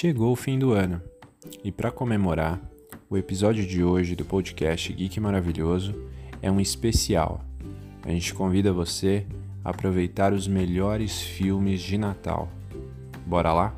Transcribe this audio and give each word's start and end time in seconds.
Chegou 0.00 0.32
o 0.32 0.34
fim 0.34 0.58
do 0.58 0.72
ano 0.72 0.98
e 1.62 1.70
para 1.70 1.90
comemorar, 1.90 2.58
o 3.10 3.18
episódio 3.18 3.66
de 3.66 3.84
hoje 3.84 4.16
do 4.16 4.24
podcast 4.24 4.90
Geek 4.90 5.20
Maravilhoso 5.20 5.94
é 6.40 6.50
um 6.50 6.58
especial. 6.58 7.44
A 8.02 8.08
gente 8.08 8.32
convida 8.32 8.72
você 8.72 9.26
a 9.62 9.68
aproveitar 9.68 10.32
os 10.32 10.48
melhores 10.48 11.20
filmes 11.20 11.82
de 11.82 11.98
Natal. 11.98 12.48
Bora 13.26 13.52
lá? 13.52 13.76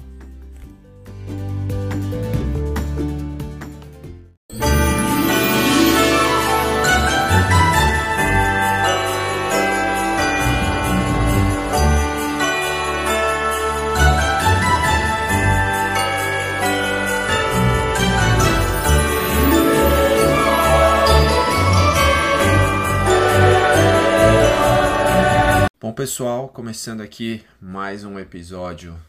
Pessoal, 26.02 26.48
começando 26.48 27.00
aqui 27.00 27.44
mais 27.60 28.02
um 28.02 28.18
episódio 28.18 29.00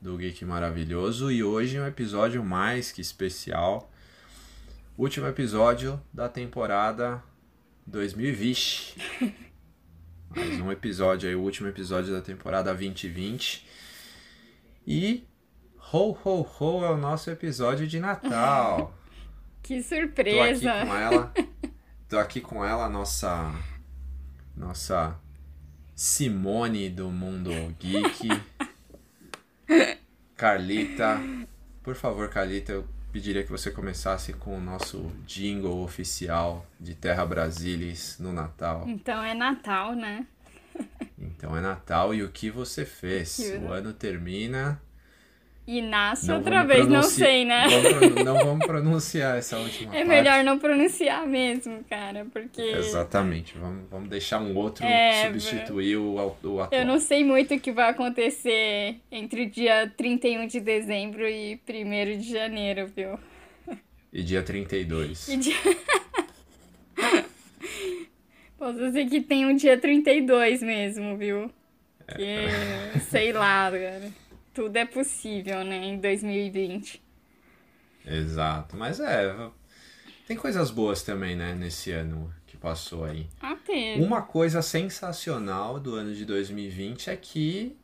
do 0.00 0.16
Geek 0.16 0.44
Maravilhoso 0.44 1.30
e 1.30 1.40
hoje 1.40 1.78
um 1.78 1.86
episódio 1.86 2.42
mais 2.42 2.90
que 2.90 3.00
especial. 3.00 3.88
Último 4.98 5.28
episódio 5.28 6.02
da 6.12 6.28
temporada 6.28 7.22
2020. 7.86 8.96
mais 10.34 10.60
um 10.60 10.72
episódio 10.72 11.28
aí, 11.28 11.36
o 11.36 11.42
último 11.42 11.68
episódio 11.68 12.12
da 12.12 12.20
temporada 12.20 12.74
2020. 12.74 13.64
E 14.84 15.24
Ho 15.92 16.18
Ho 16.24 16.44
Ho 16.58 16.84
é 16.84 16.90
o 16.90 16.96
nosso 16.96 17.30
episódio 17.30 17.86
de 17.86 18.00
Natal. 18.00 18.92
Que 19.62 19.80
Tô 19.80 19.94
aqui 19.94 19.94
surpresa! 19.94 20.72
com 20.86 20.96
ela. 20.96 21.34
Tô 22.08 22.18
aqui 22.18 22.40
com 22.40 22.64
ela, 22.64 22.88
nossa 22.88 23.54
nossa 24.56 25.16
Simone 25.94 26.88
do 26.88 27.10
mundo 27.10 27.50
geek. 27.78 28.28
Carlita, 30.36 31.20
por 31.82 31.94
favor, 31.94 32.28
Carlita, 32.28 32.72
eu 32.72 32.86
pediria 33.12 33.44
que 33.44 33.50
você 33.50 33.70
começasse 33.70 34.32
com 34.32 34.56
o 34.56 34.60
nosso 34.60 35.12
jingle 35.26 35.82
oficial 35.82 36.66
de 36.80 36.94
Terra 36.94 37.24
Brasilis 37.26 38.16
no 38.18 38.32
Natal. 38.32 38.84
Então 38.88 39.22
é 39.22 39.34
Natal, 39.34 39.94
né? 39.94 40.26
Então 41.18 41.56
é 41.56 41.60
Natal 41.60 42.14
e 42.14 42.22
o 42.22 42.30
que 42.30 42.50
você 42.50 42.84
fez? 42.84 43.36
Que 43.36 43.52
O 43.58 43.70
ano 43.70 43.92
termina. 43.92 44.80
E 45.64 45.80
nasce 45.80 46.26
Não 46.26 46.38
outra 46.38 46.64
vez, 46.64 46.88
não 46.88 47.04
sei, 47.04 47.44
né? 47.44 47.66
Vamos 47.68 48.24
não 48.24 48.34
vamos 48.44 48.66
pronunciar 48.66 49.38
essa 49.38 49.58
última 49.58 49.94
É 49.94 49.98
parte. 49.98 50.08
melhor 50.08 50.42
não 50.42 50.58
pronunciar 50.58 51.24
mesmo, 51.26 51.84
cara, 51.88 52.26
porque 52.32 52.60
Exatamente. 52.60 53.56
Vamos, 53.56 53.88
vamos 53.88 54.08
deixar 54.08 54.40
um 54.40 54.56
outro 54.56 54.84
É, 54.84 55.26
substituir 55.26 55.96
o, 55.98 56.14
o 56.14 56.20
atual. 56.20 56.68
eu 56.72 56.84
não 56.84 56.98
sei 56.98 57.22
muito 57.22 57.54
o 57.54 57.60
que 57.60 57.70
vai 57.70 57.90
acontecer 57.90 58.96
entre 59.10 59.42
o 59.44 59.50
dia 59.50 59.92
31 59.96 60.48
de 60.48 60.58
dezembro 60.58 61.28
e 61.28 61.60
1 61.68 62.18
de 62.20 62.28
janeiro, 62.32 62.90
viu? 62.94 63.16
E 64.12 64.20
dia 64.22 64.42
32. 64.42 65.28
E 65.28 65.36
dia... 65.36 65.54
Posso 68.58 68.92
ser 68.92 69.06
que 69.06 69.20
tem 69.20 69.46
um 69.46 69.54
dia 69.56 69.78
32 69.78 70.62
mesmo, 70.62 71.16
viu? 71.16 71.50
Que, 72.16 73.00
sei 73.10 73.32
lá, 73.32 73.70
cara. 73.72 74.10
Tudo 74.52 74.76
é 74.76 74.84
possível, 74.84 75.64
né, 75.64 75.84
em 75.86 75.98
2020. 75.98 77.02
Exato. 78.06 78.76
Mas 78.76 79.00
é. 79.00 79.34
Tem 80.26 80.36
coisas 80.36 80.70
boas 80.70 81.02
também, 81.02 81.34
né, 81.36 81.54
nesse 81.54 81.90
ano 81.90 82.32
que 82.46 82.56
passou 82.56 83.04
aí. 83.04 83.26
Ah, 83.40 83.56
teve. 83.56 84.02
Uma 84.02 84.22
coisa 84.22 84.62
sensacional 84.62 85.80
do 85.80 85.94
ano 85.94 86.14
de 86.14 86.24
2020 86.24 87.10
é 87.10 87.16
que 87.16 87.76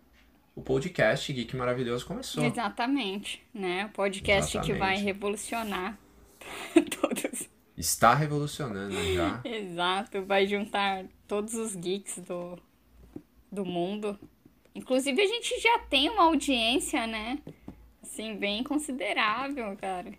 o 0.55 0.63
podcast 0.63 1.33
Geek 1.33 1.57
Maravilhoso 1.57 2.05
começou. 2.07 2.45
Exatamente, 2.45 3.43
né? 3.55 3.87
O 3.87 3.91
podcast 3.91 4.53
que 4.61 4.73
vai 4.73 4.95
Exatamente. 4.95 5.05
revolucionar 5.05 5.99
todos. 7.01 7.49
Está 7.77 8.13
revolucionando 8.13 8.97
já. 9.15 9.41
Exato, 9.45 10.25
vai 10.25 10.47
juntar 10.47 11.05
todos 11.29 11.55
os 11.55 11.77
geeks 11.77 12.19
do, 12.19 12.59
do 13.53 13.65
mundo. 13.65 14.19
Inclusive, 14.79 15.21
a 15.21 15.27
gente 15.27 15.61
já 15.61 15.81
tem 15.91 16.09
uma 16.09 16.23
audiência, 16.23 17.05
né? 17.05 17.39
Assim, 18.01 18.37
bem 18.37 18.63
considerável, 18.63 19.77
cara. 19.77 20.13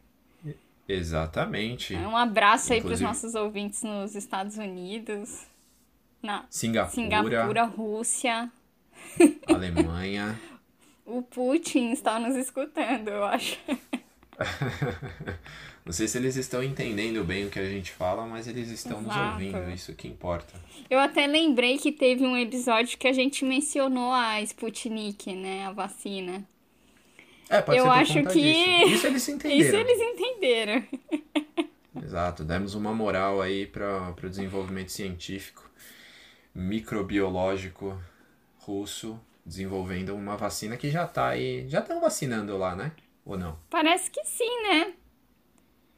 Exatamente. 0.87 1.95
Um 1.95 2.17
abraço 2.17 2.73
aí 2.73 2.81
para 2.81 2.91
os 2.91 2.99
nossos 2.99 3.35
ouvintes 3.35 3.83
nos 3.83 4.15
Estados 4.15 4.57
Unidos, 4.57 5.45
na 6.21 6.45
Singapura, 6.49 6.93
Singapura, 6.93 7.63
Rússia. 7.63 8.51
Alemanha. 9.47 10.39
O 11.05 11.23
Putin 11.23 11.89
está 11.91 12.19
nos 12.19 12.35
escutando, 12.35 13.07
eu 13.07 13.23
acho. 13.23 13.57
Não 15.85 15.93
sei 15.93 16.07
se 16.07 16.17
eles 16.17 16.35
estão 16.35 16.61
entendendo 16.63 17.23
bem 17.23 17.45
o 17.45 17.49
que 17.49 17.59
a 17.59 17.65
gente 17.67 17.91
fala, 17.91 18.25
mas 18.25 18.47
eles 18.47 18.69
estão 18.69 19.01
nos 19.01 19.11
Exato. 19.11 19.31
ouvindo, 19.33 19.71
isso 19.71 19.93
que 19.95 20.07
importa. 20.07 20.53
Eu 20.89 20.99
até 20.99 21.25
lembrei 21.25 21.77
que 21.77 21.91
teve 21.91 22.23
um 22.25 22.37
episódio 22.37 22.97
que 22.97 23.07
a 23.07 23.13
gente 23.13 23.43
mencionou 23.43 24.11
a 24.13 24.41
Sputnik, 24.41 25.33
né? 25.33 25.65
A 25.65 25.71
vacina. 25.71 26.43
É, 27.49 27.61
pode 27.61 27.79
Eu 27.79 27.85
ser 27.85 27.89
acho 27.91 28.13
que- 28.13 28.83
disso. 28.83 28.93
Isso 28.95 29.07
eles 29.07 29.27
entenderam. 29.29 29.65
Isso 29.65 29.75
eles 29.75 29.99
entenderam. 29.99 30.83
Exato, 32.03 32.43
demos 32.43 32.75
uma 32.75 32.93
moral 32.93 33.41
aí 33.41 33.65
para 33.65 34.13
o 34.23 34.29
desenvolvimento 34.29 34.91
científico, 34.91 35.69
microbiológico 36.53 37.99
russo, 38.59 39.19
desenvolvendo 39.45 40.13
uma 40.15 40.37
vacina 40.37 40.77
que 40.77 40.89
já 40.91 41.07
tá 41.07 41.29
aí. 41.29 41.67
Já 41.67 41.79
estão 41.79 41.99
vacinando 41.99 42.55
lá, 42.57 42.75
né? 42.75 42.91
Ou 43.25 43.37
não? 43.37 43.57
Parece 43.69 44.09
que 44.09 44.23
sim, 44.25 44.63
né? 44.63 44.93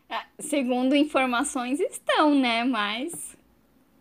Ah, 0.10 0.26
Segundo 0.40 0.96
informações 0.96 1.80
estão, 1.80 2.36
né? 2.36 2.64
Mas 2.64 3.38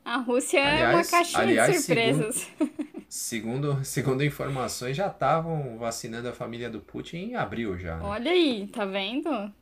a 0.05 0.17
Rússia 0.17 0.59
é 0.59 0.79
uma 0.81 0.89
Aliás- 0.89 1.11
caixinha 1.11 1.43
aliás, 1.43 1.73
de 1.73 1.79
surpresas. 1.81 2.49
Segundo, 3.13 3.85
segundo 3.85 4.23
informações, 4.23 4.97
já 4.97 5.09
estavam 5.09 5.77
vacinando 5.79 6.29
a 6.29 6.33
família 6.33 6.71
do 6.71 6.79
Putin 6.81 7.17
em 7.17 7.35
abril 7.35 7.77
já. 7.77 7.97
né? 7.97 8.05
Olha 8.05 8.31
aí, 8.31 8.69
tá 8.69 8.85
vendo? 8.85 9.53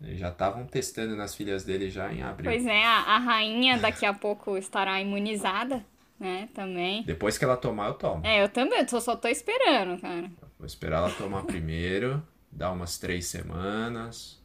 Já 0.00 0.30
estavam 0.30 0.64
testando 0.64 1.14
nas 1.14 1.34
filhas 1.34 1.62
dele 1.62 1.90
já 1.90 2.10
em 2.10 2.22
abril. 2.22 2.50
Pois 2.50 2.64
é, 2.66 2.82
a, 2.84 3.00
a 3.02 3.18
rainha 3.18 3.76
daqui 3.76 4.06
a 4.06 4.14
pouco 4.14 4.56
estará 4.56 4.98
imunizada, 4.98 5.84
né? 6.18 6.48
Também. 6.54 7.02
Depois 7.02 7.36
que 7.36 7.44
ela 7.44 7.58
tomar, 7.58 7.88
eu 7.88 7.94
tomo. 7.94 8.24
É, 8.26 8.42
eu 8.42 8.48
também, 8.48 8.78
eu 8.90 9.00
só 9.00 9.14
tô 9.14 9.28
esperando, 9.28 10.00
cara. 10.00 10.30
Vou 10.58 10.66
esperar 10.66 10.96
ela 10.98 11.10
tomar 11.10 11.42
primeiro, 11.48 12.22
dar 12.56 12.72
umas 12.72 12.98
três 12.98 13.26
semanas. 13.26 14.40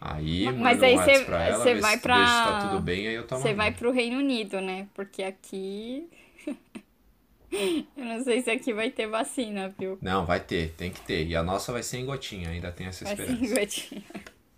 Aí, 0.00 0.50
Mas 0.52 0.82
aí 0.82 0.94
um 0.94 0.98
cê- 0.98 1.10
WhatsApp 1.10 1.24
pra 1.26 1.44
ela, 1.44 1.62
cê 1.64 1.74
vai 1.74 1.96
se, 1.96 2.02
pra- 2.02 2.16
ver 2.18 2.26
se 2.26 2.32
tá 2.32 2.68
tudo 2.70 2.80
bem, 2.80 3.06
aí 3.08 3.14
eu 3.14 3.26
tomo. 3.26 3.42
Você 3.42 3.52
vai 3.52 3.70
pro 3.72 3.90
Reino 3.92 4.18
Unido, 4.18 4.60
né? 4.60 4.88
Porque 4.94 5.22
aqui. 5.22 6.08
eu 7.52 8.04
não 8.04 8.22
sei 8.24 8.40
se 8.42 8.50
aqui 8.50 8.72
vai 8.72 8.90
ter 8.90 9.06
vacina, 9.08 9.68
viu? 9.78 9.98
Não, 10.00 10.24
vai 10.24 10.40
ter, 10.40 10.72
tem 10.74 10.90
que 10.90 11.00
ter. 11.02 11.26
E 11.26 11.36
a 11.36 11.42
nossa 11.42 11.70
vai 11.72 11.82
ser 11.82 11.98
em 11.98 12.06
gotinha, 12.06 12.48
ainda 12.48 12.72
tem 12.72 12.86
essa 12.86 13.04
Vai 13.04 13.14
ser 13.16 13.30
esperança. 13.30 13.60
gotinha. 13.60 14.02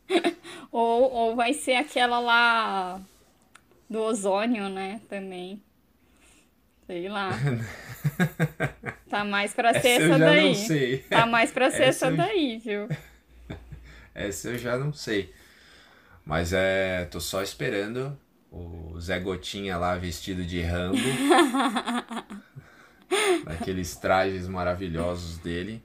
ou, 0.70 1.10
ou 1.12 1.34
vai 1.37 1.52
ser 1.55 1.75
aquela 1.75 2.20
lá 2.20 3.00
do 3.90 4.00
ozônio, 4.00 4.69
né? 4.69 5.00
Também. 5.08 5.60
Sei 6.87 7.08
lá. 7.08 7.31
Tá 9.08 9.25
mais 9.25 9.52
pra 9.52 9.75
ser 9.79 9.88
Essa 9.88 10.05
essa, 10.06 10.19
daí. 10.19 10.49
não 10.49 10.55
sei. 10.55 10.99
Tá 11.00 11.26
mais 11.26 11.52
pra 11.52 11.70
ser 11.70 11.82
Essa 11.82 12.06
essa, 12.06 12.08
eu- 12.08 12.17
daí, 12.17 12.58
viu? 12.64 12.88
Essa 14.14 14.49
eu 14.49 14.58
já 14.58 14.79
não 14.79 14.90
sei. 14.90 15.31
Mas 16.25 16.55
é. 16.55 17.05
tô 17.11 17.20
só 17.20 17.43
esperando 17.43 18.19
o 18.50 18.99
Zé 18.99 19.20
Gotinha 19.20 19.76
lá 19.76 19.96
vestido 19.96 20.43
de 20.44 20.62
Rambo. 20.62 20.96
daqueles 23.44 23.96
trajes 23.96 24.49
maravilhosos 24.49 25.37
dele. 25.38 25.82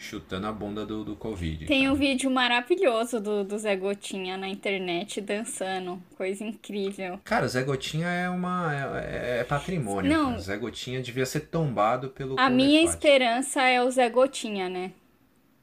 Chutando 0.00 0.46
a 0.46 0.52
bunda 0.52 0.86
do, 0.86 1.04
do 1.04 1.14
Covid. 1.14 1.66
Tem 1.66 1.88
um 1.88 1.94
vídeo 1.94 2.30
maravilhoso 2.30 3.20
do, 3.20 3.44
do 3.44 3.58
Zé 3.58 3.76
Gotinha 3.76 4.36
na 4.38 4.48
internet 4.48 5.20
dançando. 5.20 6.02
Coisa 6.16 6.42
incrível. 6.42 7.20
Cara, 7.22 7.44
o 7.44 7.48
Zé 7.48 7.62
Gotinha 7.62 8.08
é 8.08 8.28
uma. 8.28 8.98
É, 8.98 9.40
é 9.40 9.44
patrimônio. 9.44 10.10
Não. 10.10 10.24
cara. 10.26 10.38
O 10.38 10.40
Zé 10.40 10.56
Gotinha 10.56 11.02
devia 11.02 11.26
ser 11.26 11.40
tombado 11.40 12.08
pelo. 12.08 12.40
A 12.40 12.48
minha 12.48 12.82
esperança 12.82 13.62
é 13.62 13.82
o 13.82 13.90
Zé 13.90 14.08
Gotinha, 14.08 14.70
né? 14.70 14.92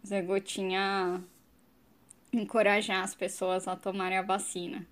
Zé 0.05 0.21
Gotinha 0.21 1.19
encorajar 2.31 3.03
as 3.03 3.15
pessoas 3.15 3.67
a 3.67 3.75
tomarem 3.75 4.19
a 4.19 4.21
vacina. 4.21 4.85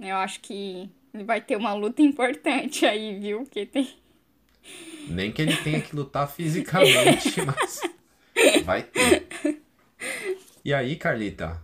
Eu 0.00 0.16
acho 0.16 0.40
que 0.40 0.88
vai 1.26 1.42
ter 1.42 1.56
uma 1.56 1.74
luta 1.74 2.00
importante 2.00 2.86
aí, 2.86 3.20
viu? 3.20 3.40
Porque 3.40 3.66
tem. 3.66 3.86
Nem 5.08 5.30
que 5.30 5.42
ele 5.42 5.56
tenha 5.56 5.80
que 5.80 5.94
lutar 5.94 6.30
fisicamente, 6.30 7.42
mas 7.44 7.80
vai 8.62 8.82
ter. 8.82 9.28
E 10.64 10.72
aí, 10.72 10.96
Carlita, 10.96 11.60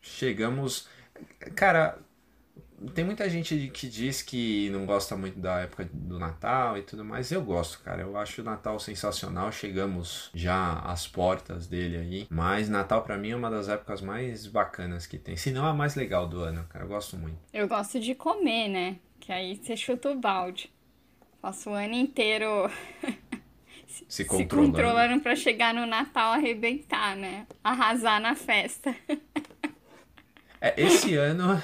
chegamos. 0.00 0.88
Cara, 1.54 1.98
tem 2.94 3.04
muita 3.04 3.28
gente 3.28 3.70
que 3.72 3.88
diz 3.88 4.22
que 4.22 4.68
não 4.70 4.84
gosta 4.84 5.16
muito 5.16 5.38
da 5.38 5.60
época 5.60 5.88
do 5.92 6.18
Natal 6.18 6.76
e 6.76 6.82
tudo 6.82 7.04
mais. 7.04 7.32
Eu 7.32 7.42
gosto, 7.42 7.80
cara. 7.82 8.02
Eu 8.02 8.16
acho 8.16 8.42
o 8.42 8.44
Natal 8.44 8.78
sensacional. 8.78 9.50
Chegamos 9.50 10.30
já 10.34 10.78
às 10.80 11.08
portas 11.08 11.66
dele 11.66 11.96
aí. 11.96 12.26
Mas 12.30 12.68
Natal 12.68 13.02
pra 13.02 13.16
mim 13.16 13.30
é 13.30 13.36
uma 13.36 13.50
das 13.50 13.68
épocas 13.68 14.00
mais 14.00 14.46
bacanas 14.46 15.06
que 15.06 15.18
tem. 15.18 15.36
Se 15.36 15.50
não 15.50 15.64
a 15.64 15.72
mais 15.72 15.94
legal 15.94 16.28
do 16.28 16.40
ano, 16.40 16.64
cara. 16.68 16.84
Eu 16.84 16.88
gosto 16.88 17.16
muito. 17.16 17.38
Eu 17.52 17.66
gosto 17.66 17.98
de 17.98 18.14
comer, 18.14 18.68
né? 18.68 18.96
Que 19.18 19.32
aí 19.32 19.56
você 19.56 19.76
chuta 19.76 20.10
o 20.10 20.20
balde. 20.20 20.70
Passo 21.40 21.70
o 21.70 21.74
ano 21.74 21.94
inteiro 21.94 22.70
Se 23.86 24.04
se 24.08 24.24
controlando. 24.24 24.72
controlando 24.72 25.22
pra 25.22 25.34
chegar 25.36 25.72
no 25.74 25.86
Natal 25.86 26.32
arrebentar, 26.32 27.16
né? 27.16 27.46
Arrasar 27.62 28.20
na 28.20 28.34
festa. 28.34 28.94
É, 30.60 30.74
esse 30.82 31.14
ano, 31.14 31.60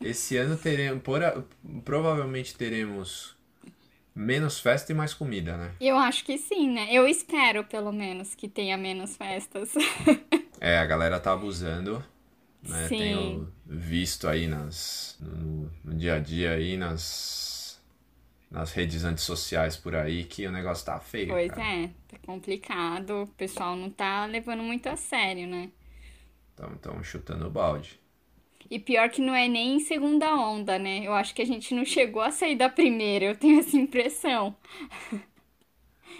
esse 0.00 0.36
ano 0.36 0.56
teremos, 0.56 1.02
pora- 1.02 1.44
provavelmente 1.84 2.56
teremos 2.56 3.36
menos 4.14 4.58
festa 4.58 4.92
e 4.92 4.94
mais 4.94 5.14
comida, 5.14 5.56
né? 5.56 5.72
Eu 5.80 5.96
acho 5.96 6.24
que 6.24 6.38
sim, 6.38 6.70
né? 6.70 6.88
Eu 6.90 7.06
espero, 7.06 7.64
pelo 7.64 7.92
menos, 7.92 8.34
que 8.34 8.48
tenha 8.48 8.76
menos 8.76 9.16
festas. 9.16 9.72
É, 10.60 10.76
a 10.78 10.84
galera 10.86 11.20
tá 11.20 11.32
abusando, 11.32 12.04
né? 12.62 12.88
Sim. 12.88 12.98
Tenho 12.98 13.52
visto 13.64 14.26
aí 14.26 14.48
nas, 14.48 15.16
no, 15.20 15.70
no 15.84 15.94
dia 15.94 16.14
a 16.14 16.18
dia 16.18 16.50
aí, 16.50 16.76
nas, 16.76 17.47
nas 18.50 18.72
redes 18.72 19.04
antissociais 19.04 19.76
por 19.76 19.94
aí, 19.96 20.24
que 20.24 20.46
o 20.46 20.52
negócio 20.52 20.84
tá 20.86 20.98
feio, 21.00 21.38
Pois 21.38 21.46
cara. 21.46 21.68
é, 21.68 21.88
tá 22.08 22.18
complicado. 22.26 23.22
O 23.22 23.26
pessoal 23.28 23.76
não 23.76 23.88
tá 23.90 24.26
levando 24.26 24.62
muito 24.64 24.86
a 24.88 24.96
sério, 24.96 25.46
né? 25.46 25.70
Estão 26.74 27.02
chutando 27.02 27.46
o 27.46 27.50
balde. 27.50 27.98
E 28.70 28.78
pior 28.78 29.10
que 29.10 29.20
não 29.20 29.34
é 29.34 29.48
nem 29.48 29.80
segunda 29.80 30.34
onda, 30.34 30.78
né? 30.78 31.00
Eu 31.06 31.12
acho 31.14 31.34
que 31.34 31.42
a 31.42 31.44
gente 31.44 31.74
não 31.74 31.84
chegou 31.84 32.22
a 32.22 32.30
sair 32.30 32.54
da 32.56 32.68
primeira, 32.68 33.24
eu 33.26 33.36
tenho 33.36 33.60
essa 33.60 33.76
impressão. 33.76 34.56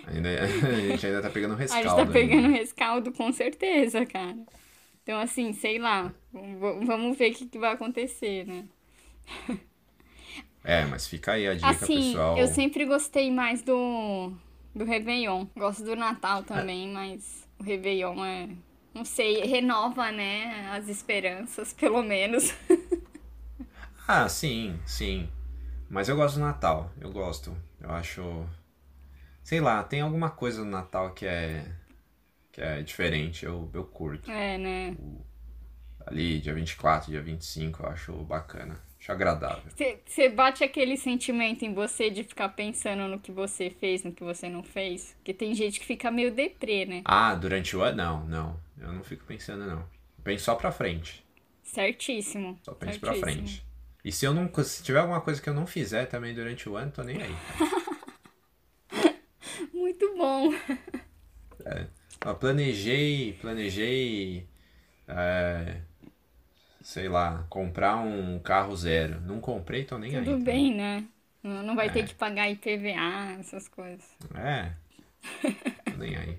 Ainda, 0.06 0.28
a 0.42 0.80
gente 0.80 1.06
ainda 1.06 1.22
tá 1.22 1.30
pegando 1.30 1.54
A 1.68 1.82
rescaldo. 1.82 1.82
gente 1.82 1.94
tá 1.94 2.06
ainda. 2.06 2.06
pegando 2.06 2.48
rescaldo 2.48 3.12
com 3.12 3.32
certeza, 3.32 4.04
cara. 4.06 4.36
Então, 5.02 5.20
assim, 5.20 5.52
sei 5.54 5.78
lá. 5.78 6.14
Vamos 6.32 7.18
ver 7.18 7.32
o 7.32 7.36
que, 7.36 7.46
que 7.48 7.58
vai 7.58 7.72
acontecer, 7.74 8.46
né? 8.46 8.68
É, 10.68 10.84
mas 10.84 11.06
fica 11.08 11.32
aí 11.32 11.48
a 11.48 11.54
dica, 11.54 11.66
Assim, 11.70 12.10
pessoal. 12.12 12.36
eu 12.36 12.46
sempre 12.46 12.84
gostei 12.84 13.30
mais 13.30 13.62
do, 13.62 14.34
do 14.74 14.84
Réveillon. 14.84 15.46
Gosto 15.56 15.82
do 15.82 15.96
Natal 15.96 16.42
também, 16.42 16.86
mas 16.92 17.48
o 17.58 17.62
Réveillon 17.62 18.22
é. 18.22 18.50
Não 18.94 19.02
sei, 19.02 19.44
renova, 19.46 20.12
né? 20.12 20.68
As 20.70 20.86
esperanças, 20.88 21.72
pelo 21.72 22.02
menos. 22.02 22.54
Ah, 24.10 24.26
sim, 24.26 24.80
sim. 24.86 25.28
Mas 25.90 26.08
eu 26.08 26.16
gosto 26.16 26.36
do 26.36 26.40
Natal. 26.40 26.90
Eu 26.98 27.12
gosto. 27.12 27.54
Eu 27.78 27.90
acho. 27.90 28.48
Sei 29.44 29.60
lá, 29.60 29.84
tem 29.84 30.00
alguma 30.00 30.30
coisa 30.30 30.64
no 30.64 30.70
Natal 30.70 31.12
que 31.12 31.26
é. 31.26 31.70
que 32.50 32.58
é 32.62 32.80
diferente. 32.82 33.44
Eu, 33.44 33.70
eu 33.74 33.84
curto. 33.84 34.30
É, 34.30 34.56
né? 34.56 34.96
Ali, 36.06 36.40
dia 36.40 36.54
24, 36.54 37.10
dia 37.10 37.20
25, 37.20 37.82
eu 37.82 37.88
acho 37.90 38.12
bacana. 38.24 38.80
Acho 39.08 39.12
agradável. 39.12 39.62
Você 40.06 40.28
bate 40.28 40.62
aquele 40.62 40.96
sentimento 40.98 41.64
em 41.64 41.72
você 41.72 42.10
de 42.10 42.22
ficar 42.22 42.50
pensando 42.50 43.08
no 43.08 43.18
que 43.18 43.32
você 43.32 43.70
fez, 43.70 44.04
no 44.04 44.12
que 44.12 44.22
você 44.22 44.50
não 44.50 44.62
fez? 44.62 45.14
Porque 45.16 45.32
tem 45.32 45.54
gente 45.54 45.80
que 45.80 45.86
fica 45.86 46.10
meio 46.10 46.30
deprê, 46.30 46.84
né? 46.84 47.00
Ah, 47.06 47.34
durante 47.34 47.74
o 47.74 47.80
ano? 47.80 47.96
Não, 47.96 48.24
não. 48.26 48.60
Eu 48.78 48.92
não 48.92 49.02
fico 49.02 49.24
pensando, 49.24 49.66
não. 49.66 49.78
Eu 49.78 50.22
penso 50.22 50.44
só 50.44 50.54
pra 50.54 50.70
frente. 50.70 51.24
Certíssimo. 51.62 52.58
Só 52.62 52.74
penso 52.74 53.00
pra 53.00 53.14
certíssimo. 53.14 53.46
frente. 53.46 53.66
E 54.04 54.12
se 54.12 54.26
eu 54.26 54.34
não. 54.34 54.50
Se 54.62 54.82
tiver 54.82 55.00
alguma 55.00 55.22
coisa 55.22 55.40
que 55.40 55.48
eu 55.48 55.54
não 55.54 55.66
fizer 55.66 56.04
também 56.06 56.34
durante 56.34 56.68
o 56.68 56.76
ano, 56.76 56.92
tô 56.92 57.02
nem 57.02 57.16
aí. 57.22 57.34
Muito 59.72 60.14
bom. 60.16 60.52
Eu 62.26 62.34
planejei, 62.34 63.32
planejei, 63.40 64.46
é, 65.06 65.80
sei 66.88 67.06
lá, 67.06 67.44
comprar 67.50 67.98
um 67.98 68.38
carro 68.38 68.74
zero. 68.74 69.20
Não 69.20 69.40
comprei, 69.40 69.84
tô 69.84 69.98
nem 69.98 70.16
aí. 70.16 70.24
Tudo 70.24 70.42
bem, 70.42 70.74
né? 70.74 71.04
Não 71.42 71.62
não 71.62 71.76
vai 71.76 71.92
ter 71.92 72.06
que 72.06 72.14
pagar 72.14 72.48
IPVA, 72.48 73.36
essas 73.38 73.68
coisas. 73.68 74.02
É, 74.34 74.72
tô 75.84 75.98
nem 76.00 76.16
aí. 76.16 76.38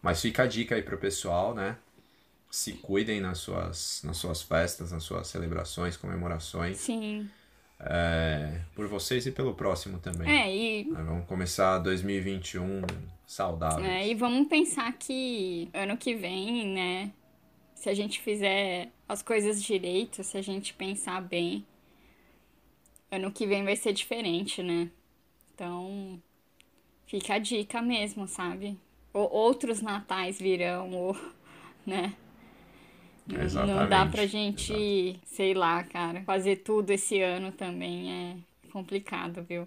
Mas 0.00 0.22
fica 0.22 0.44
a 0.44 0.46
dica 0.46 0.74
aí 0.74 0.82
pro 0.82 0.96
pessoal, 0.96 1.54
né? 1.54 1.76
Se 2.50 2.72
cuidem 2.72 3.20
nas 3.20 3.36
suas, 3.36 4.00
nas 4.02 4.16
suas 4.16 4.40
festas, 4.40 4.92
nas 4.92 5.02
suas 5.02 5.26
celebrações, 5.26 5.94
comemorações. 5.98 6.78
Sim. 6.78 7.28
É, 7.78 8.62
por 8.74 8.88
vocês 8.88 9.26
e 9.26 9.30
pelo 9.30 9.52
próximo 9.52 9.98
também. 9.98 10.26
É, 10.26 10.56
e, 10.56 10.84
Vamos 10.84 11.26
começar 11.26 11.78
2021 11.80 12.80
saudável. 13.26 13.84
é, 13.84 14.08
e 14.08 14.14
vamos 14.14 14.48
pensar 14.48 14.90
que 14.94 15.68
ano 15.74 15.98
que 15.98 16.14
vem, 16.14 16.68
né? 16.68 17.12
Se 17.76 17.88
a 17.90 17.94
gente 17.94 18.20
fizer 18.22 18.90
as 19.08 19.22
coisas 19.22 19.62
direito, 19.62 20.24
se 20.24 20.36
a 20.38 20.42
gente 20.42 20.74
pensar 20.74 21.22
bem, 21.22 21.64
ano 23.10 23.32
que 23.32 23.46
vem 23.46 23.64
vai 23.64 23.76
ser 23.76 23.92
diferente, 23.92 24.62
né? 24.62 24.90
Então, 25.54 26.22
fica 27.06 27.34
a 27.36 27.40
dica 27.40 27.82
mesmo, 27.82 28.28
sabe? 28.28 28.78
Ou 29.12 29.30
outros 29.32 29.82
natais 29.82 30.38
virão, 30.40 30.92
ou, 30.92 31.16
né? 31.86 32.14
Não- 33.26 33.48
Não 33.48 33.86
dá 33.86 34.04
Exatamente, 34.04 34.06
pra 34.06 34.26
gente, 34.26 35.20
sei 35.24 35.54
lá, 35.54 35.82
cara, 35.84 36.22
fazer 36.24 36.56
tudo 36.56 36.90
esse 36.90 37.20
ano 37.20 37.52
também 37.52 38.12
é 38.64 38.70
complicado, 38.70 39.42
viu? 39.44 39.66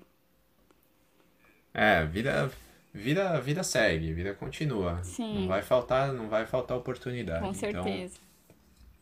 É, 1.73 2.05
vida, 2.05 2.51
vida, 2.93 3.39
vida 3.41 3.63
segue, 3.63 4.13
vida 4.13 4.33
continua. 4.33 5.03
Sim. 5.03 5.41
Não 5.41 5.47
vai 5.47 5.61
faltar, 5.61 6.11
não 6.13 6.27
vai 6.27 6.45
faltar 6.45 6.77
oportunidade. 6.77 7.39
Com 7.41 7.51
Então, 7.51 7.83
certeza. 7.83 8.17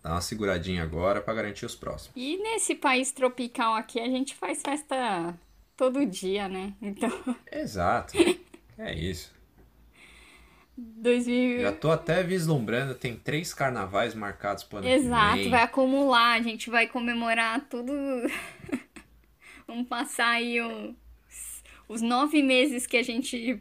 dá 0.03 0.12
uma 0.12 0.22
seguradinha 0.22 0.84
agora 0.84 1.22
pra 1.22 1.34
garantir 1.34 1.65
os 1.65 1.75
próximos. 1.75 2.12
E 2.15 2.38
nesse 2.38 2.75
país 2.75 3.12
tropical 3.12 3.74
aqui, 3.74 4.00
a 4.00 4.08
gente 4.10 4.36
faz 4.36 4.62
festa 4.62 5.34
todo 5.75 6.06
dia, 6.06 6.48
né? 6.48 6.74
Então, 6.82 7.12
Exato. 7.51 8.15
É 8.77 8.94
isso. 8.94 9.36
2000... 10.77 11.62
Já 11.62 11.72
tô 11.72 11.89
até 11.91 12.22
vislumbrando, 12.22 12.94
tem 12.94 13.15
três 13.15 13.51
carnavais 13.53 14.13
marcados 14.13 14.63
pro 14.63 14.77
ano 14.77 14.88
Exato, 14.88 15.50
vai 15.50 15.63
acumular, 15.63 16.34
a 16.38 16.41
gente 16.41 16.70
vai 16.70 16.86
comemorar 16.88 17.62
tudo. 17.67 17.91
Vamos 19.67 19.88
passar 19.88 20.29
aí 20.29 20.62
os, 20.62 21.63
os 21.89 22.01
nove 22.03 22.44
meses 22.44 22.86
que 22.86 22.96
a 22.96 23.01
gente 23.03 23.60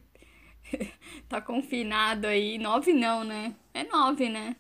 tá 1.29 1.41
confinado 1.41 2.27
aí. 2.27 2.59
Nove 2.59 2.93
não, 2.93 3.25
né? 3.25 3.55
É 3.73 3.85
nove, 3.85 4.29
né? 4.29 4.57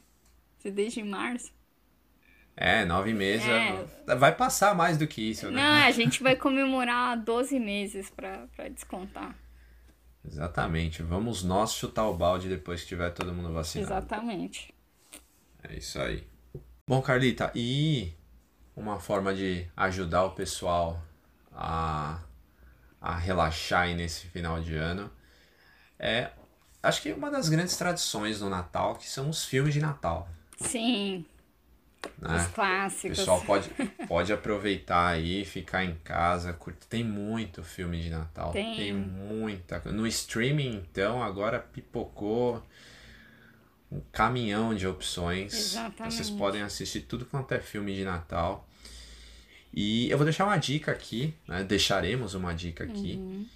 Se 0.58 0.70
Desde 0.70 1.02
março. 1.02 1.52
É, 2.56 2.84
nove 2.84 3.12
meses. 3.12 3.46
É. 3.46 4.14
Vai 4.16 4.34
passar 4.34 4.75
mais 4.75 4.96
do 4.96 5.06
que 5.06 5.30
isso, 5.30 5.50
né? 5.50 5.62
Não, 5.62 5.86
a 5.86 5.90
gente 5.90 6.22
vai 6.22 6.34
comemorar 6.34 7.16
12 7.22 7.60
meses 7.60 8.08
pra, 8.08 8.46
pra 8.56 8.68
descontar. 8.68 9.36
Exatamente. 10.26 11.02
Vamos 11.02 11.44
nós 11.44 11.75
chutar 11.75 12.08
o 12.08 12.16
balde 12.16 12.48
depois 12.48 12.80
que 12.80 12.88
tiver 12.88 13.10
todo 13.10 13.32
mundo 13.32 13.52
vacinado. 13.52 13.92
Exatamente. 13.92 14.75
É 15.62 15.76
isso 15.76 16.00
aí. 16.00 16.26
Bom, 16.88 17.02
Carlita, 17.02 17.52
e 17.54 18.12
uma 18.75 18.98
forma 18.98 19.34
de 19.34 19.66
ajudar 19.76 20.25
o 20.25 20.30
pessoal 20.30 21.00
a, 21.52 22.20
a 23.00 23.16
relaxar 23.16 23.82
aí 23.82 23.94
nesse 23.94 24.26
final 24.28 24.60
de 24.60 24.75
ano 24.75 25.10
é, 25.98 26.30
acho 26.82 27.02
que 27.02 27.12
uma 27.12 27.30
das 27.30 27.48
grandes 27.48 27.76
tradições 27.76 28.40
do 28.40 28.48
Natal, 28.50 28.96
que 28.96 29.08
são 29.08 29.28
os 29.30 29.44
filmes 29.44 29.74
de 29.74 29.80
Natal. 29.80 30.28
Sim. 30.60 31.24
Né? 32.18 32.36
Os 32.36 32.46
clássicos. 32.48 33.18
O 33.18 33.20
pessoal 33.20 33.40
pode, 33.42 33.68
pode 34.06 34.32
aproveitar 34.32 35.08
aí, 35.08 35.44
ficar 35.44 35.84
em 35.84 35.96
casa, 36.04 36.52
curtir. 36.52 36.86
Tem 36.88 37.04
muito 37.04 37.62
filme 37.62 38.00
de 38.00 38.10
Natal. 38.10 38.52
Tem. 38.52 38.76
Tem 38.76 38.92
muita. 38.92 39.80
No 39.90 40.06
streaming, 40.06 40.76
então, 40.76 41.22
agora 41.22 41.58
pipocou 41.58 42.62
um 43.90 44.00
caminhão 44.12 44.74
de 44.74 44.86
opções. 44.86 45.52
Exatamente. 45.52 46.14
Vocês 46.14 46.30
podem 46.30 46.62
assistir 46.62 47.00
tudo 47.02 47.24
quanto 47.24 47.52
é 47.54 47.60
filme 47.60 47.94
de 47.94 48.04
Natal. 48.04 48.66
E 49.72 50.08
eu 50.10 50.16
vou 50.16 50.24
deixar 50.24 50.44
uma 50.46 50.56
dica 50.56 50.90
aqui, 50.92 51.34
né? 51.46 51.62
deixaremos 51.62 52.34
uma 52.34 52.54
dica 52.54 52.84
aqui, 52.84 53.16
Uhum. 53.16 53.46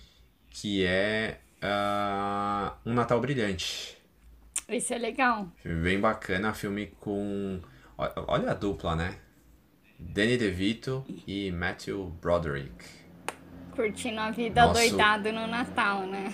que 0.51 0.85
é 0.85 1.39
ah, 1.63 2.75
Um 2.85 2.95
Natal 2.95 3.21
Brilhante. 3.21 3.97
Esse 4.69 4.95
é 4.95 4.99
legal. 4.99 5.51
Filme 5.57 5.83
bem 5.83 6.01
bacana, 6.01 6.55
filme 6.55 6.87
com. 7.01 7.61
Olha 7.99 8.53
a 8.53 8.55
dupla, 8.55 8.95
né? 8.97 9.17
Danny 9.99 10.39
DeVito 10.39 11.05
e 11.27 11.51
Matthew 11.51 12.07
Broderick. 12.23 12.73
Curtindo 13.73 14.21
a 14.21 14.31
vida 14.31 14.63
Nosso- 14.67 14.81
doidado 14.81 15.33
no 15.33 15.47
Natal, 15.47 16.07
né? 16.07 16.33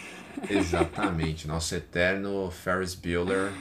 Exatamente, 0.49 1.49
nosso 1.49 1.75
eterno 1.75 2.50
Ferris 2.50 2.95
Bueller. 2.95 3.52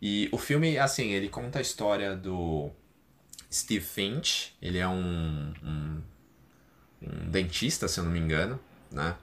E 0.00 0.28
o 0.30 0.38
filme, 0.38 0.78
assim, 0.78 1.10
ele 1.12 1.28
conta 1.28 1.58
a 1.58 1.62
história 1.62 2.14
do 2.14 2.70
Steve 3.50 3.84
Finch. 3.84 4.54
Ele 4.60 4.78
é 4.78 4.86
um, 4.86 5.52
um, 5.64 6.02
um 7.02 7.30
dentista, 7.30 7.88
se 7.88 7.98
eu 7.98 8.04
não 8.04 8.12
me 8.12 8.18
engano, 8.20 8.60
né? 8.96 9.16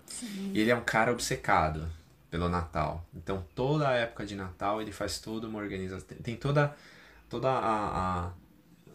E 0.53 0.59
ele 0.61 0.71
é 0.71 0.75
um 0.75 0.83
cara 0.83 1.11
obcecado 1.11 1.89
pelo 2.31 2.49
Natal. 2.49 3.05
Então, 3.15 3.45
toda 3.55 3.89
a 3.89 3.93
época 3.93 4.25
de 4.25 4.35
Natal, 4.35 4.81
ele 4.81 4.91
faz 4.91 5.19
toda 5.19 5.47
uma 5.47 5.59
organização. 5.59 6.07
Tem, 6.07 6.17
tem 6.19 6.35
toda, 6.37 6.75
toda 7.29 7.49
a, 7.51 8.27
a- 8.27 8.33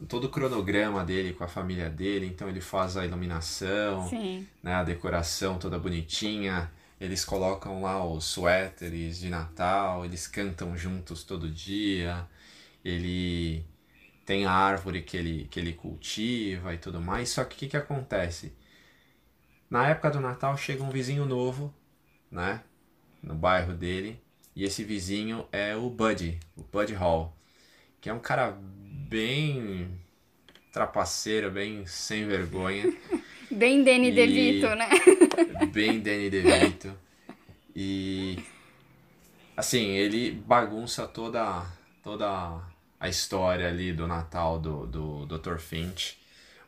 todo 0.08 0.24
o 0.26 0.30
cronograma 0.30 1.04
dele 1.04 1.32
com 1.34 1.44
a 1.44 1.48
família 1.48 1.90
dele. 1.90 2.26
Então, 2.26 2.48
ele 2.48 2.60
faz 2.60 2.96
a 2.96 3.04
iluminação 3.04 4.08
Sim. 4.08 4.46
né, 4.62 4.74
a 4.74 4.84
decoração 4.84 5.58
toda 5.58 5.78
bonitinha. 5.78 6.70
Eles 7.00 7.24
colocam 7.24 7.82
lá 7.82 8.04
os 8.04 8.24
suéteres 8.24 9.20
de 9.20 9.30
Natal, 9.30 10.04
eles 10.04 10.26
cantam 10.26 10.76
juntos 10.76 11.24
todo 11.24 11.50
dia. 11.50 12.26
Ele 12.84 13.64
tem 14.26 14.46
a 14.46 14.52
árvore 14.52 15.02
que 15.02 15.16
ele, 15.16 15.48
que 15.50 15.58
ele 15.60 15.72
cultiva 15.72 16.74
e 16.74 16.78
tudo 16.78 17.00
mais. 17.00 17.30
Só 17.30 17.44
que 17.44 17.56
o 17.56 17.58
que, 17.58 17.68
que 17.68 17.76
acontece? 17.76 18.52
Na 19.70 19.88
época 19.88 20.10
do 20.10 20.20
Natal 20.20 20.56
chega 20.56 20.82
um 20.82 20.90
vizinho 20.90 21.24
novo, 21.26 21.72
né? 22.30 22.62
No 23.22 23.34
bairro 23.34 23.74
dele. 23.74 24.20
E 24.56 24.64
esse 24.64 24.82
vizinho 24.82 25.46
é 25.52 25.76
o 25.76 25.88
Buddy, 25.90 26.38
o 26.56 26.62
Buddy 26.62 26.94
Hall. 26.94 27.36
Que 28.00 28.08
é 28.08 28.14
um 28.14 28.18
cara 28.18 28.56
bem 29.08 29.90
trapaceiro, 30.72 31.50
bem 31.50 31.86
sem 31.86 32.26
vergonha. 32.26 32.84
Bem 33.50 33.82
Danny 33.82 34.08
E- 34.08 34.12
DeVito, 34.12 34.66
né? 34.74 34.90
bem 35.72 36.00
Danny 36.00 36.28
DeVito. 36.28 36.92
E 37.74 38.38
assim, 39.56 39.86
ele 39.92 40.32
bagunça 40.32 41.06
toda 41.08 41.64
toda 42.02 42.60
a 43.00 43.08
história 43.08 43.66
ali 43.68 43.90
do 43.92 44.06
Natal 44.06 44.58
do, 44.58 44.86
do 44.86 45.26
Dr. 45.38 45.56
Finch. 45.58 46.18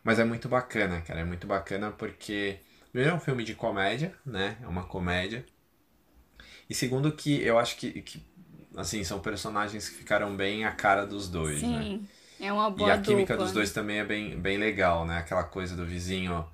Mas 0.03 0.19
é 0.19 0.25
muito 0.25 0.49
bacana, 0.49 1.03
cara. 1.03 1.21
É 1.21 1.25
muito 1.25 1.47
bacana 1.47 1.91
porque 1.91 2.59
primeiro 2.93 3.15
é 3.15 3.17
um 3.17 3.21
filme 3.21 3.45
de 3.45 3.55
comédia, 3.55 4.15
né? 4.25 4.59
É 4.63 4.67
uma 4.69 4.85
comédia. 4.87 5.45
E 6.69 6.75
segundo 6.75 7.13
que 7.13 7.43
eu 7.43 7.59
acho 7.59 7.77
que, 7.77 8.03
que 8.03 8.23
assim, 8.77 9.03
são 9.05 9.21
personagens 9.21 9.89
que 9.89 9.97
ficaram 9.97 10.37
bem 10.37 10.65
a 10.65 10.73
cara 10.73 11.07
dos 11.07 11.29
dois, 11.29 11.69
né? 11.69 11.89
Sim. 11.89 12.09
É 12.39 12.53
uma 12.53 12.71
E 12.77 12.91
boa 12.91 12.91
a 12.91 12.99
química 12.99 13.37
dupla. 13.37 13.39
dos 13.39 13.53
dois 13.53 13.73
também 13.73 13.99
é 14.01 14.05
bem, 14.05 14.41
bem 14.41 14.59
legal, 14.59 15.07
né? 15.07 15.19
Aquela 15.19 15.45
coisa 15.45 15.77
do 15.77 15.87
vizinho 15.87 16.47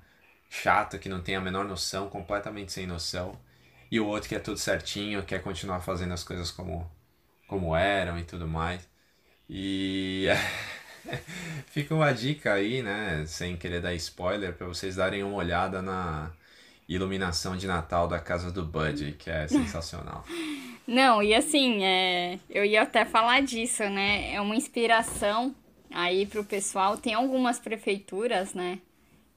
chato 0.49 0.99
que 0.99 1.09
não 1.09 1.21
tem 1.21 1.35
a 1.35 1.41
menor 1.41 1.65
noção, 1.65 2.09
completamente 2.09 2.71
sem 2.73 2.87
noção. 2.87 3.39
E 3.91 3.99
o 3.99 4.07
outro 4.07 4.29
que 4.29 4.35
é 4.35 4.39
tudo 4.39 4.57
certinho, 4.59 5.23
quer 5.25 5.41
continuar 5.43 5.81
fazendo 5.81 6.13
as 6.13 6.23
coisas 6.23 6.51
como, 6.51 6.89
como 7.47 7.75
eram 7.75 8.19
e 8.19 8.23
tudo 8.25 8.47
mais. 8.47 8.87
E 9.49 10.27
fica 11.67 11.93
uma 11.93 12.11
dica 12.11 12.53
aí, 12.53 12.81
né? 12.81 13.23
Sem 13.25 13.55
querer 13.55 13.81
dar 13.81 13.93
spoiler, 13.95 14.53
para 14.53 14.67
vocês 14.67 14.95
darem 14.95 15.23
uma 15.23 15.37
olhada 15.37 15.81
na 15.81 16.31
iluminação 16.87 17.57
de 17.57 17.67
Natal 17.67 18.07
da 18.07 18.19
casa 18.19 18.51
do 18.51 18.63
Buddy, 18.63 19.13
que 19.13 19.29
é 19.29 19.47
sensacional. 19.47 20.23
Não, 20.87 21.21
e 21.21 21.35
assim, 21.35 21.83
é, 21.83 22.39
eu 22.49 22.63
ia 22.63 22.83
até 22.83 23.03
falar 23.03 23.41
disso, 23.41 23.83
né? 23.89 24.33
É 24.33 24.39
uma 24.39 24.55
inspiração 24.55 25.53
aí 25.91 26.25
pro 26.25 26.45
pessoal. 26.45 26.97
Tem 26.97 27.13
algumas 27.13 27.59
prefeituras, 27.59 28.53
né? 28.53 28.79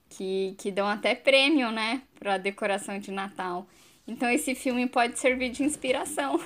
Que, 0.09 0.55
que 0.59 0.71
dão 0.71 0.87
até 0.87 1.15
prêmio, 1.15 1.73
né? 1.73 2.03
Pra 2.19 2.39
decoração 2.39 3.01
de 3.01 3.11
Natal. 3.11 3.67
Então 4.07 4.31
esse 4.31 4.55
filme 4.55 4.89
pode 4.89 5.19
servir 5.19 5.51
de 5.51 5.65
inspiração. 5.65 6.41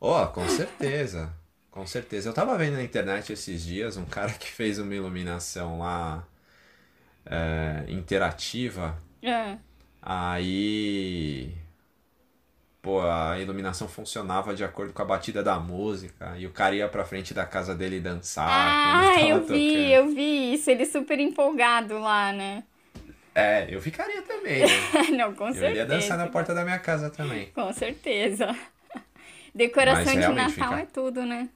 Oh, 0.00 0.26
com 0.26 0.46
certeza. 0.48 1.32
Com 1.76 1.86
certeza. 1.86 2.30
Eu 2.30 2.32
tava 2.32 2.56
vendo 2.56 2.72
na 2.76 2.82
internet 2.82 3.34
esses 3.34 3.62
dias 3.62 3.98
um 3.98 4.06
cara 4.06 4.32
que 4.32 4.48
fez 4.50 4.78
uma 4.78 4.94
iluminação 4.94 5.78
lá 5.80 6.26
é, 7.26 7.84
interativa. 7.88 8.96
É. 9.22 9.58
Aí. 10.00 11.52
Pô, 12.80 13.02
a 13.02 13.38
iluminação 13.38 13.86
funcionava 13.86 14.54
de 14.54 14.64
acordo 14.64 14.94
com 14.94 15.02
a 15.02 15.04
batida 15.04 15.42
da 15.42 15.60
música. 15.60 16.34
E 16.38 16.46
o 16.46 16.50
cara 16.50 16.74
ia 16.74 16.88
pra 16.88 17.04
frente 17.04 17.34
da 17.34 17.44
casa 17.44 17.74
dele 17.74 18.00
dançar. 18.00 18.48
Ah, 18.48 19.20
eu 19.20 19.40
vi, 19.42 19.46
tocando. 19.46 19.90
eu 19.90 20.08
vi 20.14 20.54
isso. 20.54 20.70
Ele 20.70 20.86
super 20.86 21.20
empolgado 21.20 21.98
lá, 21.98 22.32
né? 22.32 22.64
É, 23.34 23.66
eu 23.68 23.82
ficaria 23.82 24.22
também, 24.22 24.60
né? 24.60 24.66
Não, 25.14 25.34
com 25.34 25.48
Eu 25.48 25.52
certeza. 25.52 25.70
iria 25.72 25.84
dançar 25.84 26.16
na 26.16 26.28
porta 26.28 26.54
da 26.54 26.64
minha 26.64 26.78
casa 26.78 27.10
também. 27.10 27.50
Com 27.50 27.70
certeza. 27.70 28.56
Decoração 29.54 30.14
Mas 30.14 30.26
de 30.26 30.32
Natal 30.32 30.50
fica- 30.50 30.80
é 30.80 30.86
tudo, 30.86 31.22
né? 31.26 31.50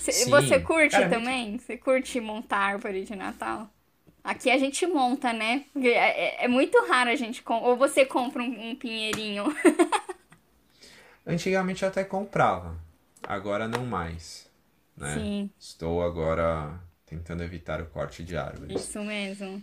Sim. 0.00 0.30
Você 0.30 0.58
curte 0.60 0.90
Cara, 0.90 1.04
é 1.04 1.08
muito- 1.08 1.20
também? 1.20 1.58
Você 1.58 1.76
curte 1.76 2.20
montar 2.20 2.58
árvore 2.58 3.04
de 3.04 3.14
Natal? 3.14 3.68
Aqui 4.24 4.50
a 4.50 4.58
gente 4.58 4.86
monta, 4.86 5.32
né? 5.32 5.64
Porque 5.72 5.88
É, 5.88 6.42
é- 6.42 6.44
é 6.44 6.48
muito 6.48 6.78
raro 6.86 7.10
a 7.10 7.16
gente... 7.16 7.42
Com... 7.42 7.54
Ou 7.60 7.76
você 7.76 8.04
compra 8.04 8.42
um, 8.42 8.70
um 8.70 8.76
pinheirinho. 8.76 9.44
Antigamente 11.26 11.82
eu 11.82 11.88
até 11.88 12.04
comprava. 12.04 12.76
Agora 13.22 13.68
não 13.68 13.84
mais. 13.86 14.50
Né? 14.96 15.14
Sim, 15.14 15.50
Estou 15.58 16.02
agora 16.02 16.78
tentando 17.06 17.42
evitar 17.42 17.80
o 17.80 17.86
corte 17.86 18.22
de 18.24 18.36
árvores. 18.36 18.80
isso 18.82 19.00
mesmo. 19.02 19.62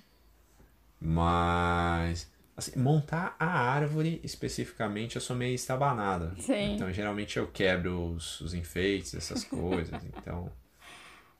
Mas 0.99 2.29
assim, 2.59 2.79
montar 2.79 3.35
a 3.39 3.47
árvore 3.47 4.21
especificamente 4.23 5.15
eu 5.15 5.21
sou 5.21 5.35
meio 5.35 5.55
estabanada. 5.55 6.33
Sim. 6.39 6.75
Então 6.75 6.91
geralmente 6.93 7.37
eu 7.37 7.47
quebro 7.47 8.13
os, 8.13 8.39
os 8.41 8.53
enfeites, 8.53 9.15
essas 9.15 9.43
coisas. 9.43 9.99
Então 10.17 10.51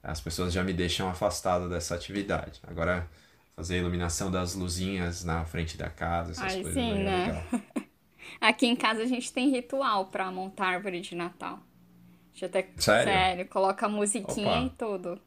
as 0.02 0.22
pessoas 0.22 0.54
já 0.54 0.64
me 0.64 0.74
deixam 0.74 1.10
afastado 1.10 1.70
dessa 1.70 1.94
atividade. 1.94 2.60
Agora 2.64 3.10
fazer 3.56 3.76
a 3.76 3.78
iluminação 3.80 4.32
das 4.32 4.56
luzinhas 4.56 5.26
na 5.26 5.44
frente 5.44 5.78
da 5.78 5.90
casa, 5.90 6.32
essas 6.32 6.54
Ai, 6.54 6.62
coisas 6.62 6.74
sim, 6.74 6.92
é 6.92 7.04
né? 7.04 7.26
legal. 7.26 7.62
Aqui 8.40 8.68
em 8.68 8.76
casa 8.76 9.04
a 9.04 9.06
gente 9.06 9.34
tem 9.34 9.50
ritual 9.50 10.06
pra 10.06 10.32
montar 10.32 10.68
árvore 10.68 11.02
de 11.02 11.14
Natal. 11.16 11.56
A 11.56 12.34
gente 12.34 12.46
até... 12.46 12.70
Sério? 12.78 13.12
Sério, 13.12 13.48
coloca 13.48 13.86
a 13.86 13.90
musiquinha 13.90 14.60
Opa. 14.60 14.66
e 14.66 14.70
tudo. 14.70 15.22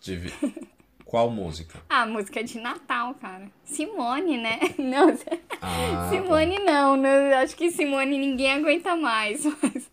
De... 0.00 0.20
Qual 1.08 1.30
música? 1.30 1.80
Ah, 1.88 2.04
música 2.04 2.44
de 2.44 2.58
Natal, 2.58 3.14
cara. 3.14 3.50
Simone, 3.64 4.36
né? 4.36 4.58
Não, 4.76 5.08
Ah, 5.62 6.10
Simone 6.10 6.58
não, 6.58 6.96
né? 6.98 7.32
Acho 7.36 7.56
que 7.56 7.70
Simone 7.70 8.18
ninguém 8.18 8.52
aguenta 8.52 8.94
mais. 8.94 9.42
Mas... 9.62 9.90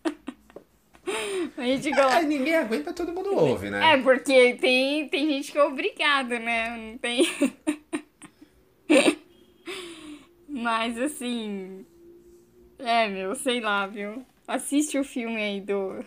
A 1.56 1.62
gente 1.62 1.88
bom. 1.88 1.96
gosta. 1.96 2.18
Ah, 2.18 2.22
ninguém 2.22 2.54
aguenta, 2.54 2.92
todo 2.92 3.14
mundo 3.14 3.34
ouve, 3.34 3.70
né? 3.70 3.94
É, 3.94 4.02
porque 4.02 4.56
tem, 4.60 5.08
tem 5.08 5.26
gente 5.30 5.52
que 5.52 5.56
é 5.56 5.64
obrigado, 5.64 6.28
né? 6.38 6.76
Não 6.76 6.98
tem. 6.98 7.26
Mas 10.46 10.98
assim. 10.98 11.86
É, 12.78 13.08
meu, 13.08 13.34
sei 13.34 13.60
lá, 13.60 13.86
viu? 13.86 14.22
Assiste 14.46 14.98
o 14.98 15.04
filme 15.04 15.36
aí 15.40 15.60
do. 15.62 16.04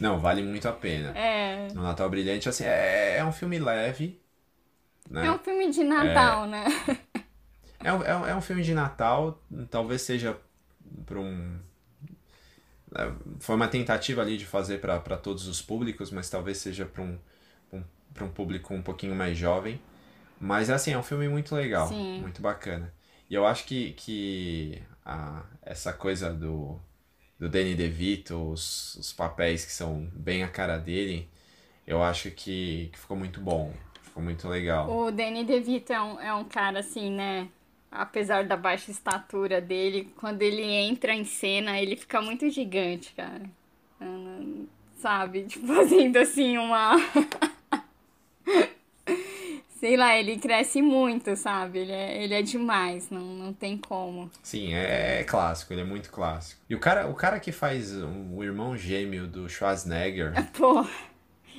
Não, 0.00 0.18
vale 0.18 0.42
muito 0.42 0.66
a 0.66 0.72
pena. 0.72 1.10
É. 1.16 1.68
No 1.74 1.82
Natal 1.82 2.08
Brilhante, 2.08 2.48
assim, 2.48 2.64
é, 2.64 3.18
é 3.18 3.24
um 3.24 3.32
filme 3.32 3.58
leve, 3.58 4.20
né? 5.08 5.26
É 5.26 5.30
um 5.30 5.38
filme 5.38 5.70
de 5.70 5.84
Natal, 5.84 6.46
né? 6.46 6.64
É 7.82 7.92
um, 7.92 8.02
é 8.02 8.14
um, 8.16 8.26
é 8.26 8.36
um 8.36 8.42
filme 8.42 8.62
de 8.62 8.74
Natal, 8.74 9.42
talvez 9.70 10.02
seja 10.02 10.36
para 11.06 11.18
um. 11.18 11.58
é, 12.94 13.10
Foi 13.38 13.56
uma 13.56 13.68
tentativa 13.68 14.20
ali 14.20 14.36
de 14.36 14.44
fazer 14.44 14.82
para 14.82 15.16
todos 15.16 15.48
os 15.48 15.62
públicos, 15.62 16.10
mas 16.10 16.28
talvez 16.28 16.58
seja 16.58 16.84
para 16.84 17.02
um, 17.02 17.18
um, 17.72 17.82
pra 18.12 18.24
um 18.24 18.28
público 18.30 18.74
um 18.74 18.82
pouquinho 18.82 19.14
mais 19.14 19.36
jovem. 19.38 19.80
Mas 20.38 20.68
assim, 20.70 20.92
é 20.92 20.98
um 20.98 21.02
filme 21.02 21.28
muito 21.28 21.54
legal, 21.54 21.88
Sim. 21.88 22.20
muito 22.20 22.42
bacana. 22.42 22.92
E 23.30 23.34
eu 23.34 23.46
acho 23.46 23.64
que, 23.64 23.92
que 23.92 24.82
a, 25.04 25.44
essa 25.62 25.92
coisa 25.92 26.32
do 26.32 26.78
do 27.40 27.48
Danny 27.48 27.74
DeVito, 27.74 28.36
os, 28.36 28.96
os 28.96 29.12
papéis 29.14 29.64
que 29.64 29.72
são 29.72 30.06
bem 30.12 30.42
a 30.42 30.48
cara 30.48 30.76
dele, 30.76 31.26
eu 31.86 32.02
acho 32.02 32.30
que, 32.30 32.90
que 32.92 32.98
ficou 32.98 33.16
muito 33.16 33.40
bom. 33.40 33.72
Ficou 34.02 34.22
muito 34.22 34.46
legal. 34.46 34.90
O 34.90 35.10
Danny 35.10 35.42
DeVito 35.42 35.90
é 35.90 36.02
um, 36.02 36.20
é 36.20 36.34
um 36.34 36.44
cara 36.44 36.80
assim, 36.80 37.10
né? 37.10 37.48
Apesar 37.90 38.44
da 38.44 38.56
baixa 38.56 38.90
estatura 38.90 39.58
dele, 39.58 40.12
quando 40.18 40.42
ele 40.42 40.62
entra 40.62 41.14
em 41.14 41.24
cena, 41.24 41.80
ele 41.80 41.96
fica 41.96 42.20
muito 42.20 42.48
gigante, 42.50 43.14
cara. 43.14 43.42
Sabe? 44.98 45.44
Tipo, 45.44 45.66
fazendo 45.74 46.18
assim 46.18 46.58
uma. 46.58 46.96
Sei 49.80 49.96
lá, 49.96 50.14
ele 50.14 50.36
cresce 50.36 50.82
muito, 50.82 51.34
sabe? 51.36 51.78
Ele 51.78 51.92
é, 51.92 52.22
ele 52.22 52.34
é 52.34 52.42
demais, 52.42 53.08
não, 53.08 53.24
não 53.24 53.50
tem 53.54 53.78
como. 53.78 54.30
Sim, 54.42 54.74
é, 54.74 55.20
é 55.20 55.24
clássico, 55.24 55.72
ele 55.72 55.80
é 55.80 55.84
muito 55.84 56.10
clássico. 56.10 56.60
E 56.68 56.74
o 56.74 56.78
cara, 56.78 57.08
o 57.08 57.14
cara 57.14 57.40
que 57.40 57.50
faz 57.50 57.96
o 57.96 58.44
irmão 58.44 58.76
gêmeo 58.76 59.26
do 59.26 59.48
Schwarzenegger. 59.48 60.34
Pô, 60.52 60.86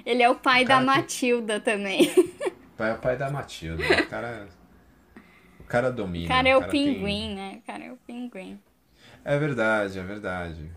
ele 0.06 0.22
é 0.22 0.30
o 0.30 0.36
pai 0.36 0.66
o 0.66 0.68
da 0.68 0.80
Matilda 0.80 1.60
que... 1.60 1.66
também. 1.66 2.12
Pai, 2.78 2.92
é 2.92 2.94
o 2.94 2.98
pai 3.00 3.18
da 3.18 3.30
Matilda. 3.32 3.84
O 3.84 4.08
cara. 4.08 4.48
O 5.60 5.64
cara 5.64 5.92
domina. 5.92 6.26
O 6.26 6.28
cara 6.28 6.50
é 6.50 6.56
o, 6.56 6.58
o 6.58 6.62
cara 6.62 6.72
pinguim, 6.72 7.04
tem... 7.04 7.36
né? 7.36 7.56
O 7.58 7.66
cara 7.66 7.84
é 7.84 7.92
o 7.92 7.98
pinguim. 7.98 8.60
É 9.26 9.40
verdade, 9.40 9.98
é 9.98 10.04
verdade. 10.04 10.72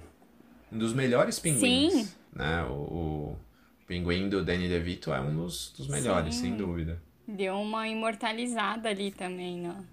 Um 0.73 0.79
dos 0.79 0.95
melhores 0.95 1.39
pinguins. 1.39 1.93
Sim. 1.93 2.09
Né? 2.33 2.63
O, 2.65 2.73
o 2.73 3.39
pinguim 3.87 4.31
do 4.31 4.43
Danny 4.43 4.67
DeVito 4.67 5.13
é 5.13 5.21
um 5.21 5.35
dos, 5.35 5.75
dos 5.77 5.89
melhores, 5.89 6.35
Sim. 6.37 6.41
sem 6.41 6.57
dúvida. 6.57 7.01
Deu 7.26 7.54
uma 7.54 7.88
imortalizada 7.88 8.88
ali 8.88 9.11
também 9.11 9.61
no, 9.61 9.87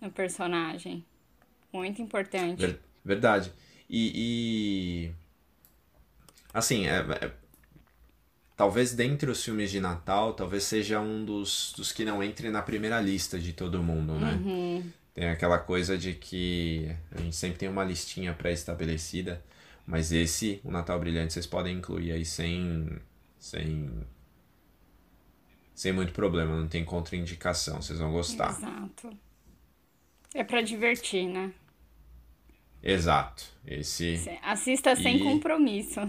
no 0.00 0.10
personagem. 0.10 1.04
Muito 1.72 2.02
importante. 2.02 2.66
Ver, 2.66 2.80
verdade. 3.04 3.52
E, 3.88 4.12
e. 4.14 5.12
assim, 6.52 6.86
é, 6.86 6.98
é, 6.98 7.32
talvez 8.56 8.92
dentre 8.92 9.30
os 9.30 9.42
filmes 9.42 9.70
de 9.70 9.80
Natal, 9.80 10.34
talvez 10.34 10.64
seja 10.64 11.00
um 11.00 11.24
dos, 11.24 11.72
dos 11.76 11.92
que 11.92 12.04
não 12.04 12.22
entre 12.22 12.50
na 12.50 12.60
primeira 12.60 13.00
lista 13.00 13.38
de 13.38 13.52
todo 13.52 13.82
mundo, 13.82 14.14
né? 14.14 14.32
Uhum. 14.32 14.92
Tem 15.14 15.30
aquela 15.30 15.58
coisa 15.58 15.96
de 15.96 16.14
que 16.14 16.94
a 17.12 17.20
gente 17.20 17.34
sempre 17.34 17.58
tem 17.58 17.68
uma 17.68 17.84
listinha 17.84 18.32
pré-estabelecida, 18.32 19.42
mas 19.86 20.12
esse, 20.12 20.60
o 20.62 20.70
Natal 20.70 20.98
Brilhante, 21.00 21.32
vocês 21.32 21.46
podem 21.46 21.78
incluir 21.78 22.12
aí 22.12 22.24
sem, 22.24 22.98
sem 23.38 23.90
sem 25.78 25.92
muito 25.92 26.12
problema, 26.12 26.56
não 26.56 26.66
tem 26.66 26.84
contraindicação, 26.84 27.80
vocês 27.80 28.00
vão 28.00 28.10
gostar. 28.10 28.50
Exato. 28.50 29.16
É 30.34 30.42
para 30.42 30.60
divertir, 30.60 31.28
né? 31.28 31.52
Exato. 32.82 33.44
Esse. 33.64 34.28
Assista 34.42 34.96
sem 34.96 35.18
e... 35.18 35.22
compromisso. 35.22 36.00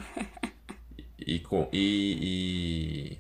e, 1.20 1.36
e, 1.36 1.42
e, 1.72 3.14
e 3.14 3.18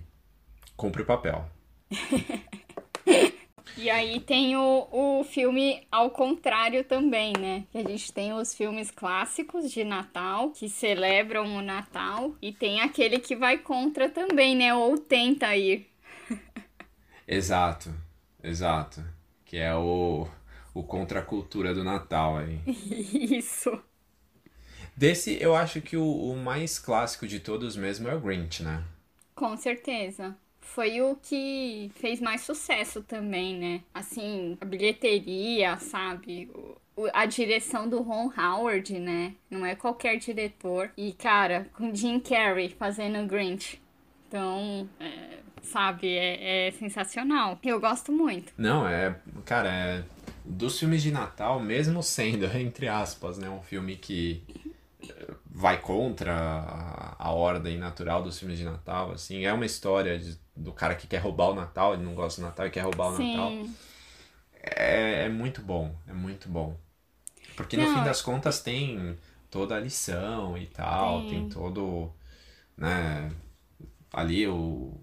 compre 0.76 1.04
o 1.04 1.06
papel. 1.06 1.48
e 3.78 3.88
aí 3.88 4.20
tem 4.20 4.58
o, 4.58 4.88
o 4.92 5.24
filme 5.24 5.86
ao 5.92 6.10
contrário 6.10 6.84
também, 6.84 7.32
né? 7.40 7.68
Que 7.72 7.78
a 7.78 7.84
gente 7.84 8.12
tem 8.12 8.34
os 8.34 8.56
filmes 8.56 8.90
clássicos 8.90 9.72
de 9.72 9.84
Natal, 9.84 10.50
que 10.50 10.68
celebram 10.68 11.58
o 11.58 11.62
Natal, 11.62 12.36
e 12.42 12.52
tem 12.52 12.82
aquele 12.82 13.20
que 13.20 13.36
vai 13.36 13.60
contra 13.60 14.10
também, 14.10 14.56
né? 14.56 14.74
Ou 14.74 14.98
tenta 14.98 15.56
ir. 15.56 15.89
Exato, 17.32 17.94
exato. 18.44 19.04
Que 19.46 19.58
é 19.58 19.74
o, 19.76 20.28
o 20.74 20.84
contracultura 20.84 21.74
do 21.76 21.84
Natal 21.84 22.38
aí. 22.38 22.60
Isso. 22.66 23.80
Desse, 24.98 25.42
eu 25.42 25.56
acho 25.56 25.80
que 25.80 25.96
o, 25.96 26.04
o 26.04 26.36
mais 26.36 26.80
clássico 26.80 27.28
de 27.28 27.40
todos 27.40 27.78
mesmo 27.78 28.10
é 28.10 28.16
o 28.16 28.20
Grinch, 28.20 28.64
né? 28.64 28.84
Com 29.36 29.56
certeza 29.56 30.36
foi 30.60 31.02
o 31.02 31.16
que 31.16 31.92
fez 31.96 32.20
mais 32.20 32.42
sucesso 32.42 33.02
também, 33.04 33.58
né? 33.58 33.84
Assim, 33.94 34.58
a 34.62 34.66
bilheteria, 34.66 35.78
sabe? 35.78 36.50
O, 36.96 37.08
a 37.14 37.26
direção 37.26 37.90
do 37.90 38.02
Ron 38.02 38.32
Howard, 38.38 39.00
né? 39.00 39.36
Não 39.50 39.66
é 39.66 39.76
qualquer 39.76 40.18
diretor. 40.18 40.92
E, 40.98 41.14
cara, 41.14 41.70
com 41.74 41.94
Jim 41.94 42.20
Carrey 42.20 42.70
fazendo 42.70 43.28
Grinch. 43.28 43.82
Então, 44.28 44.88
é, 45.00 45.40
sabe? 45.64 46.08
É, 46.08 46.68
é 46.68 46.72
sensacional. 46.72 47.58
Eu 47.64 47.80
gosto 47.80 48.12
muito. 48.12 48.54
Não, 48.58 48.88
é. 48.88 49.16
Cara, 49.46 49.70
é. 49.72 50.04
Dos 50.46 50.80
filmes 50.80 51.04
de 51.04 51.12
Natal, 51.12 51.60
mesmo 51.60 52.02
sendo, 52.02 52.46
entre 52.58 52.88
aspas, 52.88 53.38
né, 53.38 53.50
um 53.50 53.62
filme 53.62 53.96
que 53.96 54.44
vai 55.50 55.80
contra 55.80 56.34
a, 56.34 57.16
a 57.20 57.32
ordem 57.32 57.78
natural 57.78 58.24
dos 58.24 58.40
filmes 58.40 58.58
de 58.58 58.66
Natal, 58.66 59.12
assim, 59.12 59.46
é 59.46 59.54
uma 59.54 59.66
história 59.66 60.18
de, 60.18 60.40
do 60.56 60.72
cara 60.72 60.96
que 60.96 61.08
quer 61.08 61.18
roubar 61.18 61.50
o 61.50 61.56
Natal, 61.56 61.94
ele 61.94 62.04
não 62.04 62.14
gosta 62.14 62.42
do 62.42 62.46
Natal 62.46 62.68
e 62.68 62.70
quer 62.70 62.82
roubar 62.82 63.12
o 63.12 63.18
Sim. 63.18 63.36
Natal. 63.36 63.76
É, 64.62 65.26
é 65.26 65.30
muito 65.30 65.62
bom, 65.62 65.94
é 66.08 66.14
muito 66.14 66.48
bom. 66.50 66.78
Porque 67.56 67.76
no 67.76 67.84
não, 67.84 67.94
fim 67.94 68.04
das 68.04 68.22
contas 68.22 68.62
tem 68.62 69.18
toda 69.50 69.76
a 69.76 69.80
lição 69.80 70.58
e 70.58 70.66
tal, 70.68 71.22
tem, 71.22 71.30
tem 71.30 71.50
todo, 71.50 72.12
né, 72.78 73.32
ali 74.14 74.48
o 74.48 74.94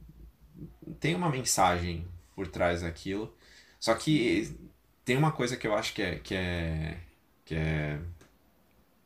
tem 1.00 1.14
uma 1.14 1.30
mensagem 1.30 2.06
por 2.34 2.46
trás 2.48 2.82
daquilo. 2.82 3.34
Só 3.78 3.94
que 3.94 4.56
tem 5.04 5.16
uma 5.16 5.32
coisa 5.32 5.56
que 5.56 5.66
eu 5.66 5.74
acho 5.74 5.94
que 5.94 6.02
é 6.02 6.18
que 6.18 6.34
é 6.34 7.00
que 7.44 7.54
é 7.54 8.00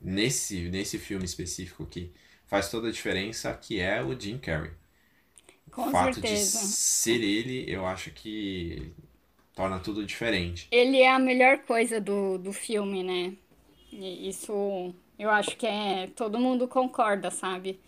nesse 0.01 0.69
nesse 0.71 0.99
filme 0.99 1.25
específico 1.25 1.87
que 1.87 2.13
faz 2.47 2.71
toda 2.71 2.89
a 2.89 2.93
diferença, 2.93 3.53
que 3.55 3.81
é 3.81 4.03
o 4.03 4.19
Jim 4.19 4.39
Carrey. 4.39 4.73
Com 5.71 5.89
o 5.89 5.91
fato 5.91 6.15
certeza. 6.15 6.59
de 6.61 6.67
ser 6.67 7.23
ele, 7.23 7.65
eu 7.73 7.87
acho 7.87 8.11
que 8.11 8.93
torna 9.55 9.79
tudo 9.79 10.05
diferente. 10.05 10.67
Ele 10.71 10.99
é 10.99 11.11
a 11.11 11.19
melhor 11.19 11.59
coisa 11.59 12.01
do, 12.01 12.39
do 12.39 12.53
filme, 12.53 13.03
né? 13.03 13.35
Isso 13.93 14.93
eu 15.19 15.31
acho 15.31 15.57
que 15.57 15.67
é 15.67 16.09
todo 16.17 16.39
mundo 16.39 16.67
concorda, 16.67 17.31
sabe? 17.31 17.79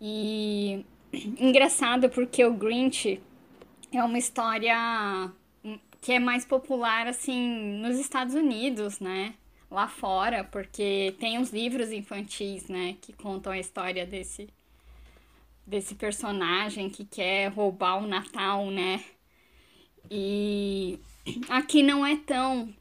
E 0.00 0.84
engraçado 1.12 2.08
porque 2.08 2.44
o 2.44 2.54
Grinch 2.54 3.20
é 3.92 4.02
uma 4.02 4.18
história 4.18 5.30
que 6.00 6.12
é 6.12 6.18
mais 6.18 6.44
popular 6.44 7.06
assim 7.06 7.80
nos 7.80 7.98
Estados 7.98 8.34
Unidos, 8.34 8.98
né? 8.98 9.34
Lá 9.70 9.88
fora, 9.88 10.44
porque 10.44 11.14
tem 11.18 11.38
uns 11.38 11.50
livros 11.50 11.92
infantis, 11.92 12.68
né, 12.68 12.96
que 13.00 13.12
contam 13.12 13.52
a 13.52 13.58
história 13.58 14.04
desse 14.04 14.48
desse 15.66 15.94
personagem 15.94 16.90
que 16.90 17.04
quer 17.04 17.48
roubar 17.48 18.02
o 18.02 18.06
Natal, 18.06 18.66
né? 18.70 19.02
E 20.10 20.98
aqui 21.48 21.82
não 21.82 22.04
é 22.04 22.16
tão. 22.16 22.74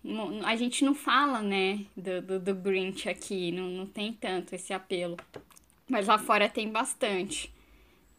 A 0.43 0.55
gente 0.55 0.83
não 0.83 0.95
fala, 0.95 1.41
né, 1.41 1.85
do, 1.95 2.21
do, 2.21 2.39
do 2.39 2.55
Grinch 2.55 3.07
aqui, 3.07 3.51
não, 3.51 3.69
não 3.69 3.85
tem 3.85 4.11
tanto 4.11 4.55
esse 4.55 4.73
apelo. 4.73 5.15
Mas 5.87 6.07
lá 6.07 6.17
fora 6.17 6.49
tem 6.49 6.69
bastante 6.69 7.51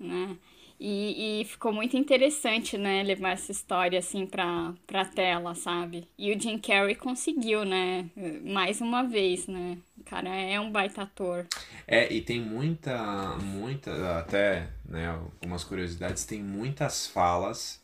né? 0.03 0.37
E, 0.85 1.43
e, 1.43 1.45
ficou 1.45 1.73
muito 1.73 1.97
interessante, 1.97 2.77
né, 2.77 3.05
levar 3.05 3.31
essa 3.31 3.53
história, 3.53 4.01
assim, 4.01 4.27
pra, 4.27 4.75
pra 4.85 5.05
tela, 5.05 5.55
sabe? 5.55 6.09
E 6.19 6.35
o 6.35 6.41
Jim 6.41 6.59
Carrey 6.59 6.97
conseguiu, 6.97 7.65
né, 7.65 8.11
mais 8.45 8.81
uma 8.81 9.05
vez, 9.05 9.47
né? 9.47 9.79
O 9.97 10.03
cara 10.03 10.29
é 10.29 10.59
um 10.59 10.73
baita 10.73 11.03
ator. 11.03 11.47
É, 11.87 12.13
e 12.13 12.21
tem 12.21 12.41
muita, 12.41 13.37
muita, 13.37 14.19
até, 14.19 14.71
né, 14.85 15.07
algumas 15.07 15.63
curiosidades, 15.63 16.25
tem 16.25 16.43
muitas 16.43 17.07
falas 17.07 17.81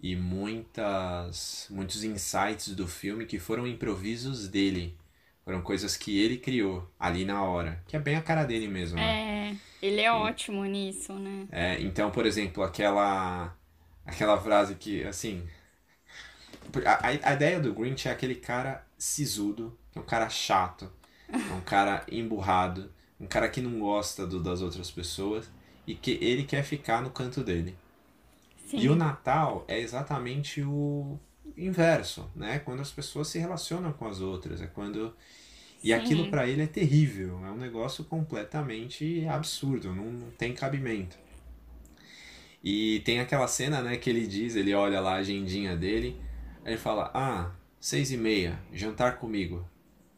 e 0.00 0.16
muitas, 0.16 1.68
muitos 1.70 2.02
insights 2.02 2.74
do 2.74 2.88
filme 2.88 3.26
que 3.26 3.38
foram 3.38 3.64
improvisos 3.64 4.48
dele. 4.48 4.96
Foram 5.44 5.60
coisas 5.60 5.96
que 5.96 6.18
ele 6.22 6.38
criou 6.38 6.88
ali 6.98 7.24
na 7.24 7.42
hora. 7.42 7.82
Que 7.86 7.96
é 7.96 7.98
bem 7.98 8.16
a 8.16 8.22
cara 8.22 8.44
dele 8.44 8.66
mesmo, 8.66 8.96
né? 8.96 9.50
É, 9.50 9.56
ele 9.86 10.00
é 10.00 10.10
ótimo 10.10 10.64
nisso, 10.64 11.12
né? 11.12 11.46
É, 11.52 11.80
então, 11.82 12.10
por 12.10 12.24
exemplo, 12.24 12.62
aquela. 12.62 13.54
Aquela 14.06 14.40
frase 14.40 14.74
que, 14.74 15.04
assim. 15.04 15.46
A, 16.86 17.08
a 17.08 17.34
ideia 17.34 17.60
do 17.60 17.74
Grinch 17.74 18.08
é 18.08 18.10
aquele 18.10 18.34
cara 18.34 18.86
sisudo, 18.96 19.78
que 19.92 19.98
é 19.98 20.00
um 20.00 20.04
cara 20.04 20.28
chato, 20.30 20.90
é 21.28 21.52
um 21.52 21.60
cara 21.60 22.04
emburrado, 22.10 22.90
um 23.20 23.26
cara 23.26 23.48
que 23.48 23.60
não 23.60 23.78
gosta 23.78 24.26
do, 24.26 24.42
das 24.42 24.62
outras 24.62 24.90
pessoas 24.90 25.50
e 25.86 25.94
que 25.94 26.18
ele 26.22 26.44
quer 26.44 26.64
ficar 26.64 27.02
no 27.02 27.10
canto 27.10 27.44
dele. 27.44 27.76
Sim. 28.66 28.78
E 28.78 28.88
o 28.88 28.96
Natal 28.96 29.64
é 29.68 29.78
exatamente 29.78 30.62
o 30.62 31.18
inverso, 31.56 32.30
né? 32.34 32.58
Quando 32.58 32.80
as 32.80 32.90
pessoas 32.90 33.28
se 33.28 33.38
relacionam 33.38 33.92
com 33.92 34.06
as 34.06 34.20
outras, 34.20 34.60
é 34.60 34.66
quando 34.66 35.14
e 35.84 35.88
Sim. 35.88 35.92
aquilo 35.92 36.30
para 36.30 36.48
ele 36.48 36.62
é 36.62 36.66
terrível, 36.66 37.44
é 37.44 37.50
um 37.50 37.58
negócio 37.58 38.04
completamente 38.04 39.26
absurdo, 39.28 39.94
não, 39.94 40.06
não 40.06 40.30
tem 40.30 40.54
cabimento. 40.54 41.18
E 42.62 43.00
tem 43.00 43.20
aquela 43.20 43.46
cena, 43.46 43.82
né, 43.82 43.98
que 43.98 44.08
ele 44.08 44.26
diz, 44.26 44.56
ele 44.56 44.72
olha 44.72 44.98
lá 44.98 45.16
a 45.16 45.16
agendinha 45.16 45.76
dele, 45.76 46.16
aí 46.64 46.72
ele 46.72 46.80
fala, 46.80 47.10
ah, 47.12 47.50
seis 47.78 48.10
e 48.10 48.16
meia, 48.16 48.58
jantar 48.72 49.18
comigo. 49.18 49.68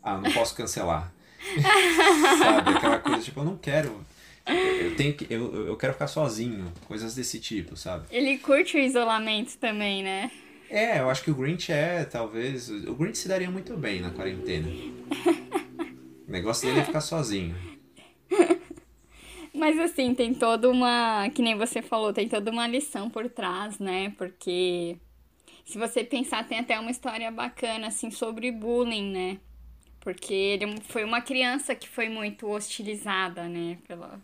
Ah, 0.00 0.18
não 0.18 0.30
posso 0.30 0.54
cancelar. 0.54 1.12
Sabe? 2.38 2.70
Aquela 2.70 3.00
coisa, 3.00 3.20
tipo, 3.20 3.40
eu 3.40 3.44
não 3.44 3.56
quero. 3.56 4.06
Eu, 4.46 4.94
tenho 4.94 5.14
que, 5.14 5.26
eu, 5.28 5.66
eu 5.66 5.76
quero 5.76 5.94
ficar 5.94 6.06
sozinho. 6.06 6.72
Coisas 6.86 7.16
desse 7.16 7.40
tipo, 7.40 7.76
sabe? 7.76 8.06
Ele 8.12 8.38
curte 8.38 8.76
o 8.76 8.80
isolamento 8.80 9.58
também, 9.58 10.04
né? 10.04 10.30
É, 10.68 11.00
eu 11.00 11.08
acho 11.08 11.22
que 11.22 11.30
o 11.30 11.34
Grinch 11.34 11.72
é, 11.72 12.04
talvez. 12.04 12.68
O 12.68 12.94
Grinch 12.94 13.18
se 13.18 13.28
daria 13.28 13.50
muito 13.50 13.76
bem 13.76 14.00
na 14.00 14.10
quarentena. 14.10 14.68
o 16.28 16.30
negócio 16.30 16.66
dele 16.66 16.80
é 16.80 16.84
ficar 16.84 17.00
sozinho. 17.00 17.54
Mas 19.54 19.78
assim, 19.78 20.14
tem 20.14 20.34
toda 20.34 20.68
uma. 20.68 21.30
Que 21.30 21.40
nem 21.40 21.56
você 21.56 21.80
falou, 21.80 22.12
tem 22.12 22.28
toda 22.28 22.50
uma 22.50 22.66
lição 22.66 23.08
por 23.08 23.28
trás, 23.30 23.78
né? 23.78 24.10
Porque 24.18 24.98
se 25.64 25.78
você 25.78 26.04
pensar, 26.04 26.46
tem 26.46 26.58
até 26.58 26.78
uma 26.78 26.90
história 26.90 27.30
bacana, 27.30 27.88
assim, 27.88 28.10
sobre 28.10 28.52
bullying, 28.52 29.10
né? 29.10 29.40
Porque 30.00 30.32
ele 30.32 30.80
foi 30.82 31.02
uma 31.02 31.20
criança 31.20 31.74
que 31.74 31.88
foi 31.88 32.08
muito 32.08 32.48
hostilizada, 32.48 33.48
né? 33.48 33.78
Pela, 33.88 34.20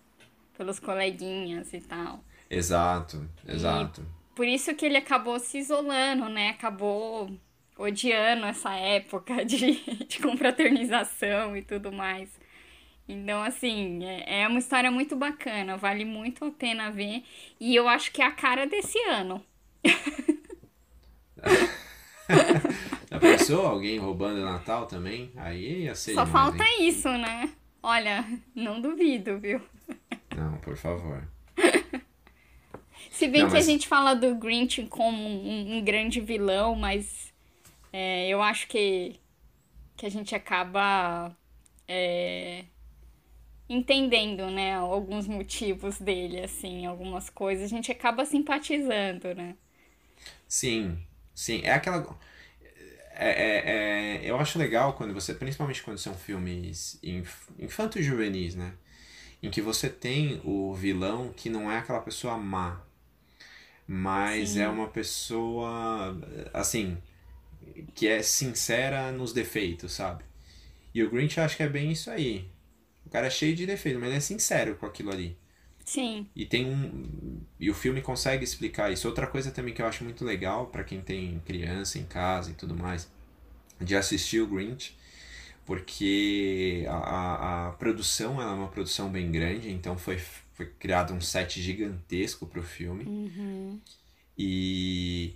pelos 0.56 0.78
coleguinhas 0.78 1.72
e 1.72 1.80
tal. 1.80 2.22
Exato, 2.48 3.28
exato. 3.48 4.02
E 4.02 4.21
por 4.34 4.46
isso 4.46 4.74
que 4.74 4.86
ele 4.86 4.96
acabou 4.96 5.38
se 5.38 5.58
isolando, 5.58 6.28
né? 6.28 6.50
Acabou 6.50 7.30
odiando 7.76 8.46
essa 8.46 8.74
época 8.74 9.44
de, 9.44 9.74
de 10.06 10.18
confraternização 10.20 11.56
e 11.56 11.62
tudo 11.62 11.92
mais. 11.92 12.30
Então, 13.08 13.42
assim, 13.42 14.04
é, 14.04 14.42
é 14.42 14.48
uma 14.48 14.58
história 14.58 14.90
muito 14.90 15.16
bacana, 15.16 15.76
vale 15.76 16.04
muito 16.04 16.44
a 16.44 16.50
pena 16.50 16.90
ver. 16.90 17.24
E 17.60 17.74
eu 17.74 17.88
acho 17.88 18.12
que 18.12 18.22
é 18.22 18.26
a 18.26 18.32
cara 18.32 18.66
desse 18.66 18.98
ano. 19.08 19.44
Já 23.10 23.18
pensou 23.18 23.66
alguém 23.66 23.98
roubando 23.98 24.40
o 24.40 24.44
Natal 24.44 24.86
também? 24.86 25.32
Aí 25.36 25.82
ia 25.82 25.94
ser 25.94 26.14
Só 26.14 26.24
demais, 26.24 26.32
falta 26.32 26.64
hein? 26.64 26.88
isso, 26.88 27.08
né? 27.08 27.50
Olha, 27.82 28.24
não 28.54 28.80
duvido, 28.80 29.38
viu? 29.38 29.60
Não, 30.34 30.56
por 30.58 30.76
favor. 30.76 31.28
Se 33.12 33.28
bem 33.28 33.42
Não, 33.42 33.48
que 33.48 33.56
mas- 33.56 33.66
a 33.66 33.72
gente 33.72 33.88
fala 33.88 34.14
do 34.14 34.34
Grinch 34.36 34.86
como 34.88 35.18
um, 35.28 35.76
um 35.78 35.84
grande 35.84 36.20
vilão, 36.20 36.74
mas 36.76 37.32
é, 37.92 38.28
eu 38.28 38.42
acho 38.42 38.68
que, 38.68 39.20
que 39.96 40.06
a 40.06 40.10
gente 40.10 40.34
acaba 40.34 41.36
é, 41.88 42.64
entendendo, 43.68 44.48
né, 44.50 44.74
alguns 44.76 45.26
motivos 45.26 45.98
dele, 45.98 46.40
assim, 46.40 46.86
algumas 46.86 47.28
coisas, 47.30 47.64
a 47.66 47.68
gente 47.68 47.90
acaba 47.90 48.24
simpatizando, 48.24 49.34
né? 49.34 49.56
Sim, 50.48 50.98
sim. 51.34 51.60
É 51.64 51.72
aquela. 51.72 52.06
É, 53.14 53.28
é, 53.30 54.16
é- 54.26 54.30
eu 54.30 54.38
acho 54.38 54.58
legal 54.58 54.94
quando 54.94 55.12
você, 55.14 55.34
principalmente 55.34 55.82
quando 55.82 55.98
são 55.98 56.14
filmes 56.14 56.98
inf, 57.02 57.48
infantos 57.58 58.04
juvenis, 58.04 58.54
né? 58.54 58.74
Em 59.42 59.50
que 59.50 59.62
você 59.62 59.90
tem 59.90 60.40
o 60.44 60.74
vilão 60.74 61.32
que 61.34 61.50
não 61.50 61.70
é 61.72 61.78
aquela 61.78 62.00
pessoa 62.00 62.36
má, 62.38 62.80
mas 63.86 64.56
Sim. 64.56 64.62
é 64.62 64.68
uma 64.68 64.88
pessoa, 64.88 66.16
assim, 66.54 66.98
que 67.94 68.08
é 68.08 68.22
sincera 68.22 69.12
nos 69.12 69.32
defeitos, 69.32 69.92
sabe? 69.92 70.24
E 70.94 71.02
o 71.04 71.10
Grinch 71.10 71.40
acho 71.40 71.56
que 71.56 71.62
é 71.64 71.68
bem 71.68 71.92
isso 71.92 72.10
aí. 72.10 72.46
O 73.06 73.10
cara 73.10 73.28
é 73.28 73.30
cheio 73.30 73.56
de 73.56 73.66
defeitos, 73.66 74.00
mas 74.00 74.10
ele 74.10 74.18
é 74.18 74.20
sincero 74.20 74.76
com 74.76 74.86
aquilo 74.86 75.10
ali. 75.12 75.36
Sim, 75.84 76.30
E 76.34 76.46
tem 76.46 76.66
um. 76.66 77.40
E 77.60 77.70
o 77.70 77.74
filme 77.74 78.00
consegue 78.00 78.42
explicar 78.44 78.90
isso. 78.92 79.06
Outra 79.08 79.26
coisa 79.26 79.50
também 79.50 79.74
que 79.74 79.82
eu 79.82 79.86
acho 79.86 80.02
muito 80.04 80.24
legal 80.24 80.66
pra 80.68 80.82
quem 80.84 81.00
tem 81.00 81.40
criança 81.40 81.98
em 81.98 82.04
casa 82.04 82.50
e 82.50 82.54
tudo 82.54 82.74
mais, 82.74 83.10
de 83.80 83.96
assistir 83.96 84.40
o 84.40 84.48
Grinch, 84.48 84.96
porque 85.66 86.84
a, 86.88 86.94
a, 86.96 87.68
a 87.68 87.72
produção 87.72 88.40
ela 88.42 88.52
é 88.52 88.54
uma 88.54 88.68
produção 88.68 89.10
bem 89.10 89.30
grande, 89.32 89.70
então 89.72 89.98
foi, 89.98 90.18
foi 90.64 90.72
criado 90.78 91.14
um 91.14 91.20
set 91.20 91.60
gigantesco 91.62 92.46
pro 92.46 92.62
filme. 92.62 93.10
E 94.36 95.34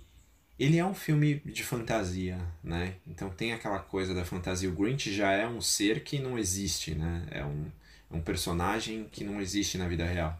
ele 0.59 0.77
é 0.77 0.85
um 0.85 0.93
filme 0.95 1.35
de 1.45 1.63
fantasia, 1.63 2.39
né? 2.63 2.95
Então 3.07 3.29
tem 3.29 3.53
aquela 3.53 3.79
coisa 3.79 4.13
da 4.13 4.25
fantasia. 4.25 4.69
O 4.69 4.73
Grinch 4.75 5.13
já 5.13 5.31
é 5.31 5.47
um 5.47 5.61
ser 5.61 6.03
que 6.03 6.19
não 6.19 6.37
existe, 6.39 6.95
né? 6.95 7.27
É 7.31 7.45
um, 7.45 7.71
é 8.11 8.15
um 8.17 8.21
personagem 8.21 9.07
que 9.11 9.23
não 9.23 9.41
existe 9.41 9.77
na 9.77 9.87
vida 9.87 10.05
real. 10.05 10.39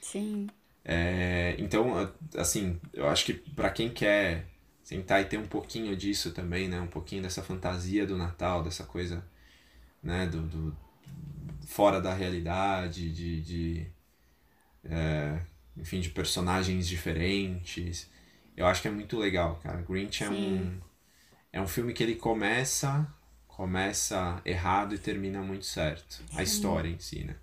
sim, 0.00 0.52
É, 0.84 1.54
então, 1.58 2.12
assim, 2.36 2.78
eu 2.92 3.08
acho 3.08 3.24
que 3.24 3.32
pra 3.34 3.70
quem 3.70 3.90
quer 3.92 4.46
sentar 4.82 5.20
e 5.22 5.24
ter 5.24 5.38
um 5.38 5.46
pouquinho 5.46 5.96
disso 5.96 6.32
também, 6.32 6.68
né? 6.68 6.80
Um 6.80 6.86
pouquinho 6.86 7.22
dessa 7.22 7.42
fantasia 7.42 8.06
do 8.06 8.16
Natal, 8.16 8.62
dessa 8.62 8.84
coisa, 8.84 9.24
né? 10.02 10.26
Do, 10.28 10.42
do- 10.42 10.76
fora 11.66 12.00
da 12.00 12.14
realidade, 12.14 13.12
de, 13.12 13.42
de 13.42 13.86
é, 14.88 15.40
enfim, 15.76 16.00
de 16.00 16.10
personagens 16.10 16.86
diferentes. 16.86 18.10
Eu 18.56 18.66
acho 18.66 18.82
que 18.82 18.88
é 18.88 18.90
muito 18.90 19.18
legal, 19.18 19.56
cara. 19.62 19.82
Grinch 19.82 20.22
é 20.22 20.30
um, 20.30 20.34
Sim. 20.34 20.80
é 21.52 21.60
um 21.60 21.66
filme 21.66 21.92
que 21.92 22.02
ele 22.02 22.14
começa, 22.14 23.06
começa 23.46 24.40
errado 24.44 24.94
e 24.94 24.98
termina 24.98 25.42
muito 25.42 25.66
certo. 25.66 26.22
A 26.34 26.42
história 26.42 26.88
em 26.88 26.98
si, 26.98 27.24
né? 27.24 27.36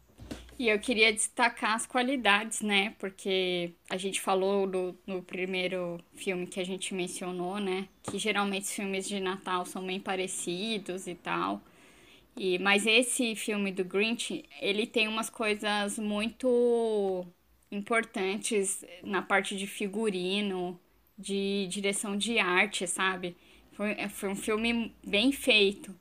E 0.62 0.70
eu 0.70 0.78
queria 0.78 1.12
destacar 1.12 1.74
as 1.74 1.88
qualidades, 1.88 2.62
né? 2.62 2.94
Porque 3.00 3.74
a 3.90 3.98
gente 3.98 4.22
falou 4.22 4.68
do, 4.68 4.96
no 5.08 5.24
primeiro 5.24 6.00
filme 6.14 6.46
que 6.46 6.60
a 6.60 6.64
gente 6.64 6.94
mencionou, 6.94 7.60
né? 7.60 7.88
Que 8.04 8.20
geralmente 8.20 8.66
os 8.66 8.72
filmes 8.72 9.08
de 9.08 9.20
Natal 9.20 9.66
são 9.66 9.84
bem 9.84 10.00
parecidos 10.00 11.08
e 11.08 11.16
tal. 11.16 11.64
E, 12.38 12.58
mas 12.60 12.86
esse 12.88 13.36
filme 13.36 13.72
do 13.72 13.84
Grinch, 13.84 14.46
ele 14.62 14.88
tem 14.88 15.08
umas 15.08 15.30
coisas 15.30 16.00
muito 16.00 17.26
importantes 17.72 18.84
na 19.04 19.22
parte 19.22 19.56
de 19.56 19.68
figurino, 19.68 20.80
de 21.18 21.68
direção 21.70 22.18
de 22.18 22.40
arte, 22.40 22.88
sabe? 22.88 23.36
Foi, 23.74 23.96
foi 24.10 24.30
um 24.30 24.36
filme 24.36 24.94
bem 25.06 25.32
feito 25.32 25.94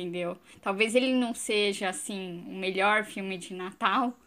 entendeu? 0.00 0.36
Talvez 0.62 0.94
ele 0.94 1.14
não 1.14 1.34
seja 1.34 1.88
assim 1.88 2.44
o 2.46 2.54
melhor 2.54 3.04
filme 3.04 3.36
de 3.36 3.54
Natal, 3.54 4.18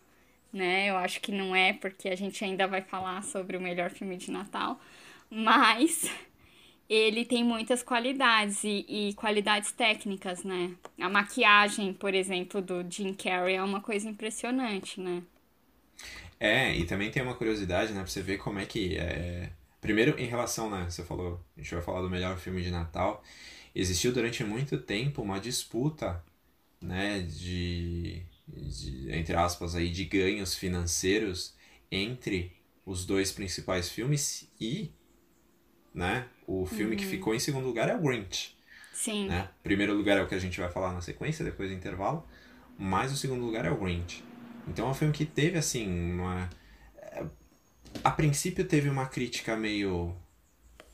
né? 0.52 0.90
Eu 0.90 0.98
acho 0.98 1.20
que 1.22 1.32
não 1.32 1.56
é, 1.56 1.74
porque 1.74 2.10
a 2.10 2.16
gente 2.16 2.44
ainda 2.44 2.68
vai 2.68 2.82
falar 2.82 3.24
sobre 3.24 3.58
o 3.58 3.62
melhor 3.62 3.90
filme 3.90 4.18
de 4.18 4.32
Natal, 4.32 4.80
mas 5.30 6.10
ele 6.96 7.26
tem 7.26 7.44
muitas 7.44 7.84
qualidades 7.84 8.64
e, 8.64 8.86
e 8.88 9.14
qualidades 9.16 9.72
técnicas, 9.72 10.44
né? 10.44 10.76
A 11.00 11.10
maquiagem, 11.10 11.94
por 11.94 12.14
exemplo, 12.14 12.62
do 12.62 12.84
Jim 12.90 13.14
Carrey 13.14 13.56
é 13.56 13.64
uma 13.64 13.82
coisa 13.82 14.10
impressionante, 14.10 15.00
né? 15.02 15.24
É, 16.40 16.76
e 16.76 16.86
também 16.86 17.10
tem 17.12 17.24
uma 17.24 17.36
curiosidade, 17.36 17.94
né, 17.94 18.02
pra 18.02 18.08
você 18.10 18.22
ver 18.22 18.38
como 18.38 18.60
é 18.60 18.66
que 18.66 18.98
é... 18.98 19.52
Primeiro, 19.82 20.20
em 20.20 20.26
relação, 20.28 20.70
né, 20.70 20.86
você 20.90 21.04
falou, 21.04 21.44
a 21.58 21.62
gente 21.62 21.74
vai 21.74 21.84
falar 21.84 22.02
do 22.02 22.10
melhor 22.10 22.38
filme 22.38 22.62
de 22.62 22.72
Natal, 22.72 23.24
existiu 23.76 24.14
durante 24.14 24.44
muito 24.44 24.78
tempo 24.78 25.22
uma 25.22 25.40
disputa, 25.40 26.24
né, 26.82 27.22
de, 27.22 28.24
de, 28.48 29.12
entre 29.12 29.36
aspas 29.36 29.76
aí, 29.76 29.90
de 29.90 30.06
ganhos 30.06 30.56
financeiros 30.56 31.56
entre 31.92 32.54
os 32.86 33.06
dois 33.06 33.32
principais 33.32 33.90
filmes 33.90 34.50
e, 34.60 34.92
né, 35.94 36.26
o 36.48 36.66
filme 36.66 36.96
que 36.96 37.06
ficou 37.06 37.34
em 37.36 37.40
segundo 37.40 37.66
lugar 37.68 37.90
é 37.90 37.96
o 37.96 38.02
Grinch, 38.02 38.56
Sim, 38.92 39.28
né? 39.28 39.50
Primeiro 39.64 39.94
lugar 39.94 40.18
é 40.18 40.24
o 40.24 40.28
que 40.28 40.36
a 40.36 40.40
gente 40.40 40.60
vai 40.60 40.70
falar 40.72 40.94
na 40.94 41.02
sequência, 41.02 41.44
depois 41.44 41.70
do 41.70 41.76
intervalo, 41.76 42.26
mas 42.78 43.12
o 43.12 43.18
segundo 43.18 43.46
lugar 43.46 43.66
é 43.66 43.72
o 43.72 43.78
Grinch. 43.78 44.24
Então 44.68 44.88
é 44.88 44.92
um 44.92 44.94
filme 44.94 45.14
que 45.14 45.26
teve, 45.26 45.58
assim, 45.58 45.88
uma... 46.14 46.50
é, 46.98 47.26
A 48.04 48.12
princípio 48.12 48.66
teve 48.66 48.90
uma 48.90 49.06
crítica 49.08 49.56
meio, 49.56 50.16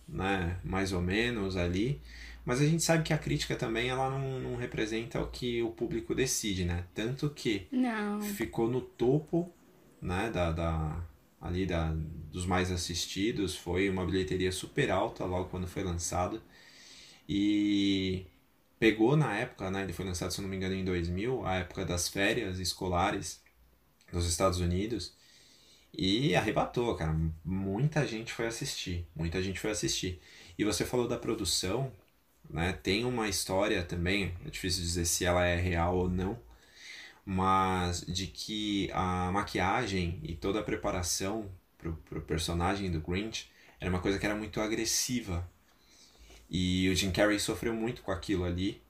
né, 0.08 0.58
mais 0.64 0.92
ou 0.94 1.02
menos 1.02 1.56
ali, 1.58 2.02
mas 2.46 2.62
a 2.62 2.66
gente 2.66 2.84
sabe 2.84 3.04
que 3.04 3.14
a 3.14 3.18
crítica 3.18 3.56
também, 3.56 3.90
ela 3.90 4.10
não, 4.10 4.40
não 4.40 4.56
representa 4.56 5.22
o 5.22 5.28
que 5.28 5.62
o 5.62 5.72
público 5.72 6.16
decide, 6.16 6.66
né? 6.66 6.86
Tanto 6.96 7.30
que 7.30 7.68
não, 7.72 8.22
ficou 8.22 8.70
no 8.70 8.82
topo, 8.82 9.52
né, 10.02 10.30
da, 10.32 10.52
da 10.52 11.02
ali 11.42 11.66
da, 11.66 11.92
dos 12.32 12.46
mais 12.46 12.72
assistidos, 12.72 13.56
foi 13.56 13.90
uma 13.90 14.06
bilheteria 14.06 14.52
super 14.52 14.92
alta 14.92 15.26
logo 15.26 15.50
quando 15.50 15.68
foi 15.68 15.84
lançado. 15.84 16.42
E 17.28 18.26
pegou 18.80 19.16
na 19.18 19.38
época, 19.38 19.70
né, 19.72 19.84
ele 19.84 19.94
foi 19.94 20.06
lançado, 20.06 20.32
se 20.32 20.42
não 20.42 20.50
me 20.50 20.56
engano, 20.56 20.76
em 20.76 20.86
2000, 20.86 21.46
a 21.46 21.56
época 21.58 21.86
das 21.86 22.08
férias 22.10 22.60
escolares 22.60 23.42
nos 24.12 24.26
Estados 24.28 24.60
Unidos. 24.60 25.14
E 25.94 26.36
arrebatou, 26.36 26.96
cara. 26.96 27.16
Muita 27.44 28.06
gente 28.08 28.32
foi 28.34 28.48
assistir, 28.48 29.08
muita 29.16 29.42
gente 29.42 29.60
foi 29.60 29.72
assistir. 29.72 30.22
E 30.58 30.64
você 30.64 30.86
falou 30.86 31.08
da 31.08 31.18
produção, 31.18 31.92
né? 32.50 32.74
Tem 32.74 33.06
uma 33.06 33.28
história 33.30 33.84
também, 33.84 34.34
é 34.46 34.50
difícil 34.50 34.82
dizer 34.84 35.06
se 35.06 35.26
ela 35.26 35.46
é 35.46 35.56
real 35.56 35.98
ou 35.98 36.10
não, 36.10 36.40
mas 37.32 38.04
de 38.08 38.26
que 38.26 38.90
a 38.92 39.32
maquiagem 39.32 40.20
e 40.24 40.34
toda 40.34 40.62
a 40.62 40.64
preparação 40.64 41.48
pro, 41.78 41.94
pro 42.10 42.22
personagem 42.24 42.90
do 42.90 43.00
Grinch 43.00 43.52
era 43.80 43.88
uma 43.88 44.00
coisa 44.00 44.18
que 44.18 44.26
era 44.26 44.34
muito 44.34 44.60
agressiva. 44.60 45.48
E 46.50 46.90
o 46.90 46.96
Jim 46.96 47.12
Carrey 47.12 47.40
sofreu 47.40 47.72
muito 47.72 48.02
com 48.02 48.12
aquilo 48.12 48.46
ali. 48.46 48.82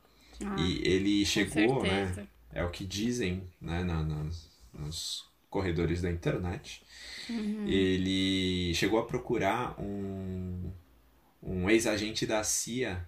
Ah, 0.41 0.55
e 0.57 0.81
ele 0.87 1.25
chegou, 1.25 1.83
né? 1.83 2.29
é 2.53 2.63
o 2.63 2.69
que 2.69 2.85
dizem 2.85 3.43
né, 3.59 3.83
na, 3.83 4.03
nas, 4.03 4.47
nos 4.73 5.25
corredores 5.49 6.01
da 6.01 6.09
internet. 6.09 6.81
Uhum. 7.29 7.67
Ele 7.67 8.73
chegou 8.73 8.99
a 8.99 9.05
procurar 9.05 9.77
um, 9.77 10.71
um 11.43 11.69
ex-agente 11.69 12.25
da 12.25 12.41
CIA 12.45 13.05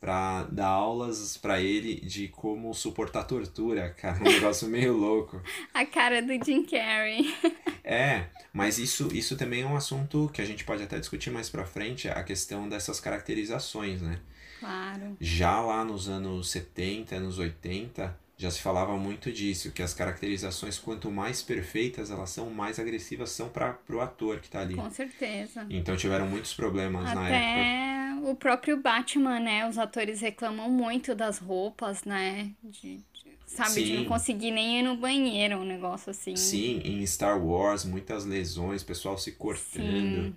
para 0.00 0.44
dar 0.44 0.68
aulas 0.68 1.36
para 1.36 1.60
ele 1.60 1.94
de 2.00 2.28
como 2.28 2.72
suportar 2.74 3.24
tortura, 3.24 3.90
cara, 3.90 4.20
um 4.20 4.24
negócio 4.24 4.68
meio 4.68 4.96
louco. 4.96 5.40
A 5.72 5.84
cara 5.86 6.20
do 6.20 6.32
Jim 6.44 6.64
Carrey. 6.64 7.34
É, 7.82 8.26
mas 8.52 8.78
isso, 8.78 9.08
isso 9.12 9.36
também 9.36 9.62
é 9.62 9.66
um 9.66 9.76
assunto 9.76 10.30
que 10.32 10.42
a 10.42 10.44
gente 10.44 10.64
pode 10.64 10.82
até 10.82 10.98
discutir 10.98 11.30
mais 11.30 11.48
pra 11.48 11.64
frente, 11.64 12.08
a 12.08 12.22
questão 12.22 12.68
dessas 12.68 13.00
caracterizações, 13.00 14.02
né? 14.02 14.18
Claro. 14.58 15.16
Já 15.20 15.60
lá 15.60 15.84
nos 15.84 16.08
anos 16.08 16.50
70, 16.50 17.14
anos 17.14 17.38
80, 17.38 18.18
já 18.38 18.50
se 18.50 18.60
falava 18.60 18.96
muito 18.96 19.32
disso, 19.32 19.72
que 19.72 19.82
as 19.82 19.94
caracterizações, 19.94 20.78
quanto 20.78 21.10
mais 21.10 21.42
perfeitas 21.42 22.10
elas 22.10 22.30
são, 22.30 22.50
mais 22.50 22.78
agressivas 22.78 23.30
são 23.30 23.48
para 23.48 23.78
o 23.88 24.00
ator 24.00 24.40
que 24.40 24.50
tá 24.50 24.60
ali. 24.60 24.74
Com 24.74 24.90
certeza. 24.90 25.66
Então 25.70 25.96
tiveram 25.96 26.26
muitos 26.26 26.52
problemas 26.52 27.14
na 27.14 27.28
época. 27.28 27.95
O 28.26 28.34
próprio 28.34 28.76
Batman, 28.82 29.40
né? 29.40 29.66
Os 29.68 29.78
atores 29.78 30.20
reclamam 30.20 30.68
muito 30.70 31.14
das 31.14 31.38
roupas, 31.38 32.04
né? 32.04 32.54
De, 32.62 32.98
de- 32.98 33.38
sabe, 33.46 33.80
de 33.80 33.94
não 33.94 34.04
Sim. 34.04 34.04
conseguir 34.04 34.50
nem 34.50 34.80
ir 34.80 34.82
no 34.82 34.96
banheiro, 34.96 35.58
um 35.58 35.64
negócio 35.64 36.10
assim. 36.10 36.34
Sim, 36.34 36.80
em 36.84 37.04
Star 37.06 37.42
Wars, 37.44 37.84
muitas 37.84 38.24
lesões, 38.24 38.82
pessoal 38.84 39.16
se 39.18 39.32
cortando. 39.32 40.30
Sim. 40.30 40.36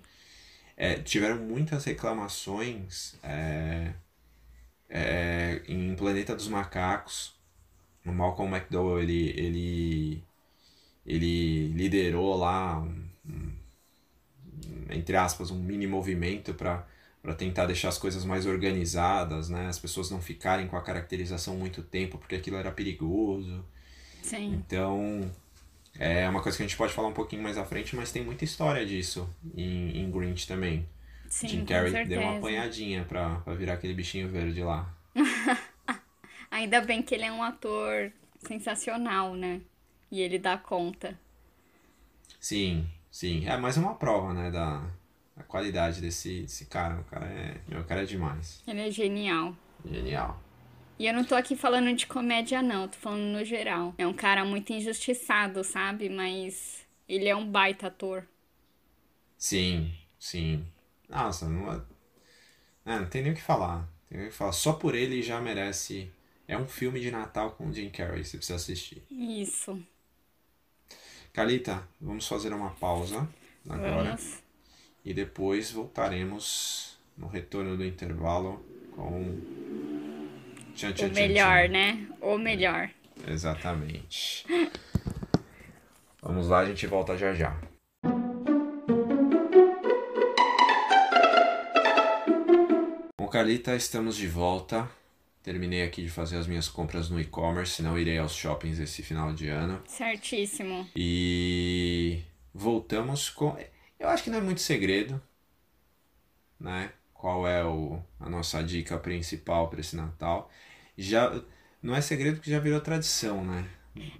É, 0.76 0.96
tiveram 1.02 1.38
muitas 1.38 1.84
reclamações 1.84 3.16
é, 3.22 3.94
é, 4.88 5.62
em 5.68 5.94
Planeta 5.96 6.34
dos 6.34 6.48
Macacos. 6.48 7.34
O 8.06 8.12
Malcolm 8.12 8.54
McDowell, 8.56 9.02
ele, 9.02 9.30
ele, 9.38 10.24
ele 11.06 11.68
liderou 11.68 12.36
lá, 12.36 12.80
um, 12.80 13.04
um, 13.26 13.52
entre 14.90 15.16
aspas, 15.16 15.50
um 15.50 15.58
mini 15.62 15.86
movimento 15.86 16.54
para 16.54 16.86
para 17.22 17.34
tentar 17.34 17.66
deixar 17.66 17.88
as 17.88 17.98
coisas 17.98 18.24
mais 18.24 18.46
organizadas, 18.46 19.48
né? 19.48 19.66
As 19.68 19.78
pessoas 19.78 20.10
não 20.10 20.20
ficarem 20.20 20.66
com 20.66 20.76
a 20.76 20.82
caracterização 20.82 21.56
muito 21.56 21.82
tempo, 21.82 22.18
porque 22.18 22.34
aquilo 22.34 22.56
era 22.56 22.70
perigoso. 22.70 23.64
Sim. 24.22 24.54
Então, 24.54 25.30
é 25.98 26.28
uma 26.28 26.42
coisa 26.42 26.56
que 26.56 26.62
a 26.62 26.66
gente 26.66 26.76
pode 26.76 26.92
falar 26.92 27.08
um 27.08 27.12
pouquinho 27.12 27.42
mais 27.42 27.58
à 27.58 27.64
frente, 27.64 27.94
mas 27.94 28.10
tem 28.10 28.24
muita 28.24 28.44
história 28.44 28.84
disso 28.86 29.28
em, 29.54 29.98
em 29.98 30.10
Grinch 30.10 30.46
também. 30.46 30.86
Sim, 31.28 31.48
Jim 31.48 31.64
Carrey 31.64 32.06
deu 32.06 32.20
uma 32.20 32.38
apanhadinha 32.38 33.04
pra, 33.04 33.36
pra 33.36 33.54
virar 33.54 33.74
aquele 33.74 33.94
bichinho 33.94 34.28
verde 34.28 34.62
lá. 34.62 34.92
Ainda 36.50 36.80
bem 36.80 37.02
que 37.02 37.14
ele 37.14 37.24
é 37.24 37.30
um 37.30 37.42
ator 37.42 38.10
sensacional, 38.38 39.36
né? 39.36 39.60
E 40.10 40.20
ele 40.20 40.38
dá 40.38 40.58
conta. 40.58 41.16
Sim, 42.40 42.84
sim. 43.10 43.46
É 43.46 43.56
mais 43.56 43.76
uma 43.76 43.94
prova, 43.94 44.34
né, 44.34 44.50
da, 44.50 44.82
da 45.40 45.44
qualidade 45.44 46.00
desse, 46.00 46.42
desse 46.42 46.66
cara. 46.66 47.00
O 47.00 47.04
cara 47.04 47.26
é, 47.26 47.78
o 47.78 47.84
cara 47.84 48.02
é 48.02 48.06
demais. 48.06 48.62
Ele 48.66 48.80
é 48.80 48.90
genial. 48.90 49.54
Genial. 49.84 50.36
E 50.98 51.06
eu 51.06 51.12
não 51.14 51.24
tô 51.24 51.34
aqui 51.34 51.56
falando 51.56 51.92
de 51.96 52.06
comédia, 52.06 52.62
não, 52.62 52.86
tô 52.86 52.96
falando 52.98 53.22
no 53.38 53.44
geral. 53.44 53.92
É 53.98 54.06
um 54.06 54.12
cara 54.12 54.44
muito 54.44 54.72
injustiçado, 54.72 55.64
sabe? 55.64 56.08
Mas 56.08 56.86
ele 57.08 57.28
é 57.28 57.34
um 57.34 57.46
baita 57.50 57.86
ator. 57.88 58.24
Sim, 59.36 59.92
sim. 60.18 60.64
Nossa, 61.08 61.48
não, 61.48 61.72
é- 61.72 61.82
é, 62.84 62.98
não 62.98 63.08
tem 63.08 63.22
nem 63.22 63.32
o 63.32 63.34
que 63.34 63.42
falar. 63.42 63.88
Tem 64.08 64.18
nem 64.18 64.28
o 64.28 64.30
que 64.30 64.36
falar. 64.36 64.52
Só 64.52 64.72
por 64.74 64.94
ele 64.94 65.22
já 65.22 65.40
merece. 65.40 66.10
É 66.48 66.56
um 66.56 66.66
filme 66.66 67.00
de 67.00 67.10
Natal 67.10 67.52
com 67.52 67.68
o 67.68 67.72
Jim 67.72 67.90
Carrey, 67.90 68.24
você 68.24 68.36
precisa 68.36 68.56
assistir. 68.56 69.02
Isso. 69.10 69.78
Calita, 71.32 71.82
vamos 72.00 72.26
fazer 72.26 72.52
uma 72.52 72.70
pausa 72.70 73.28
agora. 73.68 74.16
Vamos. 74.16 74.42
E 75.04 75.14
depois 75.14 75.70
voltaremos 75.72 76.98
no 77.16 77.26
retorno 77.26 77.76
do 77.76 77.84
intervalo 77.84 78.64
com. 78.94 79.40
Tchan, 80.74 80.92
tchan, 80.92 81.06
O 81.08 81.12
melhor, 81.12 81.62
tchan. 81.64 81.68
né? 81.72 82.06
O 82.20 82.38
melhor. 82.38 82.90
Exatamente. 83.26 84.46
Vamos 86.22 86.48
lá, 86.48 86.60
a 86.60 86.66
gente 86.66 86.86
volta 86.86 87.16
já 87.16 87.34
já. 87.34 87.58
Bom, 93.18 93.26
Carlita, 93.28 93.74
estamos 93.76 94.16
de 94.16 94.26
volta. 94.26 94.88
Terminei 95.42 95.82
aqui 95.82 96.02
de 96.02 96.10
fazer 96.10 96.36
as 96.36 96.46
minhas 96.46 96.68
compras 96.68 97.08
no 97.08 97.18
e-commerce, 97.18 97.82
não 97.82 97.98
irei 97.98 98.18
aos 98.18 98.34
shoppings 98.34 98.78
esse 98.78 99.02
final 99.02 99.32
de 99.32 99.48
ano. 99.48 99.80
Certíssimo. 99.86 100.86
E 100.94 102.20
voltamos 102.54 103.30
com. 103.30 103.56
Eu 104.00 104.08
acho 104.08 104.24
que 104.24 104.30
não 104.30 104.38
é 104.38 104.40
muito 104.40 104.60
segredo, 104.60 105.22
né? 106.58 106.92
Qual 107.14 107.46
é 107.46 107.64
o... 107.64 108.02
a 108.18 108.28
nossa 108.28 108.62
dica 108.62 108.98
principal 108.98 109.68
para 109.68 109.80
esse 109.80 109.96
Natal? 109.96 110.50
Já 110.96 111.42
não 111.82 111.94
é 111.94 112.00
segredo 112.00 112.36
porque 112.36 112.50
já 112.50 112.58
virou 112.60 112.80
tradição, 112.80 113.44
né? 113.44 113.68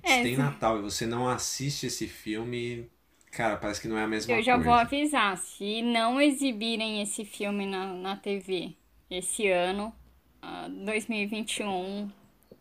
É, 0.02 0.08
Se 0.08 0.20
tem 0.20 0.36
sim. 0.36 0.36
Natal 0.36 0.78
e 0.78 0.82
você 0.82 1.06
não 1.06 1.28
assiste 1.28 1.86
esse 1.86 2.08
filme, 2.08 2.90
cara, 3.32 3.56
parece 3.56 3.80
que 3.80 3.88
não 3.88 3.98
é 3.98 4.04
a 4.04 4.08
mesma 4.08 4.38
Eu 4.38 4.42
já 4.42 4.56
coisa. 4.56 4.56
vou 4.56 4.72
avisar, 4.72 5.36
se 5.36 5.82
não 5.82 6.20
exibirem 6.20 7.02
esse 7.02 7.24
filme 7.24 7.66
na, 7.66 7.92
na 7.94 8.16
TV 8.16 8.76
esse 9.10 9.48
ano, 9.48 9.92
ah, 10.40 10.68
2021 10.68 12.10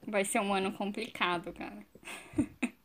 vai 0.07 0.25
ser 0.25 0.39
um 0.39 0.53
ano 0.53 0.71
complicado, 0.73 1.53
cara. 1.53 1.85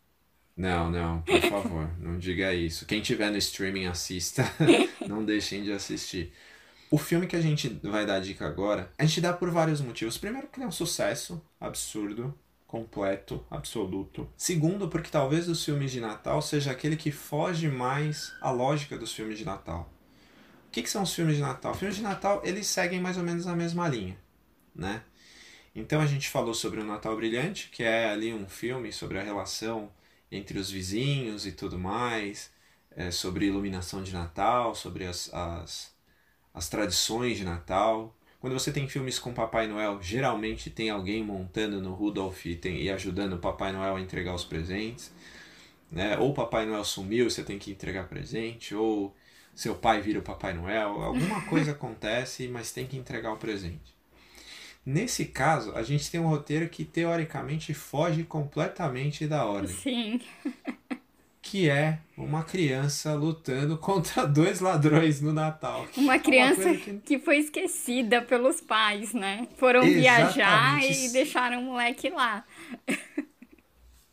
Não, 0.57 0.91
não, 0.91 1.21
por 1.23 1.41
favor, 1.41 1.91
não 1.99 2.19
diga 2.19 2.55
isso. 2.55 2.87
Quem 2.87 3.01
tiver 3.01 3.31
no 3.31 3.39
streaming, 3.39 3.87
assista. 3.87 4.45
não 5.07 5.25
deixem 5.25 5.63
de 5.63 5.73
assistir. 5.73 6.33
O 6.91 6.99
filme 6.99 7.27
que 7.27 7.35
a 7.35 7.41
gente 7.41 7.69
vai 7.83 8.07
dar 8.07 8.21
dica 8.21 8.47
agora, 8.47 8.93
a 8.97 9.05
gente 9.05 9.21
dá 9.21 9.33
por 9.33 9.51
vários 9.51 9.81
motivos. 9.81 10.17
Primeiro, 10.17 10.47
porque 10.47 10.63
é 10.63 10.67
um 10.67 10.71
sucesso 10.71 11.45
absurdo, 11.61 12.33
completo, 12.69 13.45
absoluto. 13.51 14.29
Segundo, 14.37 14.89
porque 14.89 15.11
talvez 15.11 15.47
dos 15.47 15.65
filmes 15.65 15.91
de 15.91 16.01
Natal 16.01 16.41
seja 16.41 16.71
aquele 16.71 16.97
que 16.97 17.11
foge 17.11 17.69
mais 17.69 18.33
à 18.41 18.51
lógica 18.51 18.97
dos 18.97 19.13
filmes 19.13 19.39
de 19.39 19.45
Natal. 19.45 19.93
O 20.69 20.71
que, 20.71 20.83
que 20.83 20.91
são 20.91 21.03
os 21.03 21.15
filmes 21.15 21.37
de 21.37 21.43
Natal? 21.43 21.75
Filmes 21.75 21.97
de 21.97 22.03
Natal, 22.03 22.43
eles 22.45 22.67
seguem 22.67 23.01
mais 23.01 23.17
ou 23.17 23.25
menos 23.25 23.47
a 23.47 23.57
mesma 23.57 23.89
linha, 23.89 24.17
né? 24.75 25.03
Então 25.75 26.01
a 26.01 26.07
gente 26.07 26.29
falou 26.29 26.55
sobre 26.55 26.81
o 26.81 26.85
Natal 26.85 27.17
Brilhante, 27.17 27.71
que 27.71 27.83
é 27.83 28.11
ali 28.11 28.33
um 28.33 28.49
filme 28.49 28.93
sobre 28.93 29.19
a 29.19 29.23
relação 29.23 29.91
entre 30.37 30.59
os 30.59 30.71
vizinhos 30.71 31.47
e 31.47 31.53
tudo 31.53 31.79
mais, 31.79 32.51
é, 32.97 33.11
sobre 33.11 33.47
iluminação 33.47 34.03
de 34.03 34.13
Natal, 34.13 34.75
sobre 34.75 35.05
as, 35.07 35.33
as, 35.33 35.95
as 36.53 36.69
tradições 36.69 37.37
de 37.37 37.45
Natal. 37.45 38.15
Quando 38.41 38.53
você 38.53 38.71
tem 38.73 38.89
filmes 38.89 39.19
com 39.19 39.33
Papai 39.33 39.67
Noel, 39.67 40.03
geralmente 40.03 40.69
tem 40.71 40.91
alguém 40.91 41.25
montando 41.25 41.81
no 41.81 41.95
Rudolph 41.95 42.47
e, 42.47 42.57
tem, 42.57 42.83
e 42.83 42.91
ajudando 42.91 43.35
o 43.35 43.39
Papai 43.39 43.73
Noel 43.73 43.97
a 43.97 44.01
entregar 44.01 44.35
os 44.35 44.45
presentes. 44.45 45.13
Né? 45.91 46.19
Ou 46.19 46.35
Papai 46.35 46.67
Noel 46.67 46.85
sumiu, 46.85 47.31
você 47.31 47.43
tem 47.43 47.59
que 47.59 47.71
entregar 47.71 48.09
presente, 48.09 48.75
ou 48.75 49.15
seu 49.55 49.75
pai 49.75 50.01
vira 50.01 50.19
o 50.19 50.23
Papai 50.23 50.53
Noel. 50.53 51.01
Alguma 51.03 51.43
coisa 51.47 51.73
acontece, 51.73 52.49
mas 52.49 52.73
tem 52.73 52.87
que 52.87 52.97
entregar 52.97 53.33
o 53.33 53.37
presente. 53.37 53.94
Nesse 54.87 55.25
caso, 55.25 55.73
a 55.75 55.83
gente 55.83 56.11
tem 56.11 56.21
um 56.21 56.29
roteiro 56.29 56.69
que 56.69 56.85
teoricamente 56.85 57.73
foge 57.73 58.23
completamente 58.23 59.27
da 59.27 59.45
ordem, 59.47 59.75
Sim, 59.75 60.21
que 61.41 61.71
é 61.71 61.99
uma 62.19 62.43
criança 62.45 63.15
lutando 63.15 63.79
contra 63.79 64.27
dois 64.29 64.61
ladrões 64.61 65.21
no 65.23 65.33
Natal. 65.33 65.87
uma 65.97 66.19
criança 66.19 66.63
coisa 66.65 66.79
que- 66.81 66.99
que 66.99 67.19
foi 67.19 67.39
esquecida 67.39 68.21
pelos 68.21 68.61
pais, 68.61 69.15
né? 69.15 69.49
Foram 69.57 69.83
Exatamente 69.85 70.01
viajar 70.35 70.85
e 70.85 71.09
deixaram 71.13 71.61
o 71.61 71.65
moleque 71.65 72.11
lá. 72.11 72.45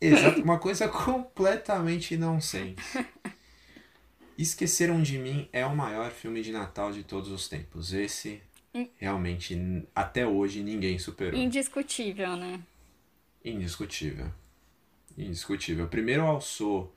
Exato, 0.00 0.40
uma 0.42 0.58
coisa 0.58 0.88
completamente 0.88 2.16
nonsense. 2.16 2.76
Esqueceram 4.36 5.02
de 5.02 5.18
Mim 5.18 5.48
é 5.52 5.64
o 5.66 5.76
maior 5.76 6.10
filme 6.10 6.42
de 6.42 6.50
Natal 6.50 6.90
de 6.92 7.04
todos 7.04 7.30
os 7.30 7.48
tempos. 7.48 7.92
Esse, 7.92 8.40
realmente, 8.96 9.86
até 9.94 10.26
hoje, 10.26 10.62
ninguém 10.62 10.98
superou. 10.98 11.40
Indiscutível, 11.40 12.36
né? 12.36 12.60
Indiscutível. 13.44 14.32
Indiscutível. 15.16 15.88
Primeiro 15.88 16.22
alçou 16.22 16.94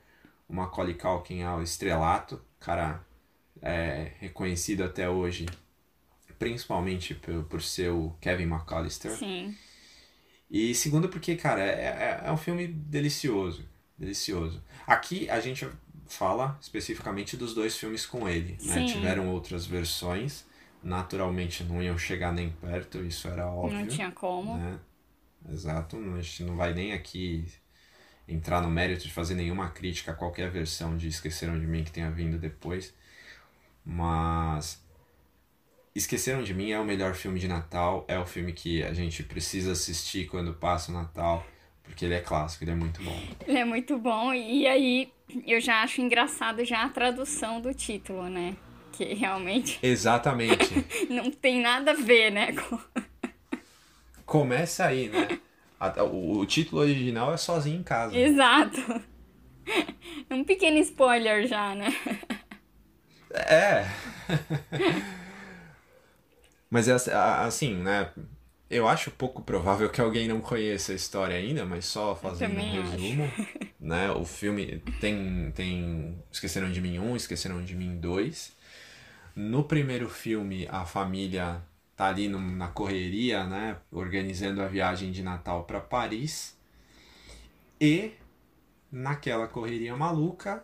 o 0.47 0.53
Macaulay 0.53 0.93
Culkin 0.93 1.41
ao 1.41 1.61
estrelato, 1.61 2.41
cara 2.59 3.03
é, 3.61 4.11
reconhecido 4.19 4.83
até 4.83 5.09
hoje, 5.09 5.45
principalmente 6.37 7.13
por, 7.15 7.43
por 7.45 7.61
ser 7.61 7.89
o 7.89 8.15
Kevin 8.21 8.45
McAllister. 8.45 9.11
Sim. 9.11 9.55
E 10.49 10.75
segundo 10.75 11.09
porque, 11.09 11.35
cara, 11.35 11.61
é, 11.61 12.21
é, 12.21 12.21
é 12.25 12.31
um 12.31 12.37
filme 12.37 12.67
delicioso. 12.67 13.65
Delicioso. 13.97 14.61
Aqui 14.85 15.29
a 15.29 15.39
gente 15.39 15.67
fala 16.07 16.57
especificamente 16.61 17.35
dos 17.35 17.53
dois 17.53 17.75
filmes 17.75 18.05
com 18.05 18.29
ele. 18.29 18.57
Né? 18.61 18.85
Tiveram 18.85 19.29
outras 19.29 19.65
versões. 19.65 20.45
Naturalmente 20.85 21.63
não 21.63 21.81
iam 21.81 21.97
chegar 21.97 22.31
nem 22.31 22.51
perto, 22.51 23.03
isso 23.03 23.27
era 23.27 23.47
óbvio. 23.47 23.79
Não 23.79 23.87
tinha 23.87 24.11
como. 24.11 24.55
né? 24.55 24.79
exato. 25.49 25.97
A 25.97 26.21
gente 26.21 26.43
não 26.43 26.55
vai 26.55 26.75
nem 26.75 26.93
aqui 26.93 27.43
entrar 28.27 28.61
no 28.61 28.69
mérito 28.69 29.03
de 29.03 29.11
fazer 29.11 29.33
nenhuma 29.33 29.67
crítica 29.71 30.11
a 30.11 30.15
qualquer 30.15 30.51
versão 30.51 30.95
de 30.95 31.07
Esqueceram 31.07 31.59
de 31.59 31.65
Mim 31.65 31.83
que 31.83 31.91
tenha 31.91 32.11
vindo 32.11 32.37
depois. 32.37 32.93
Mas 33.83 34.79
Esqueceram 35.95 36.43
de 36.43 36.53
Mim 36.53 36.69
é 36.69 36.79
o 36.79 36.85
melhor 36.85 37.15
filme 37.15 37.39
de 37.39 37.47
Natal, 37.47 38.05
é 38.07 38.19
o 38.19 38.25
filme 38.25 38.53
que 38.53 38.83
a 38.83 38.93
gente 38.93 39.23
precisa 39.23 39.71
assistir 39.71 40.27
quando 40.27 40.53
passa 40.53 40.91
o 40.91 40.93
Natal, 40.93 41.43
porque 41.81 42.05
ele 42.05 42.13
é 42.13 42.19
clássico, 42.19 42.63
ele 42.63 42.71
é 42.71 42.75
muito 42.75 43.01
bom. 43.01 43.19
Ele 43.47 43.57
é 43.57 43.65
muito 43.65 43.97
bom, 43.97 44.31
e 44.31 44.67
aí 44.67 45.11
eu 45.47 45.59
já 45.59 45.81
acho 45.81 45.99
engraçado 45.99 46.63
já 46.63 46.83
a 46.83 46.89
tradução 46.89 47.59
do 47.59 47.73
título, 47.73 48.29
né? 48.29 48.55
Que 48.97 49.13
realmente. 49.13 49.79
Exatamente. 49.81 50.85
não 51.09 51.31
tem 51.31 51.61
nada 51.61 51.91
a 51.91 51.95
ver, 51.95 52.31
né? 52.31 52.53
Com... 52.53 52.79
Começa 54.25 54.85
aí, 54.85 55.09
né? 55.09 55.39
O, 56.11 56.39
o 56.39 56.45
título 56.45 56.81
original 56.81 57.33
é 57.33 57.37
Sozinho 57.37 57.79
em 57.79 57.83
Casa. 57.83 58.17
Exato. 58.17 58.81
Um 60.29 60.43
pequeno 60.43 60.77
spoiler 60.77 61.47
já, 61.47 61.73
né? 61.73 61.87
É. 63.31 63.87
Mas 66.69 66.87
é 66.87 66.93
assim, 66.93 67.75
né? 67.75 68.09
Eu 68.69 68.87
acho 68.87 69.11
pouco 69.11 69.41
provável 69.41 69.89
que 69.89 70.01
alguém 70.01 70.27
não 70.27 70.41
conheça 70.41 70.91
a 70.91 70.95
história 70.95 71.35
ainda, 71.35 71.65
mas 71.65 71.85
só 71.85 72.15
fazendo 72.15 72.59
um 72.59 72.81
resumo, 72.81 73.23
acho. 73.23 73.47
né? 73.79 74.11
O 74.11 74.25
filme 74.25 74.81
tem 74.99 75.51
tem 75.55 76.17
Esqueceram 76.31 76.71
de 76.71 76.81
mim 76.81 76.97
1, 76.97 77.15
Esqueceram 77.15 77.63
de 77.63 77.75
mim 77.75 77.95
2. 77.97 78.54
No 79.35 79.65
primeiro 79.65 80.09
filme, 80.09 80.65
a 80.71 80.85
família 80.85 81.61
tá 81.95 82.07
ali 82.07 82.27
no, 82.27 82.39
na 82.39 82.69
correria, 82.69 83.45
né, 83.45 83.77
organizando 83.91 84.61
a 84.61 84.67
viagem 84.67 85.11
de 85.11 85.21
Natal 85.21 85.65
para 85.65 85.81
Paris. 85.81 86.57
E 87.79 88.13
naquela 88.91 89.47
correria 89.47 89.95
maluca, 89.95 90.63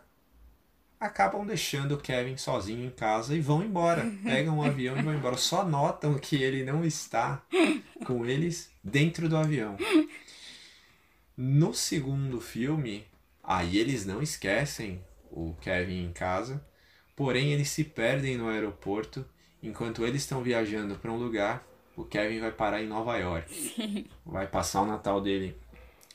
acabam 0.97 1.45
deixando 1.45 1.95
o 1.95 1.97
Kevin 1.97 2.38
sozinho 2.38 2.86
em 2.86 2.89
casa 2.89 3.36
e 3.36 3.41
vão 3.41 3.63
embora. 3.63 4.10
Pegam 4.23 4.60
um 4.60 4.63
avião 4.63 4.97
e 4.97 5.01
vão 5.01 5.13
embora. 5.13 5.36
Só 5.36 5.65
notam 5.65 6.17
que 6.17 6.41
ele 6.41 6.63
não 6.63 6.86
está 6.86 7.43
com 8.05 8.25
eles 8.25 8.71
dentro 8.84 9.27
do 9.27 9.36
avião. 9.36 9.75
No 11.36 11.73
segundo 11.73 12.39
filme, 12.39 13.05
aí 13.43 13.77
eles 13.77 14.05
não 14.05 14.21
esquecem 14.21 15.03
o 15.29 15.55
Kevin 15.55 16.05
em 16.05 16.13
casa, 16.13 16.63
porém 17.21 17.53
eles 17.53 17.69
se 17.69 17.84
perdem 17.84 18.36
no 18.36 18.49
aeroporto 18.49 19.23
enquanto 19.62 20.03
eles 20.03 20.23
estão 20.23 20.41
viajando 20.41 20.95
para 20.95 21.12
um 21.12 21.17
lugar, 21.17 21.63
o 21.95 22.03
Kevin 22.03 22.39
vai 22.39 22.51
parar 22.51 22.81
em 22.81 22.88
Nova 22.88 23.15
York. 23.15 23.53
Sim. 23.53 24.05
Vai 24.25 24.47
passar 24.47 24.81
o 24.81 24.88
Natal 24.88 25.21
dele 25.21 25.55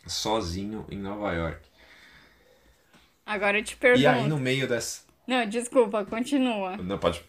sozinho 0.05 0.85
em 0.91 0.99
Nova 0.99 1.33
York. 1.33 1.61
Agora 3.25 3.57
eu 3.57 3.63
te 3.63 3.77
pergunto. 3.77 4.03
E 4.03 4.07
aí 4.09 4.27
no 4.27 4.37
meio 4.37 4.67
dessa. 4.67 5.03
Não, 5.29 5.47
desculpa, 5.47 6.05
continua. 6.05 6.77
Não 6.77 6.99
pode. 6.99 7.23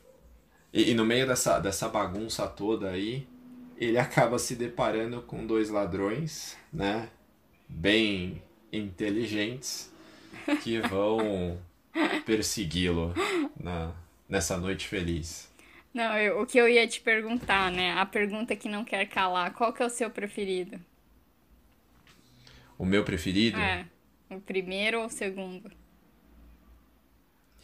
E, 0.73 0.89
e 0.89 0.93
no 0.95 1.05
meio 1.05 1.27
dessa, 1.27 1.59
dessa 1.59 1.87
bagunça 1.87 2.47
toda 2.47 2.89
aí, 2.89 3.27
ele 3.77 3.99
acaba 3.99 4.39
se 4.39 4.55
deparando 4.55 5.21
com 5.21 5.45
dois 5.45 5.69
ladrões, 5.69 6.57
né? 6.73 7.09
Bem 7.69 8.41
inteligentes, 8.73 9.93
que 10.63 10.79
vão 10.79 11.59
persegui-lo 12.25 13.13
na, 13.60 13.93
nessa 14.27 14.57
noite 14.57 14.88
feliz. 14.88 15.51
Não, 15.93 16.17
eu, 16.17 16.41
o 16.41 16.45
que 16.45 16.57
eu 16.57 16.67
ia 16.67 16.88
te 16.88 17.01
perguntar, 17.01 17.71
né? 17.71 17.93
A 17.93 18.05
pergunta 18.05 18.55
que 18.55 18.69
não 18.69 18.83
quer 18.83 19.05
calar. 19.07 19.53
Qual 19.53 19.73
que 19.73 19.81
é 19.81 19.86
o 19.86 19.89
seu 19.89 20.10
preferido? 20.10 20.79
O 22.77 22.86
meu 22.86 23.03
preferido? 23.03 23.57
É. 23.60 23.86
O 24.29 24.39
primeiro 24.39 24.99
ou 24.99 25.05
o 25.05 25.10
segundo? 25.10 25.71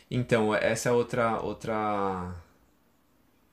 Então, 0.09 0.53
essa 0.53 0.89
é 0.89 0.91
outra 0.91 1.39
outra 1.39 2.33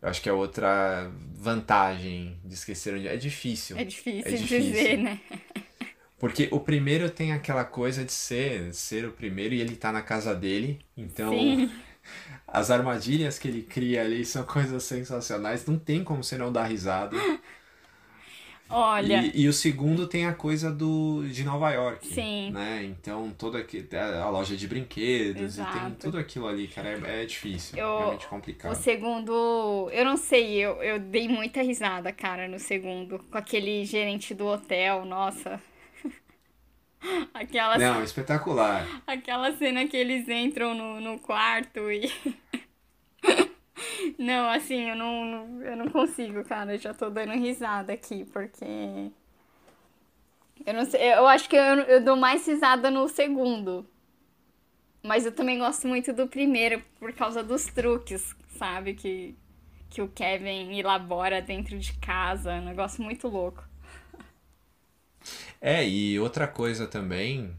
eu 0.02 0.08
acho 0.08 0.22
que 0.22 0.28
é 0.28 0.32
outra 0.32 1.10
vantagem 1.34 2.38
de 2.42 2.54
esquecer 2.54 2.94
onde 2.94 3.06
é 3.06 3.16
difícil. 3.16 3.76
É 3.76 3.84
difícil, 3.84 4.32
é 4.32 4.36
difícil. 4.36 4.60
dizer, 4.60 4.96
né? 4.96 5.20
Porque 6.20 6.48
o 6.52 6.60
primeiro 6.60 7.10
tem 7.10 7.32
aquela 7.32 7.64
coisa 7.64 8.04
de 8.04 8.12
ser, 8.12 8.72
ser 8.72 9.06
o 9.06 9.10
primeiro 9.10 9.54
e 9.54 9.60
ele 9.60 9.74
tá 9.74 9.90
na 9.90 10.02
casa 10.02 10.34
dele, 10.34 10.78
então 10.96 11.30
Sim 11.32 11.68
as 12.46 12.70
armadilhas 12.70 13.38
que 13.38 13.48
ele 13.48 13.62
cria 13.62 14.02
ali 14.02 14.24
são 14.24 14.42
coisas 14.44 14.82
sensacionais. 14.82 15.66
Não 15.66 15.78
tem 15.78 16.02
como 16.02 16.22
você 16.22 16.36
não 16.36 16.52
dar 16.52 16.64
risada. 16.64 17.16
Olha. 18.72 19.26
E, 19.34 19.42
e, 19.42 19.48
o 19.48 19.52
segundo 19.52 20.06
tem 20.06 20.26
a 20.26 20.32
coisa 20.32 20.70
do 20.70 21.24
de 21.28 21.42
Nova 21.42 21.72
York. 21.72 22.06
Sim. 22.06 22.52
Né? 22.52 22.84
Então, 22.84 23.34
toda 23.36 23.58
aqui, 23.58 23.84
a 23.92 24.30
loja 24.30 24.56
de 24.56 24.68
brinquedos 24.68 25.58
Exato. 25.58 25.76
e 25.76 25.80
tem 25.80 25.90
tudo 25.94 26.16
aquilo 26.16 26.46
ali, 26.46 26.68
cara. 26.68 26.90
É, 27.04 27.22
é 27.22 27.26
difícil. 27.26 27.76
Eu, 27.76 27.88
é 27.88 27.98
realmente 27.98 28.28
complicado. 28.28 28.70
O 28.70 28.76
segundo, 28.76 29.90
eu 29.92 30.04
não 30.04 30.16
sei, 30.16 30.52
eu, 30.54 30.80
eu 30.84 31.00
dei 31.00 31.26
muita 31.26 31.62
risada, 31.62 32.12
cara, 32.12 32.46
no 32.46 32.60
segundo. 32.60 33.18
Com 33.28 33.38
aquele 33.38 33.84
gerente 33.84 34.34
do 34.34 34.46
hotel, 34.46 35.04
nossa. 35.04 35.60
Aquela 37.34 37.78
Não, 37.78 38.02
espetacular. 38.02 38.86
Aquela 39.06 39.52
cena 39.56 39.86
que 39.86 39.96
eles 39.96 40.28
entram 40.28 40.74
no, 40.74 41.00
no 41.00 41.18
quarto 41.18 41.90
e. 41.90 42.10
não, 44.18 44.50
assim, 44.50 44.90
eu 44.90 44.96
não, 44.96 45.62
eu 45.62 45.76
não 45.76 45.88
consigo, 45.88 46.44
cara. 46.44 46.74
Eu 46.74 46.78
já 46.78 46.94
tô 46.94 47.10
dando 47.10 47.32
risada 47.32 47.92
aqui, 47.92 48.24
porque. 48.26 49.10
Eu 50.66 50.74
não 50.74 50.84
sei, 50.84 51.14
eu 51.14 51.26
acho 51.26 51.48
que 51.48 51.56
eu, 51.56 51.62
eu 51.62 52.04
dou 52.04 52.16
mais 52.16 52.46
risada 52.46 52.90
no 52.90 53.08
segundo. 53.08 53.88
Mas 55.02 55.24
eu 55.24 55.32
também 55.32 55.58
gosto 55.58 55.88
muito 55.88 56.12
do 56.12 56.26
primeiro 56.28 56.82
por 56.98 57.10
causa 57.14 57.42
dos 57.42 57.64
truques, 57.64 58.36
sabe? 58.58 58.92
Que, 58.92 59.34
que 59.88 60.02
o 60.02 60.08
Kevin 60.08 60.78
elabora 60.78 61.40
dentro 61.40 61.78
de 61.78 61.94
casa. 61.94 62.52
Um 62.52 62.66
negócio 62.66 63.02
muito 63.02 63.26
louco. 63.26 63.69
É, 65.60 65.86
e 65.86 66.18
outra 66.18 66.46
coisa 66.46 66.86
também, 66.86 67.54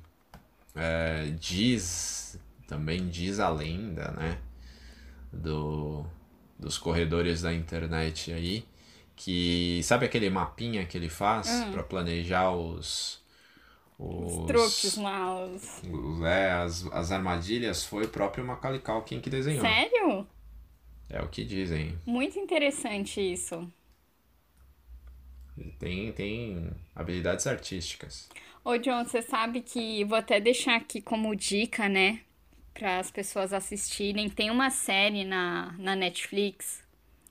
é, 0.75 1.33
diz, 1.39 2.39
também 2.67 3.07
diz 3.07 3.39
a 3.39 3.49
lenda, 3.49 4.11
né, 4.11 4.37
do, 5.31 6.05
dos 6.57 6.77
corredores 6.77 7.41
da 7.41 7.53
internet 7.53 8.33
aí, 8.33 8.65
que 9.15 9.81
sabe 9.83 10.05
aquele 10.05 10.29
mapinha 10.29 10.85
que 10.85 10.97
ele 10.97 11.09
faz 11.09 11.47
hum. 11.47 11.71
para 11.71 11.83
planejar 11.83 12.51
os, 12.51 13.21
os, 13.99 14.33
os 14.33 14.47
truques 14.47 14.95
lá, 14.97 15.45
os... 15.45 15.81
é, 16.23 16.51
as, 16.51 16.85
as 16.87 17.11
armadilhas, 17.11 17.83
foi 17.83 18.05
o 18.05 18.09
próprio 18.09 18.43
Macaulay 18.43 18.79
Culkin 18.79 19.19
que 19.19 19.29
desenhou. 19.29 19.61
Sério? 19.61 20.27
É 21.07 21.21
o 21.21 21.27
que 21.27 21.43
dizem. 21.43 21.97
Muito 22.05 22.39
interessante 22.39 23.19
isso. 23.19 23.69
Tem, 25.79 26.11
tem 26.11 26.71
habilidades 26.95 27.47
artísticas. 27.47 28.29
Ô, 28.63 28.77
John, 28.77 29.03
você 29.03 29.21
sabe 29.21 29.61
que 29.61 30.03
vou 30.05 30.17
até 30.17 30.39
deixar 30.39 30.75
aqui 30.75 31.01
como 31.01 31.35
dica, 31.35 31.89
né? 31.89 32.21
Para 32.73 32.99
as 32.99 33.09
pessoas 33.09 33.53
assistirem. 33.53 34.29
Tem 34.29 34.51
uma 34.51 34.69
série 34.69 35.23
na, 35.23 35.75
na 35.79 35.95
Netflix. 35.95 36.83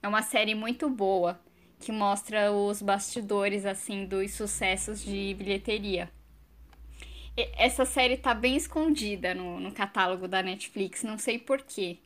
É 0.03 0.07
uma 0.07 0.21
série 0.21 0.55
muito 0.55 0.89
boa 0.89 1.39
que 1.79 1.91
mostra 1.91 2.51
os 2.51 2.81
bastidores, 2.81 3.65
assim, 3.65 4.05
dos 4.05 4.33
sucessos 4.33 5.03
de 5.03 5.33
bilheteria. 5.33 6.09
E 7.35 7.49
essa 7.57 7.85
série 7.85 8.17
tá 8.17 8.33
bem 8.33 8.55
escondida 8.55 9.33
no, 9.33 9.59
no 9.59 9.71
catálogo 9.71 10.27
da 10.27 10.43
Netflix, 10.43 11.03
não 11.03 11.17
sei 11.17 11.39
porquê. 11.39 11.97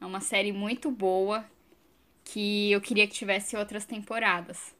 É 0.00 0.06
uma 0.06 0.20
série 0.20 0.52
muito 0.52 0.90
boa 0.90 1.44
que 2.24 2.72
eu 2.72 2.80
queria 2.80 3.06
que 3.06 3.14
tivesse 3.14 3.56
outras 3.56 3.84
temporadas. 3.84 4.74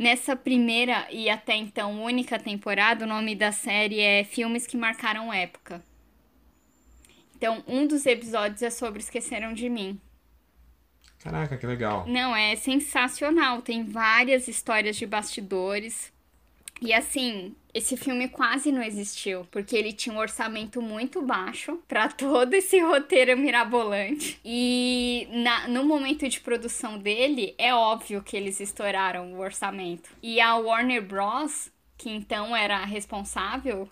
Nessa 0.00 0.34
primeira 0.34 1.06
e 1.10 1.28
até 1.28 1.54
então 1.54 2.02
única 2.02 2.38
temporada, 2.38 3.04
o 3.04 3.06
nome 3.06 3.34
da 3.34 3.52
série 3.52 4.00
é 4.00 4.24
Filmes 4.24 4.66
que 4.66 4.74
Marcaram 4.74 5.30
Época. 5.30 5.84
Então, 7.36 7.62
um 7.68 7.86
dos 7.86 8.06
episódios 8.06 8.62
é 8.62 8.70
sobre 8.70 9.00
Esqueceram 9.00 9.52
de 9.52 9.68
Mim. 9.68 10.00
Caraca, 11.18 11.54
que 11.58 11.66
legal. 11.66 12.06
Não, 12.08 12.34
é 12.34 12.56
sensacional. 12.56 13.60
Tem 13.60 13.84
várias 13.84 14.48
histórias 14.48 14.96
de 14.96 15.04
bastidores. 15.04 16.10
E 16.80 16.94
assim, 16.94 17.54
esse 17.72 17.96
filme 17.96 18.28
quase 18.28 18.72
não 18.72 18.82
existiu, 18.82 19.46
porque 19.50 19.76
ele 19.76 19.92
tinha 19.92 20.14
um 20.14 20.18
orçamento 20.18 20.82
muito 20.82 21.22
baixo 21.22 21.78
para 21.86 22.08
todo 22.12 22.54
esse 22.54 22.78
roteiro 22.80 23.36
mirabolante. 23.36 24.40
E 24.44 25.28
na, 25.30 25.68
no 25.68 25.84
momento 25.84 26.28
de 26.28 26.40
produção 26.40 26.98
dele, 26.98 27.54
é 27.58 27.74
óbvio 27.74 28.22
que 28.22 28.36
eles 28.36 28.60
estouraram 28.60 29.32
o 29.34 29.40
orçamento. 29.40 30.10
E 30.22 30.40
a 30.40 30.56
Warner 30.56 31.02
Bros., 31.02 31.70
que 31.96 32.10
então 32.10 32.56
era 32.56 32.84
responsável, 32.84 33.88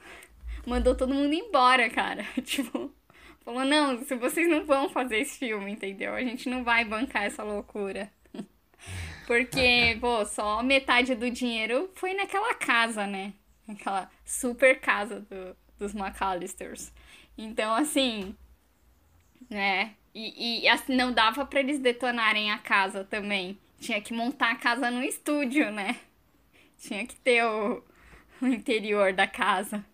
mandou 0.67 0.95
todo 0.95 1.15
mundo 1.15 1.33
embora, 1.35 1.89
cara. 1.91 2.25
tipo, 2.43 2.91
falou: 3.45 3.65
não, 3.65 4.03
se 4.05 4.15
vocês 4.17 4.49
não 4.49 4.65
vão 4.65 4.89
fazer 4.89 5.19
esse 5.19 5.39
filme, 5.39 5.73
entendeu? 5.73 6.15
A 6.15 6.21
gente 6.21 6.49
não 6.49 6.65
vai 6.65 6.85
bancar 6.85 7.25
essa 7.25 7.43
loucura. 7.43 8.11
Porque, 9.27 9.97
pô, 10.01 10.25
só 10.25 10.63
metade 10.63 11.15
do 11.15 11.31
dinheiro 11.31 11.91
foi 11.95 12.15
naquela 12.15 12.55
casa, 12.55 13.07
né? 13.07 13.33
Aquela 13.69 14.11
super 14.25 14.81
casa 14.81 15.21
do, 15.21 15.57
dos 15.79 15.95
McAllisters. 15.95 16.91
Então, 17.37 17.75
assim, 17.75 18.35
né? 19.49 19.95
E, 20.15 20.63
e 20.63 20.69
assim, 20.69 20.97
não 20.97 21.13
dava 21.13 21.47
para 21.47 21.61
eles 21.61 21.79
detonarem 21.79 22.51
a 22.51 22.59
casa 22.59 23.05
também. 23.05 23.59
Tinha 23.79 24.01
que 24.01 24.13
montar 24.13 24.53
a 24.53 24.57
casa 24.57 24.91
no 24.91 25.03
estúdio, 25.03 25.71
né? 25.71 25.97
Tinha 26.79 27.07
que 27.07 27.15
ter 27.17 27.45
o, 27.45 27.85
o 28.43 28.47
interior 28.47 29.13
da 29.13 29.27
casa. 29.27 29.85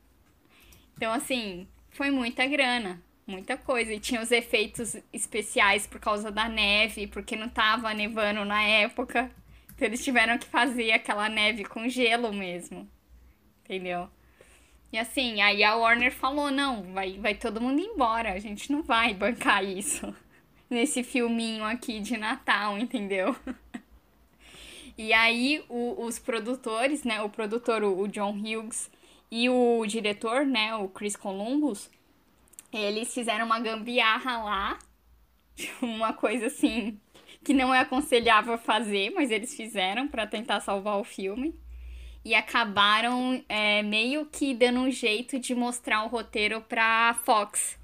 Então, 0.96 1.12
assim, 1.12 1.68
foi 1.90 2.10
muita 2.10 2.46
grana, 2.46 3.02
muita 3.26 3.56
coisa. 3.56 3.92
E 3.92 4.00
tinha 4.00 4.22
os 4.22 4.30
efeitos 4.30 4.96
especiais 5.12 5.86
por 5.86 6.00
causa 6.00 6.30
da 6.30 6.48
neve, 6.48 7.06
porque 7.06 7.36
não 7.36 7.48
tava 7.48 7.92
nevando 7.92 8.44
na 8.44 8.62
época. 8.62 9.30
Então, 9.74 9.88
eles 9.88 10.04
tiveram 10.04 10.38
que 10.38 10.46
fazer 10.46 10.92
aquela 10.92 11.28
neve 11.28 11.64
com 11.64 11.88
gelo 11.88 12.32
mesmo. 12.32 12.88
Entendeu? 13.64 14.08
E 14.94 14.98
assim, 14.98 15.40
aí 15.40 15.64
a 15.64 15.74
Warner 15.74 16.12
falou: 16.12 16.52
não, 16.52 16.92
vai, 16.92 17.18
vai 17.18 17.34
todo 17.34 17.60
mundo 17.60 17.80
embora, 17.80 18.32
a 18.32 18.38
gente 18.38 18.70
não 18.70 18.80
vai 18.80 19.12
bancar 19.12 19.64
isso 19.64 20.14
nesse 20.70 21.02
filminho 21.02 21.64
aqui 21.64 21.98
de 21.98 22.16
Natal, 22.16 22.78
entendeu? 22.78 23.34
e 24.96 25.12
aí 25.12 25.64
o, 25.68 26.04
os 26.04 26.20
produtores, 26.20 27.02
né? 27.02 27.20
O 27.22 27.28
produtor, 27.28 27.82
o, 27.82 28.06
John 28.06 28.38
Hughes, 28.38 28.88
e 29.30 29.48
o 29.48 29.84
diretor, 29.86 30.46
né? 30.46 30.76
O 30.76 30.88
Chris 30.88 31.16
Columbus, 31.16 31.90
eles 32.72 33.12
fizeram 33.12 33.46
uma 33.46 33.58
gambiarra 33.58 34.44
lá, 34.44 34.78
uma 35.82 36.12
coisa 36.12 36.46
assim 36.46 37.00
que 37.42 37.52
não 37.52 37.74
é 37.74 37.80
aconselhável 37.80 38.56
fazer, 38.56 39.10
mas 39.10 39.30
eles 39.30 39.54
fizeram 39.54 40.06
para 40.06 40.26
tentar 40.26 40.60
salvar 40.60 40.98
o 40.98 41.04
filme 41.04 41.54
e 42.24 42.34
acabaram 42.34 43.44
é, 43.48 43.82
meio 43.82 44.26
que 44.26 44.54
dando 44.54 44.80
um 44.80 44.90
jeito 44.90 45.38
de 45.38 45.54
mostrar 45.54 46.04
o 46.04 46.08
roteiro 46.08 46.60
pra 46.62 47.14
Fox. 47.24 47.78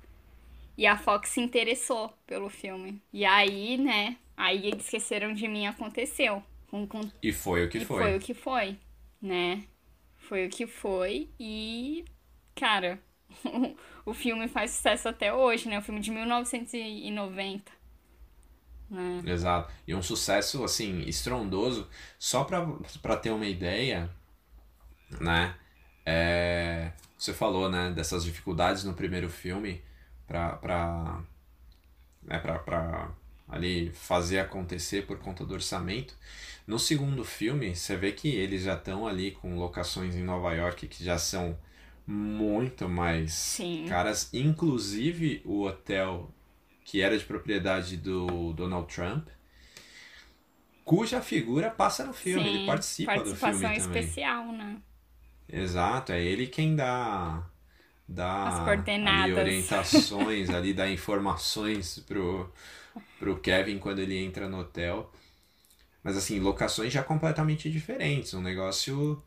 E 0.79 0.87
a 0.87 0.97
Fox 0.97 1.29
se 1.29 1.41
interessou 1.41 2.13
pelo 2.27 2.49
filme. 2.49 3.03
E 3.13 3.25
aí, 3.25 3.77
né, 3.77 4.17
aí 4.37 4.67
eles 4.67 4.85
esqueceram 4.85 5.35
de 5.35 5.47
mim 5.47 5.67
aconteceu. 5.67 6.43
Com, 6.71 6.87
com... 6.87 7.01
E 7.23 7.33
foi 7.33 7.67
o 7.67 7.69
que 7.69 7.79
e 7.79 7.85
foi. 7.85 8.03
Foi 8.03 8.17
o 8.17 8.21
que 8.21 8.33
foi, 8.33 8.79
né? 9.21 9.65
Foi 10.17 10.47
o 10.47 10.51
que 10.51 10.67
foi 10.67 11.29
e, 11.39 12.05
cara, 12.55 12.99
o 14.07 14.15
filme 14.15 14.49
faz 14.49 14.71
sucesso 14.71 15.09
até 15.09 15.35
hoje, 15.35 15.69
né? 15.69 15.79
O 15.79 15.83
filme 15.83 16.01
de 16.01 16.11
1990. 16.11 17.81
Né? 18.89 19.23
Exato. 19.25 19.73
E 19.87 19.95
um 19.95 20.03
sucesso, 20.03 20.65
assim, 20.65 21.03
estrondoso. 21.03 21.89
Só 22.19 22.45
pra, 22.45 22.67
pra 23.01 23.17
ter 23.17 23.31
uma 23.31 23.47
ideia, 23.47 24.11
né? 25.19 25.55
É, 26.05 26.93
você 27.17 27.33
falou, 27.33 27.69
né, 27.71 27.91
dessas 27.91 28.25
dificuldades 28.25 28.85
no 28.85 28.95
primeiro 28.95 29.29
filme 29.29 29.83
para 30.27 30.57
para 30.57 31.23
né, 32.23 32.39
pra, 32.39 32.59
pra 32.59 33.11
ali 33.49 33.91
fazer 33.93 34.39
acontecer 34.39 35.07
por 35.07 35.19
conta 35.19 35.45
do 35.45 35.55
orçamento. 35.55 36.15
No 36.67 36.79
segundo 36.79 37.25
filme, 37.25 37.75
você 37.75 37.97
vê 37.97 38.13
que 38.13 38.29
eles 38.29 38.63
já 38.63 38.75
estão 38.75 39.07
ali 39.07 39.33
com 39.33 39.59
locações 39.59 40.15
em 40.15 40.23
Nova 40.23 40.53
York 40.53 40.87
que 40.87 41.03
já 41.05 41.19
são 41.19 41.59
muito 42.07 42.89
mais 42.89 43.33
Sim. 43.33 43.87
caras, 43.89 44.31
inclusive 44.33 45.43
o 45.45 45.63
hotel 45.63 46.33
que 46.85 47.01
era 47.01 47.17
de 47.17 47.25
propriedade 47.25 47.97
do 47.97 48.53
Donald 48.53 48.93
Trump, 48.93 49.29
cuja 50.85 51.21
figura 51.21 51.71
passa 51.71 52.05
no 52.05 52.13
filme, 52.13 52.43
Sim, 52.43 52.57
ele 52.57 52.67
participa 52.67 53.15
do 53.19 53.35
filme 53.37 53.55
também. 53.55 53.61
Participação 53.61 53.97
especial, 53.97 54.53
né? 54.53 54.77
Exato, 55.53 56.13
é 56.13 56.23
ele 56.23 56.47
quem 56.47 56.77
dá 56.77 57.45
dá 58.09 58.49
As 58.49 58.65
coordenadas. 58.65 59.25
Ali, 59.25 59.35
orientações, 59.35 60.51
ali 60.51 60.75
dá 60.75 60.89
informações 60.91 61.99
pro, 62.01 62.53
pro 63.19 63.39
Kevin 63.41 63.79
quando 63.79 64.01
ele 64.01 64.19
entra 64.19 64.49
no 64.49 64.61
hotel. 64.61 65.11
Mas 66.03 66.17
assim, 66.17 66.41
locações 66.41 66.93
já 66.93 67.03
completamente 67.03 67.71
diferentes, 67.71 68.35
um 68.35 68.43
negócio 68.43 69.23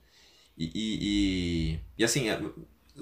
e, 0.57 0.65
e, 0.73 1.73
e, 1.75 1.79
e 1.97 2.03
assim, 2.03 2.29
é, 2.29 2.39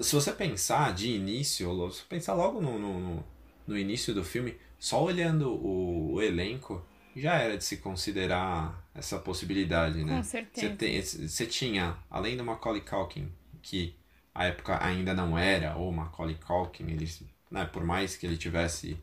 se 0.00 0.14
você 0.14 0.32
pensar 0.32 0.94
de 0.94 1.10
início, 1.10 1.68
se 1.92 2.00
você 2.00 2.04
pensar 2.08 2.34
logo 2.34 2.60
no, 2.60 2.78
no, 2.78 3.24
no 3.66 3.78
início 3.78 4.14
do 4.14 4.24
filme, 4.24 4.56
só 4.78 5.02
olhando 5.02 5.50
o, 5.52 6.14
o 6.14 6.22
elenco, 6.22 6.84
já 7.16 7.34
era 7.36 7.58
de 7.58 7.64
se 7.64 7.78
considerar 7.78 8.81
essa 8.94 9.18
possibilidade, 9.18 10.04
né? 10.04 10.16
Com 10.16 10.22
certeza. 10.22 11.28
Você, 11.28 11.46
tinha, 11.46 11.96
além 12.10 12.36
do 12.36 12.44
Macaulay 12.44 12.82
Culkin, 12.82 13.30
que 13.62 13.94
a 14.34 14.46
época 14.46 14.84
ainda 14.84 15.14
não 15.14 15.36
era 15.38 15.76
o 15.76 15.90
Macaulay 15.90 16.34
Culkin, 16.34 16.84
ele, 16.84 17.08
né, 17.50 17.64
por 17.64 17.84
mais 17.84 18.16
que 18.16 18.26
ele 18.26 18.36
tivesse 18.36 18.98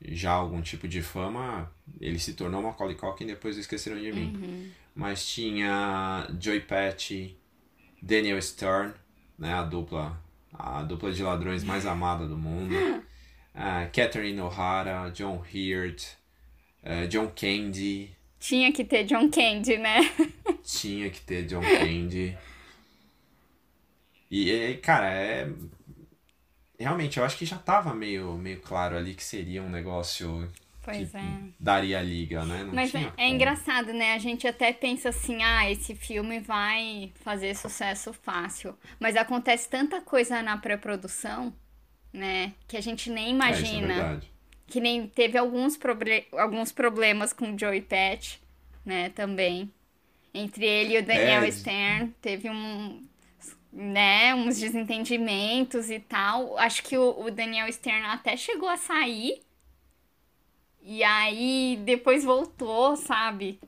já 0.00 0.30
algum 0.30 0.62
tipo 0.62 0.86
de 0.86 1.02
fama, 1.02 1.72
ele 2.00 2.18
se 2.18 2.34
tornou 2.34 2.62
Macaulay 2.62 2.96
Culkin 2.96 3.26
depois 3.26 3.56
Esqueceram 3.56 4.00
de 4.00 4.12
Mim. 4.12 4.36
Uhum. 4.36 4.70
Mas 4.94 5.26
tinha 5.26 6.28
Joy 6.40 6.60
Patch, 6.60 7.32
Daniel 8.00 8.40
Stern, 8.40 8.94
né, 9.38 9.52
a 9.52 9.62
dupla 9.62 10.22
a 10.52 10.82
dupla 10.82 11.12
de 11.12 11.22
ladrões 11.22 11.62
mais 11.62 11.84
amada 11.86 12.26
do 12.26 12.36
mundo. 12.36 12.74
Uh, 13.54 13.90
Catherine 13.92 14.40
O'Hara, 14.40 15.10
John 15.10 15.42
Heard, 15.52 16.02
uh, 16.84 17.06
John 17.08 17.32
Candy. 17.34 18.16
Tinha 18.38 18.72
que 18.72 18.84
ter 18.84 19.04
John 19.04 19.30
Candy, 19.30 19.78
né? 19.78 20.00
Tinha 20.62 21.10
que 21.10 21.20
ter 21.20 21.44
John 21.46 21.60
Candy. 21.60 22.36
E, 24.30 24.78
cara, 24.82 25.10
é. 25.10 25.50
Realmente, 26.78 27.18
eu 27.18 27.24
acho 27.24 27.36
que 27.36 27.44
já 27.44 27.58
tava 27.58 27.92
meio, 27.92 28.34
meio 28.34 28.60
claro 28.60 28.96
ali 28.96 29.14
que 29.14 29.24
seria 29.24 29.62
um 29.62 29.68
negócio 29.68 30.48
Pois 30.90 31.14
é. 31.14 31.20
daria 31.60 32.00
liga, 32.00 32.44
né? 32.46 32.64
Não 32.64 32.72
Mas 32.72 32.94
é, 32.94 33.12
é, 33.18 33.28
engraçado, 33.28 33.92
né? 33.92 34.14
A 34.14 34.18
gente 34.18 34.46
até 34.48 34.72
pensa 34.72 35.10
assim, 35.10 35.42
ah, 35.42 35.70
esse 35.70 35.94
filme 35.94 36.40
vai 36.40 37.12
fazer 37.16 37.54
sucesso 37.54 38.12
fácil. 38.14 38.74
Mas 38.98 39.14
acontece 39.14 39.68
tanta 39.68 40.00
coisa 40.00 40.40
na 40.40 40.56
pré-produção, 40.56 41.52
né? 42.10 42.54
Que 42.66 42.76
a 42.76 42.80
gente 42.80 43.10
nem 43.10 43.32
imagina. 43.32 43.94
É, 43.94 44.14
é 44.14 44.37
que 44.68 44.80
nem 44.80 45.06
teve 45.08 45.36
alguns, 45.36 45.76
proble 45.76 46.26
alguns 46.32 46.70
problemas 46.70 47.32
com 47.32 47.52
o 47.52 47.58
Joey 47.58 47.80
Patch, 47.80 48.36
né? 48.84 49.08
Também. 49.10 49.72
Entre 50.32 50.64
ele 50.64 50.94
e 50.94 50.98
o 50.98 51.04
Daniel 51.04 51.42
é. 51.42 51.50
Stern. 51.50 52.14
Teve 52.20 52.48
um. 52.50 53.02
Né, 53.70 54.34
uns 54.34 54.58
desentendimentos 54.58 55.90
e 55.90 56.00
tal. 56.00 56.56
Acho 56.58 56.82
que 56.82 56.96
o, 56.96 57.20
o 57.20 57.30
Daniel 57.30 57.70
Stern 57.70 58.06
até 58.06 58.34
chegou 58.34 58.68
a 58.68 58.78
sair 58.78 59.42
e 60.82 61.04
aí 61.04 61.78
depois 61.84 62.24
voltou, 62.24 62.96
sabe? 62.96 63.60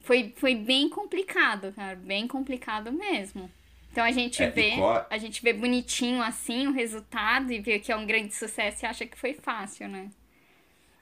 Foi, 0.00 0.32
foi 0.36 0.54
bem 0.54 0.90
complicado, 0.90 1.72
cara. 1.72 1.96
Bem 1.96 2.28
complicado 2.28 2.92
mesmo. 2.92 3.50
Então 3.90 4.04
a 4.04 4.12
gente 4.12 4.42
é, 4.42 4.50
vê, 4.50 4.74
a 5.08 5.16
gente 5.16 5.42
vê 5.42 5.54
bonitinho 5.54 6.22
assim 6.22 6.66
o 6.66 6.72
resultado 6.72 7.50
e 7.50 7.60
vê 7.60 7.78
que 7.78 7.90
é 7.90 7.96
um 7.96 8.06
grande 8.06 8.34
sucesso 8.34 8.84
e 8.84 8.86
acha 8.86 9.06
que 9.06 9.18
foi 9.18 9.32
fácil, 9.32 9.88
né? 9.88 10.10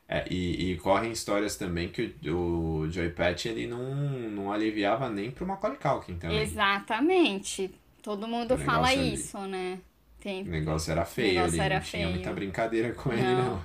É, 0.06 0.24
e, 0.30 0.72
e 0.72 0.76
correm 0.76 1.12
histórias 1.12 1.56
também 1.56 1.88
que 1.88 2.14
o, 2.26 2.80
o 2.80 2.90
Joey 2.90 3.10
Patch 3.10 3.46
ele 3.46 3.66
não, 3.66 3.94
não 4.30 4.52
aliviava 4.52 5.08
nem 5.08 5.30
pro 5.30 5.46
Macaulay 5.46 5.78
Culkin 5.78 6.16
também. 6.16 6.40
Exatamente. 6.40 7.70
Todo 8.02 8.28
mundo 8.28 8.58
fala 8.58 8.88
ali, 8.88 9.14
isso, 9.14 9.38
né? 9.46 9.78
Tem... 10.20 10.42
O 10.42 10.50
negócio 10.50 10.92
era 10.92 11.04
feio 11.06 11.34
negócio 11.34 11.54
ali, 11.54 11.60
era 11.60 11.74
não 11.76 11.82
feio. 11.82 12.02
tinha 12.04 12.14
muita 12.14 12.32
brincadeira 12.32 12.92
com 12.92 13.08
não. 13.08 13.16
ele, 13.16 13.34
não. 13.34 13.64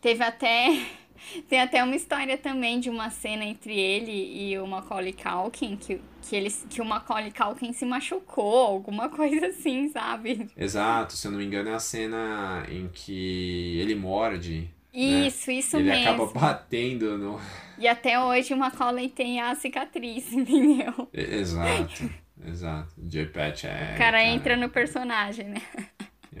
Teve 0.00 0.22
até. 0.22 0.86
Tem 1.48 1.60
até 1.60 1.82
uma 1.82 1.96
história 1.96 2.36
também 2.36 2.78
de 2.78 2.90
uma 2.90 3.08
cena 3.08 3.44
entre 3.44 3.72
ele 3.72 4.12
e 4.12 4.58
o 4.58 4.66
Macaulay 4.66 5.14
Culkin, 5.14 5.74
que, 5.74 5.98
que, 6.20 6.36
eles, 6.36 6.66
que 6.68 6.82
o 6.82 6.84
Macaulay 6.84 7.32
Culkin 7.32 7.72
se 7.72 7.86
machucou, 7.86 8.66
alguma 8.66 9.08
coisa 9.10 9.46
assim, 9.46 9.88
sabe? 9.88 10.50
Exato, 10.56 11.14
se 11.14 11.26
eu 11.26 11.30
não 11.30 11.38
me 11.38 11.46
engano 11.46 11.70
é 11.70 11.74
a 11.74 11.78
cena 11.78 12.66
em 12.68 12.88
que 12.88 13.78
ele 13.80 13.94
morde. 13.94 14.70
Né? 14.94 15.26
Isso, 15.26 15.50
né? 15.50 15.56
isso 15.56 15.76
ele 15.76 15.90
mesmo. 15.90 16.00
Ele 16.00 16.08
acaba 16.08 16.26
batendo 16.32 17.18
no... 17.18 17.40
E 17.76 17.88
até 17.88 18.22
hoje 18.22 18.54
o 18.54 18.56
Macaulay 18.56 19.08
tem 19.08 19.40
a 19.40 19.52
cicatriz, 19.56 20.30
entendeu? 20.32 21.08
Exato, 21.12 22.08
exato. 22.46 22.94
O 22.96 23.08
J. 23.08 23.26
Patch 23.26 23.64
é... 23.64 23.94
O 23.94 23.98
cara, 23.98 24.22
entra 24.22 24.56
no 24.56 24.68
personagem, 24.68 25.46
né? 25.46 25.62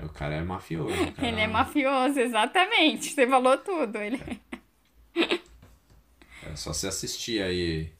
O 0.00 0.08
cara 0.08 0.36
é 0.36 0.42
mafioso. 0.42 0.94
Cara. 1.12 1.26
Ele 1.28 1.40
é 1.40 1.46
mafioso, 1.48 2.20
exatamente. 2.20 3.10
Você 3.10 3.26
falou 3.26 3.58
tudo. 3.58 3.98
Ele... 3.98 4.20
É 5.16 6.56
só 6.56 6.72
você 6.72 6.86
assistir 6.86 7.42
aí 7.42 7.92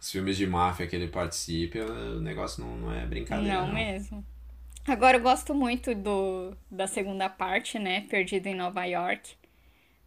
os 0.00 0.10
filmes 0.10 0.36
de 0.36 0.46
máfia 0.46 0.86
que 0.86 0.96
ele 0.96 1.08
participa, 1.08 1.78
o 1.78 2.20
negócio 2.20 2.64
não, 2.64 2.76
não 2.76 2.92
é 2.92 3.06
brincadeira. 3.06 3.54
Não, 3.54 3.66
não, 3.66 3.74
mesmo. 3.74 4.24
Agora 4.86 5.18
eu 5.18 5.22
gosto 5.22 5.54
muito 5.54 5.94
do, 5.94 6.56
da 6.70 6.86
segunda 6.86 7.28
parte, 7.28 7.78
né? 7.78 8.02
Perdido 8.02 8.46
em 8.46 8.54
Nova 8.54 8.84
York. 8.84 9.36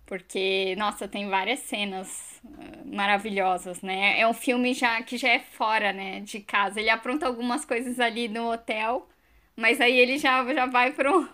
Porque, 0.06 0.76
nossa, 0.78 1.08
tem 1.08 1.30
várias 1.30 1.60
cenas 1.60 2.42
uh, 2.44 2.96
maravilhosas, 2.96 3.82
né? 3.82 4.20
É 4.20 4.28
um 4.28 4.34
filme 4.34 4.74
já 4.74 5.02
que 5.02 5.18
já 5.18 5.30
é 5.30 5.40
fora, 5.40 5.94
né, 5.94 6.20
de 6.20 6.40
casa. 6.42 6.80
Ele 6.80 6.90
apronta 6.90 7.26
algumas 7.26 7.64
coisas 7.66 8.00
ali 8.00 8.28
no 8.28 8.52
hotel, 8.52 9.08
mas 9.56 9.80
aí 9.80 9.98
ele 9.98 10.18
já, 10.18 10.44
já 10.54 10.66
vai 10.66 10.92
pro. 10.92 11.28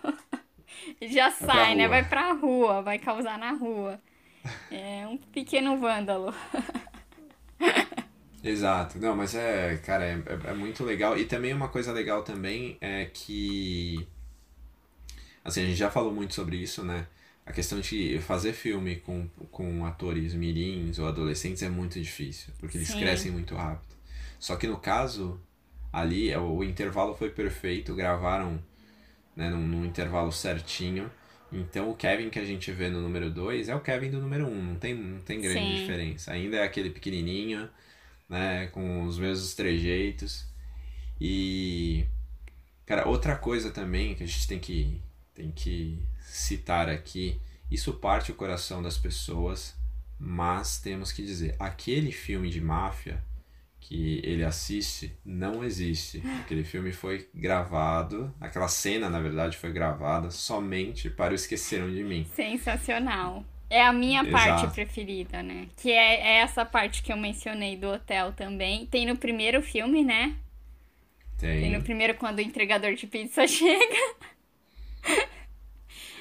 já 1.02 1.30
sai, 1.30 1.74
né? 1.74 1.88
Vai 1.88 2.08
pra 2.08 2.32
rua, 2.32 2.80
vai 2.82 2.98
causar 2.98 3.38
na 3.38 3.52
rua. 3.52 4.00
É 4.70 5.06
um 5.06 5.16
pequeno 5.16 5.76
vândalo. 5.76 6.34
Exato. 8.42 8.98
Não, 8.98 9.14
mas 9.14 9.34
é, 9.34 9.76
cara, 9.78 10.04
é, 10.04 10.12
é, 10.14 10.50
é 10.50 10.54
muito 10.54 10.84
legal. 10.84 11.18
E 11.18 11.24
também 11.24 11.52
uma 11.52 11.68
coisa 11.68 11.92
legal 11.92 12.22
também 12.22 12.76
é 12.80 13.04
que. 13.06 14.06
Assim, 15.44 15.62
a 15.62 15.66
gente 15.66 15.76
já 15.76 15.90
falou 15.90 16.12
muito 16.12 16.34
sobre 16.34 16.56
isso, 16.56 16.84
né? 16.84 17.06
A 17.44 17.52
questão 17.52 17.80
de 17.80 18.18
fazer 18.20 18.52
filme 18.52 18.96
com, 18.96 19.26
com 19.50 19.84
atores 19.84 20.34
mirins 20.34 20.98
ou 20.98 21.08
adolescentes 21.08 21.62
é 21.62 21.68
muito 21.68 22.00
difícil, 22.00 22.52
porque 22.58 22.76
eles 22.76 22.88
Sim. 22.88 23.00
crescem 23.00 23.32
muito 23.32 23.54
rápido. 23.56 23.96
Só 24.38 24.56
que 24.56 24.66
no 24.66 24.78
caso, 24.78 25.40
ali, 25.92 26.34
o 26.36 26.62
intervalo 26.62 27.14
foi 27.14 27.30
perfeito, 27.30 27.94
gravaram 27.94 28.62
né, 29.34 29.50
num, 29.50 29.66
num 29.66 29.84
intervalo 29.84 30.30
certinho. 30.30 31.10
Então 31.52 31.90
o 31.90 31.96
Kevin 31.96 32.30
que 32.30 32.38
a 32.38 32.44
gente 32.44 32.70
vê 32.70 32.88
no 32.88 33.00
número 33.00 33.30
2 33.30 33.68
é 33.68 33.74
o 33.74 33.80
Kevin 33.80 34.10
do 34.10 34.20
número 34.20 34.46
1, 34.46 34.50
um, 34.52 34.62
não, 34.62 34.74
tem, 34.76 34.94
não 34.94 35.20
tem 35.20 35.40
grande 35.40 35.60
Sim. 35.60 35.74
diferença. 35.74 36.32
Ainda 36.32 36.58
é 36.58 36.62
aquele 36.62 36.90
pequenininho, 36.90 37.68
né, 38.30 38.68
com 38.68 39.02
os 39.02 39.18
mesmos 39.18 39.54
trejeitos. 39.54 40.46
E 41.20 42.06
cara, 42.86 43.06
outra 43.08 43.36
coisa 43.36 43.70
também 43.70 44.14
que 44.14 44.22
a 44.22 44.26
gente 44.26 44.46
tem 44.46 44.58
que 44.60 45.02
tem 45.34 45.50
que 45.50 46.00
citar 46.20 46.88
aqui, 46.88 47.40
isso 47.70 47.94
parte 47.94 48.30
o 48.30 48.34
coração 48.34 48.82
das 48.82 48.96
pessoas, 48.96 49.74
mas 50.18 50.78
temos 50.78 51.12
que 51.12 51.22
dizer, 51.22 51.56
aquele 51.58 52.12
filme 52.12 52.50
de 52.50 52.60
máfia 52.60 53.22
que 53.80 54.20
ele 54.22 54.44
assiste 54.44 55.16
não 55.24 55.64
existe. 55.64 56.22
Aquele 56.40 56.62
filme 56.62 56.92
foi 56.92 57.28
gravado, 57.34 58.32
aquela 58.38 58.68
cena, 58.68 59.08
na 59.08 59.18
verdade, 59.18 59.56
foi 59.56 59.72
gravada 59.72 60.30
somente 60.30 61.08
para 61.08 61.32
o 61.32 61.34
Esqueceram 61.34 61.90
de 61.90 62.04
Mim. 62.04 62.26
Sensacional. 62.34 63.44
É 63.70 63.86
a 63.86 63.92
minha 63.92 64.22
Exato. 64.22 64.32
parte 64.32 64.74
preferida, 64.74 65.44
né? 65.44 65.68
Que 65.76 65.92
é, 65.92 66.20
é, 66.20 66.36
essa 66.40 66.64
parte 66.64 67.04
que 67.04 67.12
eu 67.12 67.16
mencionei 67.16 67.76
do 67.76 67.88
hotel 67.88 68.32
também. 68.32 68.84
Tem 68.86 69.06
no 69.06 69.16
primeiro 69.16 69.62
filme, 69.62 70.02
né? 70.02 70.34
Tem. 71.38 71.60
Tem 71.60 71.72
no 71.72 71.82
primeiro 71.82 72.14
quando 72.14 72.38
o 72.38 72.42
entregador 72.42 72.94
de 72.94 73.06
pizza 73.06 73.46
chega. 73.48 74.16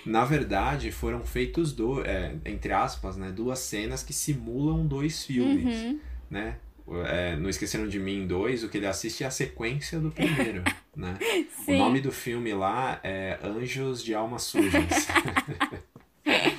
Na 0.05 0.23
verdade, 0.25 0.91
foram 0.91 1.25
feitos 1.25 1.73
do, 1.73 2.05
é, 2.05 2.35
entre 2.45 2.71
aspas, 2.71 3.17
né, 3.17 3.31
duas 3.31 3.59
cenas 3.59 4.03
que 4.03 4.13
simulam 4.13 4.85
dois 4.85 5.25
filmes, 5.25 5.75
uhum. 5.75 5.99
né? 6.29 6.57
É, 7.05 7.35
no 7.35 7.49
Esqueceram 7.49 7.87
de 7.87 7.99
Mim 7.99 8.25
2, 8.25 8.63
o 8.63 8.69
que 8.69 8.77
ele 8.77 8.87
assiste 8.87 9.23
é 9.23 9.27
a 9.27 9.31
sequência 9.31 9.99
do 9.99 10.09
primeiro, 10.09 10.63
né? 10.95 11.17
Sim. 11.65 11.75
O 11.75 11.77
nome 11.77 12.01
do 12.01 12.11
filme 12.11 12.53
lá 12.53 12.99
é 13.03 13.37
Anjos 13.43 14.03
de 14.03 14.15
Almas 14.15 14.43
Sujas. 14.43 15.07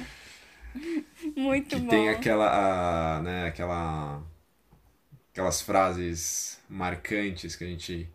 Muito 1.36 1.76
que 1.76 1.82
bom. 1.82 1.88
tem 1.88 2.08
aquela, 2.08 3.16
a, 3.16 3.22
né, 3.22 3.46
aquela 3.46 4.22
aquelas 5.32 5.60
frases 5.62 6.60
marcantes 6.68 7.56
que 7.56 7.64
a 7.64 7.66
gente 7.66 8.08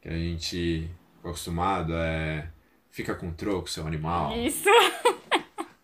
que 0.00 0.08
a 0.08 0.12
gente 0.12 0.90
é 1.24 1.28
acostumado 1.28 1.94
é 1.94 2.48
fica 2.90 3.14
com 3.14 3.32
troco 3.32 3.70
seu 3.70 3.86
animal. 3.86 4.36
Isso. 4.36 4.68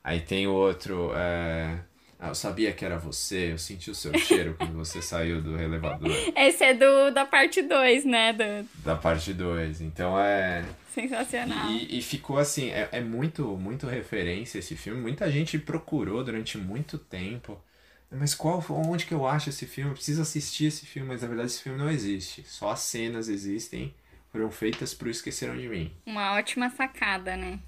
Aí 0.02 0.20
tem 0.20 0.46
o 0.46 0.52
outro 0.52 1.12
é, 1.14 1.80
ah, 2.20 2.28
eu 2.28 2.34
sabia 2.34 2.72
que 2.72 2.84
era 2.84 2.98
você, 2.98 3.52
eu 3.52 3.58
senti 3.58 3.90
o 3.90 3.94
seu 3.94 4.16
cheiro 4.18 4.56
quando 4.58 4.72
você 4.72 5.00
saiu 5.00 5.40
do 5.40 5.56
elevador. 5.56 6.10
Esse 6.36 6.64
é 6.64 6.74
do 6.74 7.12
da 7.12 7.24
parte 7.24 7.62
2, 7.62 8.04
né? 8.04 8.32
Do... 8.32 8.68
Da 8.82 8.96
parte 8.96 9.32
2. 9.32 9.80
Então 9.82 10.18
é. 10.18 10.64
Sensacional. 10.92 11.70
E, 11.70 11.98
e 11.98 12.02
ficou 12.02 12.38
assim, 12.38 12.70
é, 12.70 12.88
é 12.90 13.00
muito, 13.00 13.56
muito 13.56 13.86
referência 13.86 14.58
esse 14.58 14.74
filme. 14.74 15.00
Muita 15.00 15.30
gente 15.30 15.60
procurou 15.60 16.24
durante 16.24 16.58
muito 16.58 16.98
tempo. 16.98 17.62
Mas 18.10 18.34
qual, 18.34 18.64
onde 18.68 19.06
que 19.06 19.14
eu 19.14 19.24
acho 19.24 19.50
esse 19.50 19.66
filme? 19.66 19.90
Eu 19.90 19.94
preciso 19.94 20.22
assistir 20.22 20.64
esse 20.64 20.86
filme, 20.86 21.06
mas 21.06 21.22
na 21.22 21.28
verdade 21.28 21.50
esse 21.50 21.62
filme 21.62 21.78
não 21.78 21.90
existe. 21.90 22.42
Só 22.48 22.70
as 22.70 22.80
cenas 22.80 23.28
existem, 23.28 23.94
foram 24.32 24.50
feitas 24.50 24.92
pro 24.92 25.10
Esqueceram 25.10 25.56
de 25.56 25.68
Mim. 25.68 25.92
Uma 26.04 26.32
ótima 26.32 26.68
sacada, 26.70 27.36
né? 27.36 27.60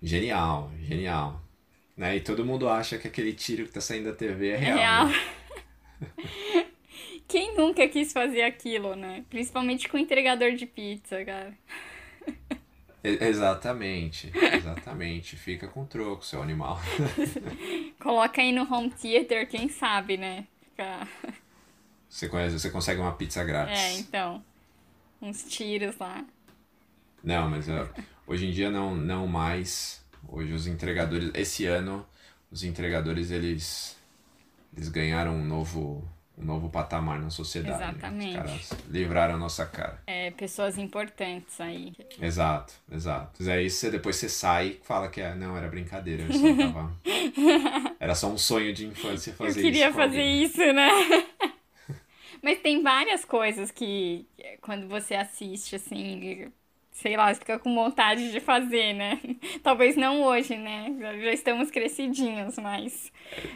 Genial, 0.00 0.72
genial. 0.80 1.42
Né? 2.00 2.16
E 2.16 2.20
todo 2.22 2.46
mundo 2.46 2.66
acha 2.66 2.96
que 2.96 3.06
aquele 3.06 3.34
tiro 3.34 3.66
que 3.66 3.72
tá 3.74 3.80
saindo 3.82 4.06
da 4.06 4.16
TV 4.16 4.48
é 4.48 4.56
real. 4.56 4.78
É 4.78 4.80
real. 4.80 5.06
Né? 5.06 6.66
Quem 7.28 7.54
nunca 7.54 7.86
quis 7.86 8.10
fazer 8.10 8.40
aquilo, 8.40 8.96
né? 8.96 9.22
Principalmente 9.28 9.86
com 9.86 9.98
entregador 9.98 10.52
de 10.52 10.64
pizza, 10.64 11.22
cara. 11.22 11.52
Exatamente, 13.04 14.32
exatamente. 14.34 15.36
Fica 15.36 15.68
com 15.68 15.84
troco, 15.84 16.24
seu 16.24 16.42
animal. 16.42 16.80
Coloca 18.00 18.40
aí 18.40 18.50
no 18.50 18.62
home 18.62 18.90
theater, 18.90 19.46
quem 19.46 19.68
sabe, 19.68 20.16
né? 20.16 20.46
Fica... 20.70 21.06
Você, 22.08 22.30
conhece, 22.30 22.58
você 22.58 22.70
consegue 22.70 22.98
uma 23.00 23.12
pizza 23.12 23.44
grátis. 23.44 23.78
É, 23.78 23.92
então. 23.98 24.42
Uns 25.20 25.44
tiros 25.44 25.98
lá. 25.98 26.24
Não, 27.22 27.50
mas 27.50 27.68
uh, 27.68 27.88
hoje 28.26 28.46
em 28.46 28.50
dia 28.50 28.70
não, 28.70 28.96
não 28.96 29.26
mais 29.26 29.99
Hoje 30.32 30.52
os 30.52 30.66
entregadores, 30.66 31.30
esse 31.34 31.66
ano, 31.66 32.06
os 32.50 32.62
entregadores 32.62 33.30
eles 33.30 33.98
eles 34.76 34.88
ganharam 34.88 35.34
um 35.34 35.44
novo 35.44 36.08
um 36.38 36.44
novo 36.44 36.70
patamar 36.70 37.20
na 37.20 37.28
sociedade. 37.28 37.82
Exatamente. 37.82 38.28
Os 38.28 38.34
caras 38.34 38.70
livraram 38.88 39.34
a 39.34 39.36
nossa 39.36 39.66
cara. 39.66 40.00
É, 40.06 40.30
pessoas 40.30 40.78
importantes 40.78 41.60
aí. 41.60 41.92
Exato, 42.20 42.72
exato. 42.90 43.42
E 43.42 43.50
aí 43.50 43.68
você, 43.68 43.90
depois 43.90 44.16
você 44.16 44.28
sai 44.28 44.68
e 44.68 44.80
fala 44.82 45.08
que 45.08 45.20
é, 45.20 45.34
não, 45.34 45.56
era 45.56 45.68
brincadeira, 45.68 46.22
eu 46.22 46.32
só 46.32 46.56
tava... 46.56 46.96
era 48.00 48.14
só 48.14 48.28
um 48.28 48.38
sonho 48.38 48.72
de 48.72 48.86
infância 48.86 49.34
fazer 49.34 49.50
isso. 49.50 49.58
Eu 49.58 49.64
queria 49.64 49.88
isso 49.88 49.96
fazer 49.96 50.24
isso, 50.24 50.72
né? 50.72 50.88
Mas 52.42 52.58
tem 52.60 52.82
várias 52.82 53.22
coisas 53.22 53.70
que 53.70 54.26
quando 54.62 54.88
você 54.88 55.14
assiste, 55.14 55.76
assim, 55.76 56.50
sei 57.00 57.16
lá, 57.16 57.34
fica 57.34 57.58
com 57.58 57.74
vontade 57.74 58.30
de 58.30 58.40
fazer, 58.40 58.92
né? 58.92 59.18
Talvez 59.62 59.96
não 59.96 60.22
hoje, 60.22 60.56
né? 60.56 60.94
Já 61.00 61.32
estamos 61.32 61.70
crescidinhos, 61.70 62.56
mas 62.58 63.10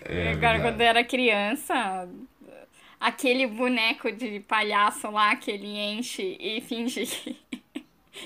é, 0.04 0.32
agora 0.32 0.60
quando 0.60 0.80
eu 0.80 0.86
era 0.86 1.04
criança, 1.04 2.08
aquele 2.98 3.46
boneco 3.46 4.10
de 4.10 4.40
palhaço 4.40 5.10
lá 5.10 5.36
que 5.36 5.50
ele 5.50 5.66
enche 5.66 6.36
e 6.40 6.60
finge 6.66 7.04
que, 7.06 7.36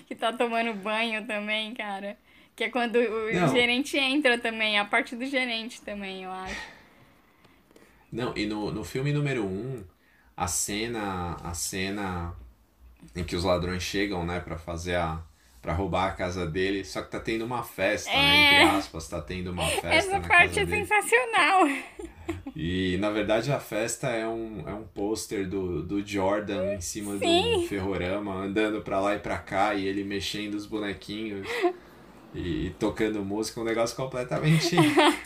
que 0.07 0.15
tá 0.15 0.33
tomando 0.33 0.73
banho 0.75 1.27
também, 1.27 1.75
cara. 1.75 2.17
Que 2.55 2.65
é 2.65 2.71
quando 2.71 2.97
o 2.97 3.33
não. 3.33 3.49
gerente 3.49 3.97
entra 3.97 4.39
também, 4.39 4.79
a 4.79 4.85
parte 4.85 5.15
do 5.15 5.25
gerente 5.27 5.81
também, 5.83 6.25
eu 6.25 6.31
acho. 6.31 6.79
Não, 8.11 8.37
e 8.37 8.47
no, 8.47 8.73
no 8.73 8.83
filme 8.83 9.13
número 9.13 9.45
1, 9.45 9.47
um, 9.47 9.85
a 10.37 10.49
cena, 10.49 11.37
a 11.43 11.55
cena 11.55 12.35
em 13.15 13.25
que 13.25 13.37
os 13.37 13.45
ladrões 13.45 13.83
chegam, 13.83 14.25
né, 14.25 14.41
para 14.41 14.59
fazer 14.59 14.97
a 14.97 15.23
para 15.61 15.73
roubar 15.73 16.07
a 16.07 16.13
casa 16.13 16.47
dele, 16.47 16.85
só 16.85 17.03
que 17.03 17.11
tá 17.11 17.19
tendo 17.19 17.45
uma 17.45 17.65
festa, 17.65 18.11
é... 18.11 18.15
né, 18.15 18.63
entre 18.63 18.79
aspas, 18.79 19.09
tá 19.09 19.21
tendo 19.21 19.51
uma 19.51 19.67
festa 19.67 19.89
Essa 19.89 20.21
parte 20.21 20.61
é 20.61 20.65
dele. 20.65 20.87
sensacional. 20.87 21.69
E 22.55 22.97
na 22.99 23.11
verdade 23.11 23.53
a 23.53 23.59
festa 23.59 24.09
é 24.09 24.27
um, 24.27 24.65
é 24.67 24.73
um 24.73 24.85
pôster 24.85 25.49
do, 25.49 25.83
do 25.83 26.07
Jordan 26.07 26.75
em 26.75 26.81
cima 26.81 27.19
Sim. 27.19 27.63
do 27.63 27.69
ferrorama, 27.69 28.35
andando 28.35 28.81
para 28.83 29.01
lá 29.01 29.15
e 29.15 29.19
para 29.19 29.39
cá 29.39 29.75
e 29.75 29.87
ele 29.87 30.05
mexendo 30.05 30.55
os 30.55 30.67
bonequinhos 30.67 31.47
e 32.35 32.71
tocando 32.79 33.25
música, 33.25 33.61
um 33.61 33.65
negócio 33.65 33.97
completamente 33.97 34.77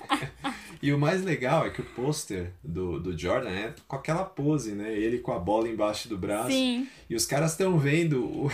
E 0.82 0.92
o 0.92 0.98
mais 0.98 1.22
legal 1.22 1.64
é 1.64 1.70
que 1.70 1.80
o 1.80 1.84
pôster 1.84 2.52
do, 2.62 2.98
do 2.98 3.16
Jordan 3.16 3.50
é 3.50 3.72
com 3.86 3.94
aquela 3.94 4.24
pose, 4.24 4.72
né? 4.72 4.92
Ele 4.92 5.20
com 5.20 5.30
a 5.30 5.38
bola 5.38 5.68
embaixo 5.68 6.08
do 6.08 6.18
braço. 6.18 6.50
Sim. 6.50 6.88
E 7.08 7.14
os 7.14 7.24
caras 7.24 7.52
estão 7.52 7.78
vendo 7.78 8.24
o, 8.24 8.50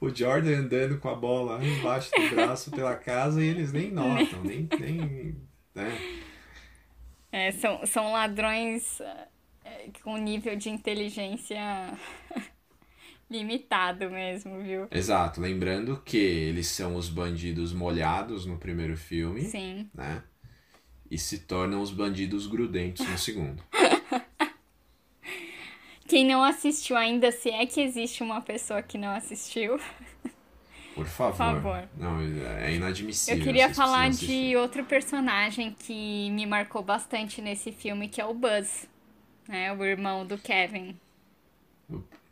o 0.04 0.12
Jordan 0.12 0.58
andando 0.58 0.98
com 0.98 1.08
a 1.08 1.14
bola 1.14 1.64
embaixo 1.64 2.10
do 2.10 2.34
braço 2.34 2.72
pela 2.72 2.96
casa 2.96 3.40
e 3.40 3.46
eles 3.46 3.72
nem 3.72 3.92
notam, 3.92 4.42
nem. 4.42 4.68
nem 4.80 5.36
né? 5.72 5.96
É, 7.30 7.52
são, 7.52 7.86
são 7.86 8.10
ladrões 8.10 9.00
é, 9.64 9.90
com 10.02 10.16
nível 10.16 10.56
de 10.56 10.70
inteligência 10.70 11.96
limitado 13.30 14.10
mesmo, 14.10 14.60
viu? 14.60 14.88
Exato. 14.90 15.40
Lembrando 15.40 16.02
que 16.04 16.18
eles 16.18 16.66
são 16.66 16.96
os 16.96 17.08
bandidos 17.08 17.72
molhados 17.72 18.44
no 18.44 18.58
primeiro 18.58 18.96
filme. 18.96 19.42
Sim. 19.42 19.88
Né? 19.94 20.20
E 21.12 21.18
se 21.18 21.40
tornam 21.40 21.82
os 21.82 21.90
bandidos 21.90 22.46
grudentos 22.46 23.06
no 23.06 23.18
segundo. 23.18 23.62
Quem 26.08 26.26
não 26.26 26.42
assistiu 26.42 26.96
ainda, 26.96 27.30
se 27.30 27.50
é 27.50 27.66
que 27.66 27.82
existe 27.82 28.22
uma 28.22 28.40
pessoa 28.40 28.82
que 28.82 28.96
não 28.96 29.14
assistiu, 29.14 29.78
Por 30.94 31.06
favor. 31.06 31.36
Por 31.36 31.62
favor. 31.62 31.88
Não, 31.96 32.20
é 32.58 32.74
inadmissível. 32.74 33.38
Eu 33.38 33.44
queria 33.44 33.74
falar 33.74 34.10
de 34.10 34.54
outro 34.56 34.84
personagem 34.84 35.74
que 35.78 36.30
me 36.30 36.44
marcou 36.44 36.82
bastante 36.82 37.40
nesse 37.40 37.72
filme, 37.72 38.08
que 38.08 38.20
é 38.20 38.26
o 38.26 38.34
Buzz, 38.34 38.86
né? 39.48 39.72
O 39.72 39.82
irmão 39.84 40.26
do 40.26 40.36
Kevin. 40.36 40.94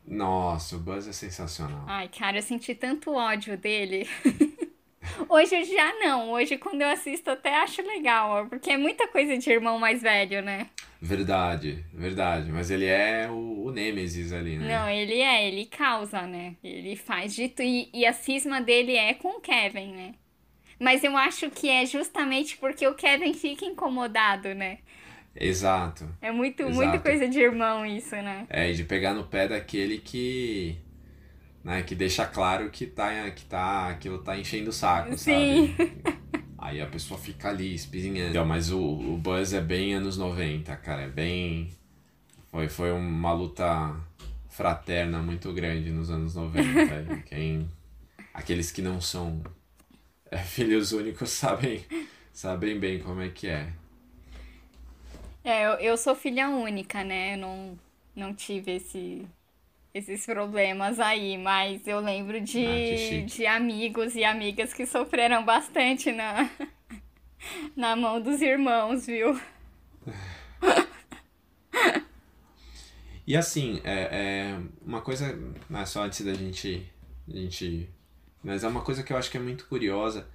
Nossa, 0.07 0.77
o 0.77 0.79
Buzz 0.79 1.09
é 1.09 1.13
sensacional. 1.13 1.85
Ai, 1.87 2.09
cara, 2.09 2.37
eu 2.37 2.43
senti 2.43 2.75
tanto 2.75 3.15
ódio 3.15 3.57
dele. 3.57 4.07
Hoje 5.29 5.65
já 5.65 5.93
não. 5.99 6.31
Hoje, 6.33 6.59
quando 6.59 6.83
eu 6.83 6.89
assisto, 6.89 7.31
até 7.31 7.57
acho 7.57 7.83
legal, 7.83 8.47
porque 8.47 8.71
é 8.71 8.77
muita 8.77 9.07
coisa 9.09 9.37
de 9.37 9.51
irmão 9.51 9.79
mais 9.79 10.03
velho, 10.03 10.43
né? 10.43 10.67
Verdade, 11.01 11.85
verdade. 11.95 12.51
Mas 12.53 12.71
ele 12.71 12.85
é 12.87 13.29
o, 13.31 13.65
o 13.65 13.73
Nêmesis 13.73 14.33
ali, 14.33 14.59
né? 14.59 14.77
Não, 14.77 14.89
ele 14.89 15.21
é, 15.21 15.49
ele 15.49 15.65
causa, 15.65 16.23
né? 16.23 16.57
Ele 16.63 16.95
faz 16.95 17.35
de 17.35 17.49
tudo. 17.49 17.65
E, 17.65 17.89
e 17.93 18.05
a 18.05 18.13
cisma 18.13 18.61
dele 18.61 18.97
é 18.97 19.15
com 19.15 19.39
o 19.39 19.41
Kevin, 19.41 19.93
né? 19.93 20.15
Mas 20.79 21.05
eu 21.05 21.17
acho 21.17 21.51
que 21.51 21.69
é 21.69 21.85
justamente 21.87 22.57
porque 22.57 22.87
o 22.87 22.95
Kevin 22.95 23.35
fica 23.35 23.65
incomodado, 23.65 24.55
né? 24.55 24.79
Exato. 25.35 26.09
É 26.21 26.31
muito, 26.31 26.63
Exato. 26.63 26.75
muito 26.75 27.03
coisa 27.03 27.29
de 27.29 27.39
irmão 27.39 27.87
isso, 27.87 28.17
né? 28.17 28.47
É, 28.51 28.71
e 28.71 28.75
de 28.75 28.85
pegar 28.85 29.15
no 29.15 29.25
pé 29.25 29.49
daquele 29.49 29.99
que. 29.99 30.77
Né, 31.63 31.83
que 31.83 31.95
deixa 31.95 32.25
claro 32.25 32.71
que 32.71 32.87
tá, 32.87 33.31
que 33.33 33.45
tá, 33.45 33.91
aquilo 33.91 34.19
tá 34.19 34.39
enchendo 34.39 34.71
o 34.71 34.73
saco, 34.73 35.17
Sim. 35.19 35.75
sabe? 35.77 36.21
Aí 36.61 36.79
a 36.81 36.87
pessoa 36.87 37.19
fica 37.19 37.49
ali 37.49 37.75
espizinhando. 37.75 38.45
Mas 38.45 38.71
o, 38.71 38.79
o 38.79 39.17
Buzz 39.17 39.55
é 39.55 39.61
bem 39.63 39.95
anos 39.95 40.19
90, 40.19 40.77
cara. 40.77 41.03
É 41.03 41.09
bem. 41.09 41.71
Foi, 42.51 42.69
foi 42.69 42.93
uma 42.93 43.33
luta 43.33 43.97
fraterna 44.49 45.21
muito 45.23 45.51
grande 45.55 45.91
nos 45.91 46.11
anos 46.11 46.35
90. 46.35 47.23
Quem. 47.25 47.71
Aqueles 48.35 48.71
que 48.71 48.83
não 48.83 49.01
são 49.01 49.43
é, 50.31 50.39
filhos 50.39 50.93
únicos 50.93 51.31
sabem, 51.31 51.85
sabem 52.33 52.79
bem 52.79 52.99
como 52.99 53.23
é 53.23 53.31
que 53.31 53.49
é. 53.49 53.73
É, 55.43 55.67
eu, 55.67 55.71
eu 55.73 55.97
sou 55.97 56.15
filha 56.15 56.51
única, 56.51 57.03
né? 57.03 57.35
Eu 57.35 57.39
não, 57.39 57.79
não 58.15 58.35
tive 58.35 58.73
esse, 58.73 59.27
esses 59.93 60.25
problemas 60.25 61.01
aí, 61.01 61.37
mas 61.37 61.87
eu 61.87 62.01
lembro 62.01 62.41
de, 62.41 62.67
ah, 62.67 63.27
de 63.27 63.47
amigos 63.47 64.15
e 64.15 64.25
amigas 64.25 64.73
que 64.73 64.87
sofreram 64.87 65.45
bastante 65.45 66.13
na, 66.13 66.49
na 67.77 67.97
mão 67.97 68.21
dos 68.21 68.41
irmãos, 68.41 69.07
viu? 69.07 69.41
E 73.27 73.37
assim, 73.37 73.81
é, 73.85 74.09
é 74.11 74.61
uma 74.85 75.01
coisa, 75.03 75.39
não 75.69 75.79
é 75.79 75.87
só 75.87 76.03
antes 76.03 76.21
da 76.25 76.35
gente, 76.35 76.85
a 77.29 77.33
gente. 77.33 77.89
Mas 78.43 78.65
é 78.65 78.69
uma 78.69 78.83
coisa 78.83 79.05
que 79.05 79.13
eu 79.13 79.17
acho 79.17 79.31
que 79.31 79.37
é 79.37 79.41
muito 79.41 79.69
curiosa 79.69 80.29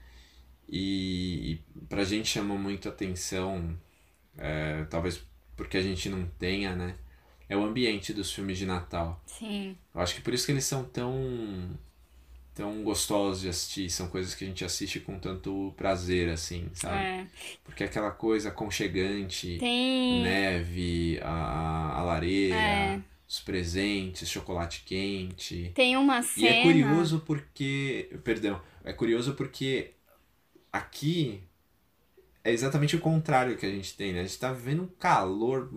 e, 0.69 1.59
e 1.81 1.85
pra 1.89 2.05
gente 2.05 2.29
chama 2.29 2.55
muito 2.55 2.87
atenção, 2.87 3.77
é, 4.37 4.85
talvez 4.85 5.21
porque 5.57 5.75
a 5.75 5.81
gente 5.81 6.07
não 6.07 6.25
tenha, 6.39 6.73
né? 6.73 6.95
É 7.47 7.55
o 7.55 7.63
ambiente 7.63 8.13
dos 8.13 8.31
filmes 8.33 8.57
de 8.57 8.65
Natal. 8.65 9.21
Sim. 9.25 9.77
Eu 9.93 10.01
acho 10.01 10.15
que 10.15 10.21
por 10.21 10.33
isso 10.33 10.45
que 10.45 10.51
eles 10.51 10.65
são 10.65 10.83
tão 10.83 11.77
tão 12.55 12.83
gostosos 12.83 13.41
de 13.41 13.49
assistir, 13.49 13.89
são 13.89 14.07
coisas 14.07 14.33
que 14.33 14.45
a 14.45 14.47
gente 14.47 14.63
assiste 14.63 15.01
com 15.01 15.19
tanto 15.19 15.73
prazer, 15.75 16.29
assim, 16.29 16.69
sabe? 16.73 17.03
É. 17.03 17.27
Porque 17.65 17.83
é 17.83 17.85
aquela 17.85 18.11
coisa 18.11 18.47
aconchegante, 18.47 19.57
Tem... 19.59 20.23
neve, 20.23 21.19
a, 21.21 21.99
a 21.99 22.03
lareira, 22.03 22.55
é. 22.55 23.01
os 23.27 23.41
presentes, 23.41 24.29
chocolate 24.29 24.83
quente. 24.85 25.73
Tem 25.75 25.97
uma 25.97 26.23
cena... 26.23 26.47
E 26.47 26.59
é 26.59 26.63
curioso 26.63 27.23
porque... 27.25 28.09
Perdão. 28.23 28.61
É 28.85 28.93
curioso 28.93 29.33
porque 29.33 29.91
aqui 30.71 31.43
é 32.41 32.51
exatamente 32.51 32.95
o 32.95 33.01
contrário 33.01 33.57
que 33.57 33.65
a 33.65 33.71
gente 33.71 33.97
tem, 33.97 34.13
né? 34.13 34.21
A 34.21 34.23
gente 34.23 34.39
tá 34.39 34.53
vivendo 34.53 34.83
um 34.83 34.87
calor 34.87 35.69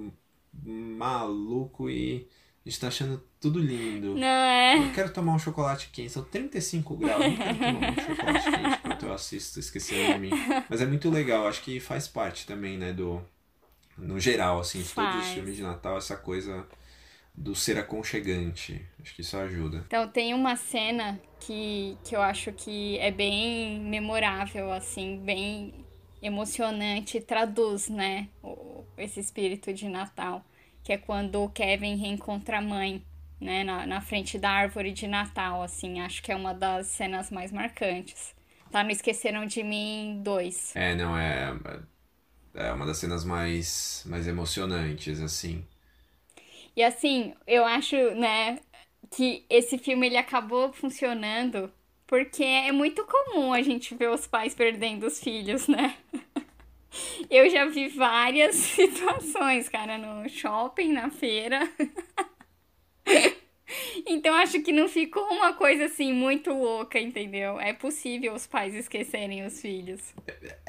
maluco 0.65 1.89
e 1.89 2.29
a 2.65 2.69
gente 2.69 2.81
tá 2.81 2.89
achando 2.89 3.23
tudo 3.41 3.59
lindo. 3.59 4.15
Não 4.15 4.27
é? 4.27 4.79
Eu 4.79 4.93
quero 4.93 5.13
tomar 5.13 5.35
um 5.35 5.39
chocolate 5.39 5.89
quente, 5.91 6.11
são 6.11 6.23
35 6.25 6.97
graus, 6.97 7.25
eu 7.25 7.31
não 7.31 7.37
quero 7.37 7.59
tomar 7.59 7.91
um 7.91 8.17
chocolate 8.17 8.51
quente 8.51 8.79
enquanto 8.85 9.07
eu 9.07 9.13
assisto, 9.13 9.61
esquecendo 9.61 10.15
de 10.15 10.19
mim. 10.19 10.31
Mas 10.69 10.81
é 10.81 10.87
muito 10.87 11.11
legal, 11.11 11.47
acho 11.49 11.63
que 11.63 11.81
faz 11.81 12.07
parte 12.09 12.47
também, 12.47 12.77
né, 12.77 12.93
do... 12.93 13.23
No 13.97 14.21
geral, 14.21 14.61
assim, 14.61 14.81
de 14.81 14.91
todos 14.91 15.17
os 15.17 15.27
filmes 15.29 15.57
de 15.57 15.63
Natal, 15.63 15.99
essa 15.99 16.17
coisa 16.17 16.65
do 17.35 17.55
ser 17.55 17.79
aconchegante. 17.79 18.85
Acho 19.03 19.15
que 19.15 19.23
isso 19.23 19.37
ajuda. 19.37 19.85
Então, 19.87 20.07
tem 20.09 20.35
uma 20.35 20.55
cena 20.57 21.21
que, 21.41 21.97
que 22.05 22.15
eu 22.15 22.21
acho 22.21 22.53
que 22.53 22.99
é 22.99 23.11
bem 23.11 23.81
memorável, 23.81 24.71
assim, 24.73 25.19
bem 25.25 25.75
emocionante, 26.21 27.21
traduz, 27.21 27.89
né, 27.89 28.29
esse 28.97 29.21
espírito 29.21 29.73
de 29.73 29.89
Natal, 29.89 30.45
que 30.83 30.93
é 30.93 30.99
quando 30.99 31.43
o 31.43 31.49
Kevin 31.49 31.97
reencontra 31.97 32.59
a 32.59 32.63
mãe, 32.63 33.05
né, 33.41 33.63
na, 33.65 33.87
na 33.87 34.01
frente 34.01 34.39
da 34.39 34.51
árvore 34.51 34.93
de 34.93 35.07
Natal, 35.07 35.63
assim, 35.63 36.01
acho 36.01 36.23
que 36.23 36.33
é 36.33 36.37
uma 36.37 36.53
das 36.53 36.89
cenas 36.89 37.31
mais 37.31 37.53
marcantes. 37.53 38.35
Tá, 38.71 38.83
não 38.83 38.91
esqueceram 38.91 39.47
de 39.47 39.63
mim 39.63 40.21
dois. 40.23 40.77
É, 40.77 40.95
não, 40.95 41.17
é, 41.17 41.57
é 42.55 42.73
uma 42.73 42.85
das 42.85 42.99
cenas 42.99 43.25
mais, 43.25 44.05
mais 44.07 44.27
emocionantes, 44.27 45.21
assim. 45.21 45.65
E 46.77 46.83
assim, 46.83 47.35
eu 47.47 47.65
acho, 47.65 47.97
né, 48.15 48.59
que 49.11 49.45
esse 49.49 49.79
filme 49.79 50.07
ele 50.07 50.17
acabou 50.17 50.73
funcionando 50.73 51.73
porque 52.09 52.43
é 52.43 52.73
muito 52.73 53.05
comum 53.05 53.53
a 53.53 53.63
gente 53.63 53.95
ver 53.95 54.11
os 54.11 54.27
pais 54.27 54.55
perdendo 54.55 55.07
os 55.07 55.21
filhos, 55.21 55.69
né? 55.69 55.95
Eu 57.31 57.49
já 57.51 57.67
vi 57.67 57.89
várias 57.89 58.57
situações, 58.75 59.69
cara, 59.69 59.99
no 59.99 60.29
shopping, 60.29 60.93
na 60.93 61.11
feira. 61.11 61.71
Então 64.07 64.35
acho 64.35 64.63
que 64.63 64.73
não 64.73 64.89
ficou 64.89 65.23
uma 65.25 65.53
coisa 65.53 65.85
assim 65.85 66.11
muito 66.11 66.51
louca, 66.51 66.99
entendeu? 66.99 67.61
É 67.61 67.75
possível 67.75 68.33
os 68.33 68.47
pais 68.47 68.75
esquecerem 68.75 69.45
os 69.45 69.61
filhos. 69.61 70.01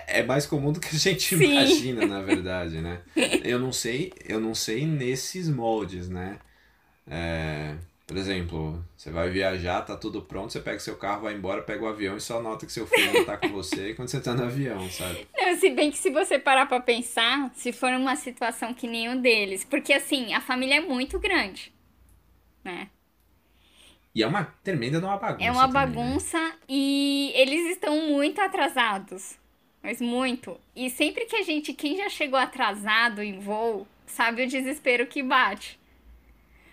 É 0.06 0.22
mais 0.22 0.46
comum 0.46 0.74
do 0.74 0.82
que 0.82 0.94
a 0.94 1.00
gente 1.00 1.38
Sim. 1.38 1.46
imagina, 1.46 2.06
na 2.06 2.22
verdade, 2.22 2.82
né? 2.82 3.02
Eu 3.42 3.58
não 3.58 3.72
sei, 3.72 4.12
eu 4.28 4.38
não 4.38 4.54
sei 4.54 4.86
nesses 4.86 5.48
moldes, 5.48 6.10
né? 6.10 6.40
É, 7.08 7.78
por 8.10 8.18
exemplo, 8.18 8.84
você 8.98 9.12
vai 9.12 9.30
viajar, 9.30 9.84
tá 9.84 9.96
tudo 9.96 10.20
pronto, 10.24 10.52
você 10.52 10.60
pega 10.60 10.80
seu 10.80 10.98
carro, 10.98 11.22
vai 11.22 11.36
embora, 11.36 11.62
pega 11.62 11.84
o 11.84 11.88
avião 11.88 12.18
e 12.18 12.20
só 12.20 12.42
nota 12.42 12.66
que 12.66 12.72
seu 12.72 12.88
filho 12.88 13.14
não 13.14 13.24
tá 13.24 13.38
com 13.38 13.50
você 13.50 13.94
quando 13.96 14.08
você 14.08 14.20
tá 14.20 14.34
no 14.34 14.46
avião, 14.46 14.90
sabe? 14.90 15.28
Não, 15.38 15.56
se 15.56 15.70
bem 15.70 15.92
que 15.92 15.98
se 16.00 16.10
você 16.10 16.40
parar 16.40 16.66
pra 16.66 16.80
pensar, 16.80 17.52
se 17.54 17.72
for 17.72 17.92
uma 17.92 18.16
situação 18.16 18.74
que 18.74 18.88
nenhum 18.88 19.22
deles. 19.22 19.64
Porque 19.64 19.94
assim, 19.94 20.34
a 20.34 20.42
família 20.42 20.78
é 20.78 20.80
muito 20.80 21.20
grande, 21.20 21.72
né? 22.64 22.90
E 24.16 24.24
é 24.24 24.28
uma 24.28 24.44
tremenda 24.64 25.00
de 25.00 25.06
uma 25.06 25.18
bagunça. 25.18 25.46
É 25.46 25.52
uma 25.52 25.68
também, 25.68 25.82
né? 25.82 25.86
bagunça 25.86 26.40
né? 26.40 26.54
e 26.68 27.32
eles 27.36 27.70
estão 27.70 28.08
muito 28.08 28.42
atrasados. 28.42 29.38
Mas 29.84 30.02
muito. 30.02 30.60
E 30.76 30.90
sempre 30.90 31.26
que 31.26 31.36
a 31.36 31.44
gente, 31.44 31.74
quem 31.74 31.96
já 31.96 32.10
chegou 32.10 32.40
atrasado 32.40 33.22
em 33.22 33.40
voo, 33.40 33.88
sabe 34.08 34.44
o 34.44 34.48
desespero 34.48 35.06
que 35.06 35.22
bate. 35.22 35.79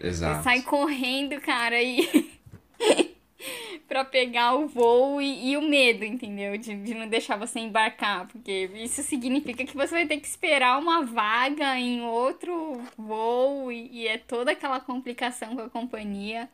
Exato. 0.00 0.44
Sai 0.44 0.62
correndo, 0.62 1.40
cara, 1.40 1.80
e. 1.82 2.30
pra 3.88 4.04
pegar 4.04 4.54
o 4.54 4.66
voo 4.66 5.20
e, 5.20 5.50
e, 5.50 5.56
o 5.56 5.62
medo, 5.62 6.04
entendeu? 6.04 6.56
De, 6.56 6.74
de 6.74 6.94
não 6.94 7.08
deixar 7.08 7.36
você 7.36 7.60
embarcar. 7.60 8.26
Porque 8.28 8.70
isso 8.74 9.02
significa 9.02 9.64
que 9.64 9.76
você 9.76 9.92
vai 9.94 10.06
ter 10.06 10.18
que 10.18 10.26
esperar 10.26 10.78
uma 10.78 11.04
vaga 11.04 11.78
em 11.78 12.02
outro 12.02 12.80
voo 12.96 13.70
e, 13.70 13.88
e 13.92 14.08
é 14.08 14.18
toda 14.18 14.52
aquela 14.52 14.80
complicação 14.80 15.54
com 15.54 15.62
a 15.62 15.70
companhia. 15.70 16.48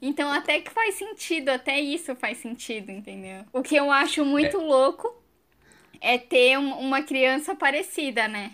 Então, 0.00 0.30
até 0.30 0.60
que 0.60 0.70
faz 0.70 0.94
sentido, 0.94 1.48
até 1.48 1.80
isso 1.80 2.14
faz 2.14 2.38
sentido, 2.38 2.90
entendeu? 2.90 3.44
O 3.52 3.62
que 3.62 3.74
eu 3.74 3.90
acho 3.90 4.24
muito 4.24 4.58
é. 4.58 4.62
louco 4.62 5.14
é 6.00 6.18
ter 6.18 6.58
um, 6.58 6.78
uma 6.78 7.02
criança 7.02 7.54
parecida, 7.54 8.28
né? 8.28 8.52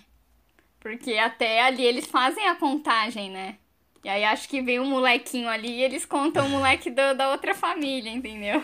Porque 0.79 1.15
até 1.15 1.63
ali 1.63 1.85
eles 1.85 2.07
fazem 2.07 2.47
a 2.49 2.55
contagem, 2.55 3.31
né? 3.31 3.57
E 4.05 4.09
aí 4.09 4.25
acho 4.25 4.49
que 4.49 4.61
vem 4.61 4.81
um 4.81 4.91
molequinho 4.91 5.49
ali 5.49 5.79
e 5.79 5.83
eles 5.83 6.05
contam 6.05 6.47
o 6.47 6.51
moleque 6.51 6.91
do, 6.91 7.15
da 7.15 7.31
outra 7.31 7.55
família, 7.55 8.11
entendeu? 8.11 8.63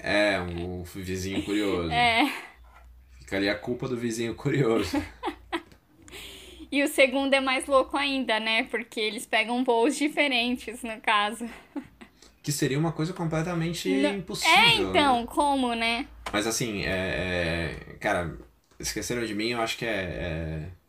É, 0.00 0.38
um 0.40 0.84
vizinho 0.84 1.42
curioso. 1.42 1.90
É. 1.90 2.32
Fica 3.18 3.36
ali 3.36 3.48
a 3.48 3.56
culpa 3.56 3.88
do 3.88 3.96
vizinho 3.96 4.34
curioso. 4.36 5.02
e 6.70 6.82
o 6.82 6.88
segundo 6.88 7.34
é 7.34 7.40
mais 7.40 7.66
louco 7.66 7.96
ainda, 7.96 8.38
né? 8.38 8.62
Porque 8.64 9.00
eles 9.00 9.26
pegam 9.26 9.64
voos 9.64 9.96
diferentes, 9.96 10.82
no 10.82 11.00
caso. 11.00 11.48
Que 12.40 12.52
seria 12.52 12.78
uma 12.78 12.92
coisa 12.92 13.12
completamente 13.12 13.88
Não... 13.88 14.14
impossível. 14.14 14.54
É, 14.54 14.74
então, 14.74 15.26
como, 15.26 15.74
né? 15.74 16.06
Mas 16.32 16.46
assim, 16.46 16.84
é, 16.84 17.78
é... 17.90 17.94
cara, 18.00 18.38
esqueceram 18.78 19.24
de 19.24 19.34
mim, 19.34 19.50
eu 19.50 19.60
acho 19.60 19.76
que 19.76 19.84
é... 19.84 20.68
é 20.68 20.81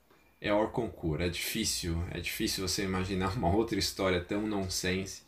é 0.44 0.54
Orconcourt. 0.54 1.22
É 1.22 1.30
difícil, 1.30 1.98
é 2.12 2.20
difícil 2.20 2.68
você 2.68 2.84
imaginar 2.84 3.36
uma 3.36 3.50
outra 3.50 3.80
história 3.80 4.22
tão 4.22 4.46
nonsense 4.46 5.24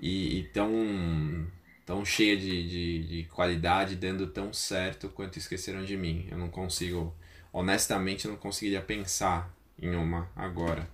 e, 0.00 0.40
e 0.40 0.42
tão 0.48 1.46
tão 1.86 2.04
cheia 2.04 2.36
de, 2.36 2.68
de, 2.68 3.04
de 3.04 3.24
qualidade, 3.24 3.96
dando 3.96 4.26
tão 4.26 4.52
certo 4.52 5.08
quanto 5.08 5.38
Esqueceram 5.38 5.84
de 5.84 5.96
Mim. 5.96 6.26
Eu 6.30 6.38
não 6.38 6.48
consigo, 6.48 7.14
honestamente, 7.52 8.28
não 8.28 8.36
conseguiria 8.36 8.80
pensar 8.80 9.52
em 9.80 9.94
uma 9.94 10.30
agora. 10.34 10.88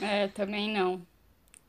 É, 0.00 0.28
também 0.28 0.72
não. 0.72 1.06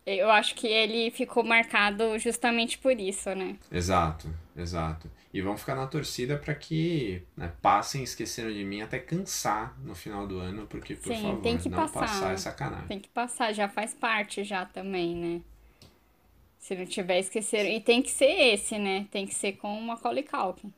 Eu 0.06 0.32
acho 0.32 0.56
que 0.56 0.68
ele 0.68 1.12
ficou 1.12 1.44
marcado 1.44 2.18
justamente 2.18 2.78
por 2.78 3.00
isso, 3.00 3.34
né? 3.36 3.58
Exato, 3.72 4.28
exato. 4.58 5.10
E 5.34 5.42
vão 5.42 5.56
ficar 5.56 5.76
na 5.76 5.86
torcida 5.88 6.38
para 6.38 6.56
que 6.56 7.22
né, 7.38 7.54
passem 7.62 8.04
Esqueceram 8.04 8.52
de 8.52 8.64
Mim 8.64 8.82
até 8.82 9.00
cansar 9.00 9.78
no 9.80 9.94
final 9.94 10.28
do 10.28 10.40
ano, 10.40 10.66
porque, 10.68 10.96
por 10.96 11.16
Sim, 11.16 11.22
favor, 11.22 11.42
tem 11.42 11.58
que 11.58 11.70
não 11.70 11.78
passar. 11.78 12.00
passar 12.00 12.34
é 12.34 12.38
sacanagem. 12.38 12.88
Tem 12.88 13.00
que 13.00 13.10
passar, 13.10 13.54
já 13.54 13.70
faz 13.70 13.94
parte 13.94 14.44
já 14.44 14.66
também, 14.66 15.16
né? 15.16 15.42
Se 16.58 16.76
não 16.76 16.86
tiver 16.86 17.20
esquecer. 17.20 17.66
E 17.72 17.80
tem 17.80 18.02
que 18.02 18.12
ser 18.12 18.54
esse, 18.54 18.78
né? 18.78 19.08
Tem 19.12 19.26
que 19.26 19.34
ser 19.36 19.54
com 19.54 19.72
uma 19.72 19.94
Macaulay 19.96 20.24
Culkin. 20.24 20.74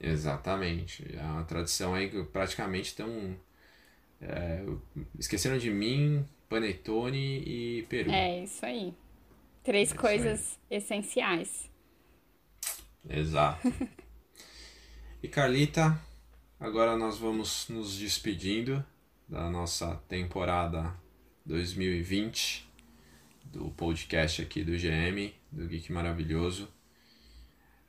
Exatamente. 0.00 1.04
É 1.16 1.22
uma 1.22 1.44
tradição 1.44 1.94
aí 1.94 2.08
que 2.08 2.22
praticamente 2.24 2.88
estão. 2.88 3.36
É, 4.20 4.64
esqueceram 5.18 5.58
de 5.58 5.70
mim, 5.70 6.26
Panetone 6.48 7.42
e 7.46 7.86
Peru. 7.88 8.10
É, 8.10 8.44
isso 8.44 8.64
aí. 8.64 8.94
Três 9.62 9.90
É 9.90 9.92
isso 9.92 10.00
coisas 10.00 10.58
essenciais. 10.70 11.70
Exato. 13.08 13.72
e 15.22 15.28
Carlita, 15.28 16.00
agora 16.58 16.96
nós 16.96 17.18
vamos 17.18 17.68
nos 17.68 17.98
despedindo 17.98 18.84
da 19.28 19.50
nossa 19.50 19.96
temporada 20.08 20.94
2020 21.44 22.66
do 23.44 23.70
podcast 23.70 24.42
aqui 24.42 24.62
do 24.62 24.72
GM, 24.72 25.32
do 25.50 25.66
Geek 25.66 25.92
Maravilhoso. 25.92 26.68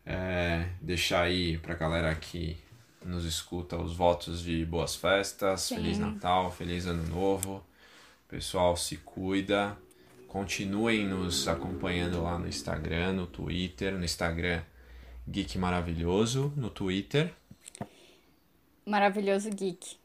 É, 0.05 0.69
deixar 0.81 1.23
aí 1.23 1.57
pra 1.57 1.75
galera 1.75 2.15
que 2.15 2.57
nos 3.03 3.25
escuta 3.25 3.77
os 3.77 3.95
votos 3.95 4.41
de 4.41 4.65
boas 4.65 4.95
festas, 4.95 5.61
Sim. 5.61 5.75
Feliz 5.75 5.99
Natal, 5.99 6.51
Feliz 6.51 6.85
Ano 6.85 7.07
Novo. 7.07 7.63
Pessoal, 8.27 8.75
se 8.75 8.97
cuida. 8.97 9.77
Continuem 10.27 11.05
nos 11.05 11.47
acompanhando 11.47 12.21
lá 12.21 12.37
no 12.37 12.47
Instagram, 12.47 13.13
no 13.13 13.27
Twitter, 13.27 13.93
no 13.97 14.03
Instagram 14.03 14.61
Geek 15.27 15.57
Maravilhoso, 15.57 16.53
no 16.55 16.69
Twitter. 16.69 17.33
Maravilhoso 18.85 19.49
Geek. 19.49 19.97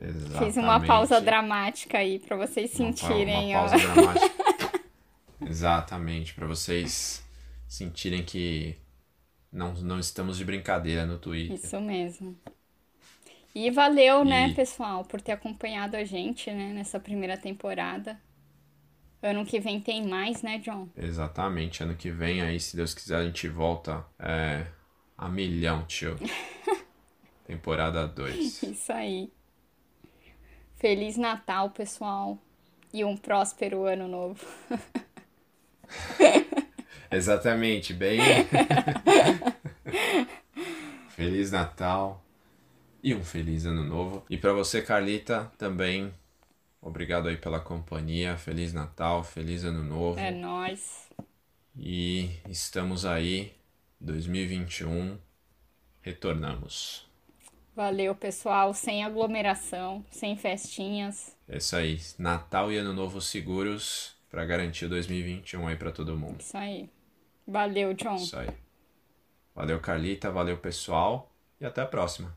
Exatamente. 0.00 0.44
Fiz 0.44 0.56
uma 0.56 0.80
pausa 0.84 1.20
dramática 1.20 1.98
aí 1.98 2.18
pra 2.18 2.36
vocês 2.36 2.70
Uma 2.78 2.92
sentirem, 2.92 3.54
uma 3.54 3.58
ó. 3.64 3.68
pausa 3.68 3.78
dramática. 3.78 4.80
Exatamente, 5.46 6.34
para 6.34 6.46
vocês 6.46 7.24
sentirem 7.68 8.22
que 8.24 8.76
não, 9.52 9.74
não 9.74 9.98
estamos 9.98 10.38
de 10.38 10.44
brincadeira 10.44 11.06
no 11.06 11.18
Twitter. 11.18 11.56
Isso 11.56 11.80
mesmo. 11.80 12.36
E 13.54 13.70
valeu, 13.70 14.24
né, 14.24 14.48
E- 14.48 14.54
pessoal, 14.54 15.04
por 15.04 15.20
ter 15.20 15.32
acompanhado 15.32 15.96
a 15.96 16.04
gente, 16.04 16.50
né, 16.50 16.72
nessa 16.72 17.00
primeira 17.00 17.36
temporada. 17.36 18.20
Ano 19.22 19.44
que 19.44 19.60
vem 19.60 19.80
tem 19.80 20.06
mais, 20.06 20.42
né, 20.42 20.58
John? 20.58 20.88
Exatamente, 20.96 21.82
ano 21.82 21.94
que 21.94 22.10
vem 22.10 22.40
aí, 22.40 22.58
se 22.58 22.74
Deus 22.76 22.94
quiser, 22.94 23.16
a 23.16 23.24
gente 23.24 23.48
volta 23.48 24.04
é, 24.18 24.66
a 25.18 25.28
milhão, 25.28 25.84
tio. 25.84 26.16
Temporada 27.46 28.06
2. 28.06 28.62
Isso 28.62 28.92
aí. 28.92 29.30
Feliz 30.76 31.16
Natal, 31.18 31.68
pessoal. 31.70 32.38
E 32.92 33.04
um 33.04 33.16
próspero 33.16 33.84
ano 33.84 34.08
novo. 34.08 34.44
Exatamente, 37.10 37.92
bem. 37.92 38.20
feliz 41.10 41.50
Natal 41.50 42.24
e 43.02 43.14
um 43.14 43.24
feliz 43.24 43.66
ano 43.66 43.84
novo. 43.84 44.24
E 44.28 44.36
para 44.36 44.52
você, 44.52 44.82
Carlita, 44.82 45.50
também 45.58 46.12
obrigado 46.80 47.28
aí 47.28 47.36
pela 47.36 47.60
companhia. 47.60 48.36
Feliz 48.36 48.72
Natal, 48.72 49.22
feliz 49.22 49.64
ano 49.64 49.82
novo. 49.82 50.18
É 50.18 50.30
nóis. 50.30 51.08
E 51.76 52.30
estamos 52.48 53.04
aí, 53.06 53.52
2021, 54.00 55.18
retornamos. 56.02 57.08
Valeu, 57.74 58.14
pessoal. 58.14 58.74
Sem 58.74 59.04
aglomeração, 59.04 60.04
sem 60.10 60.36
festinhas. 60.36 61.36
É 61.48 61.56
isso 61.56 61.76
aí, 61.76 61.98
Natal 62.18 62.70
e 62.72 62.76
Ano 62.76 62.92
Novo 62.92 63.20
seguros 63.20 64.14
para 64.28 64.44
garantir 64.44 64.84
o 64.84 64.88
2021 64.88 65.66
aí 65.66 65.76
para 65.76 65.90
todo 65.90 66.16
mundo. 66.16 66.40
Isso 66.40 66.56
aí. 66.56 66.88
Valeu, 67.46 67.94
John. 67.94 68.16
Isso 68.16 68.38
aí. 68.38 68.48
Valeu, 69.54 69.80
Carlita, 69.80 70.30
valeu, 70.30 70.58
pessoal, 70.58 71.32
e 71.60 71.64
até 71.64 71.82
a 71.82 71.86
próxima. 71.86 72.36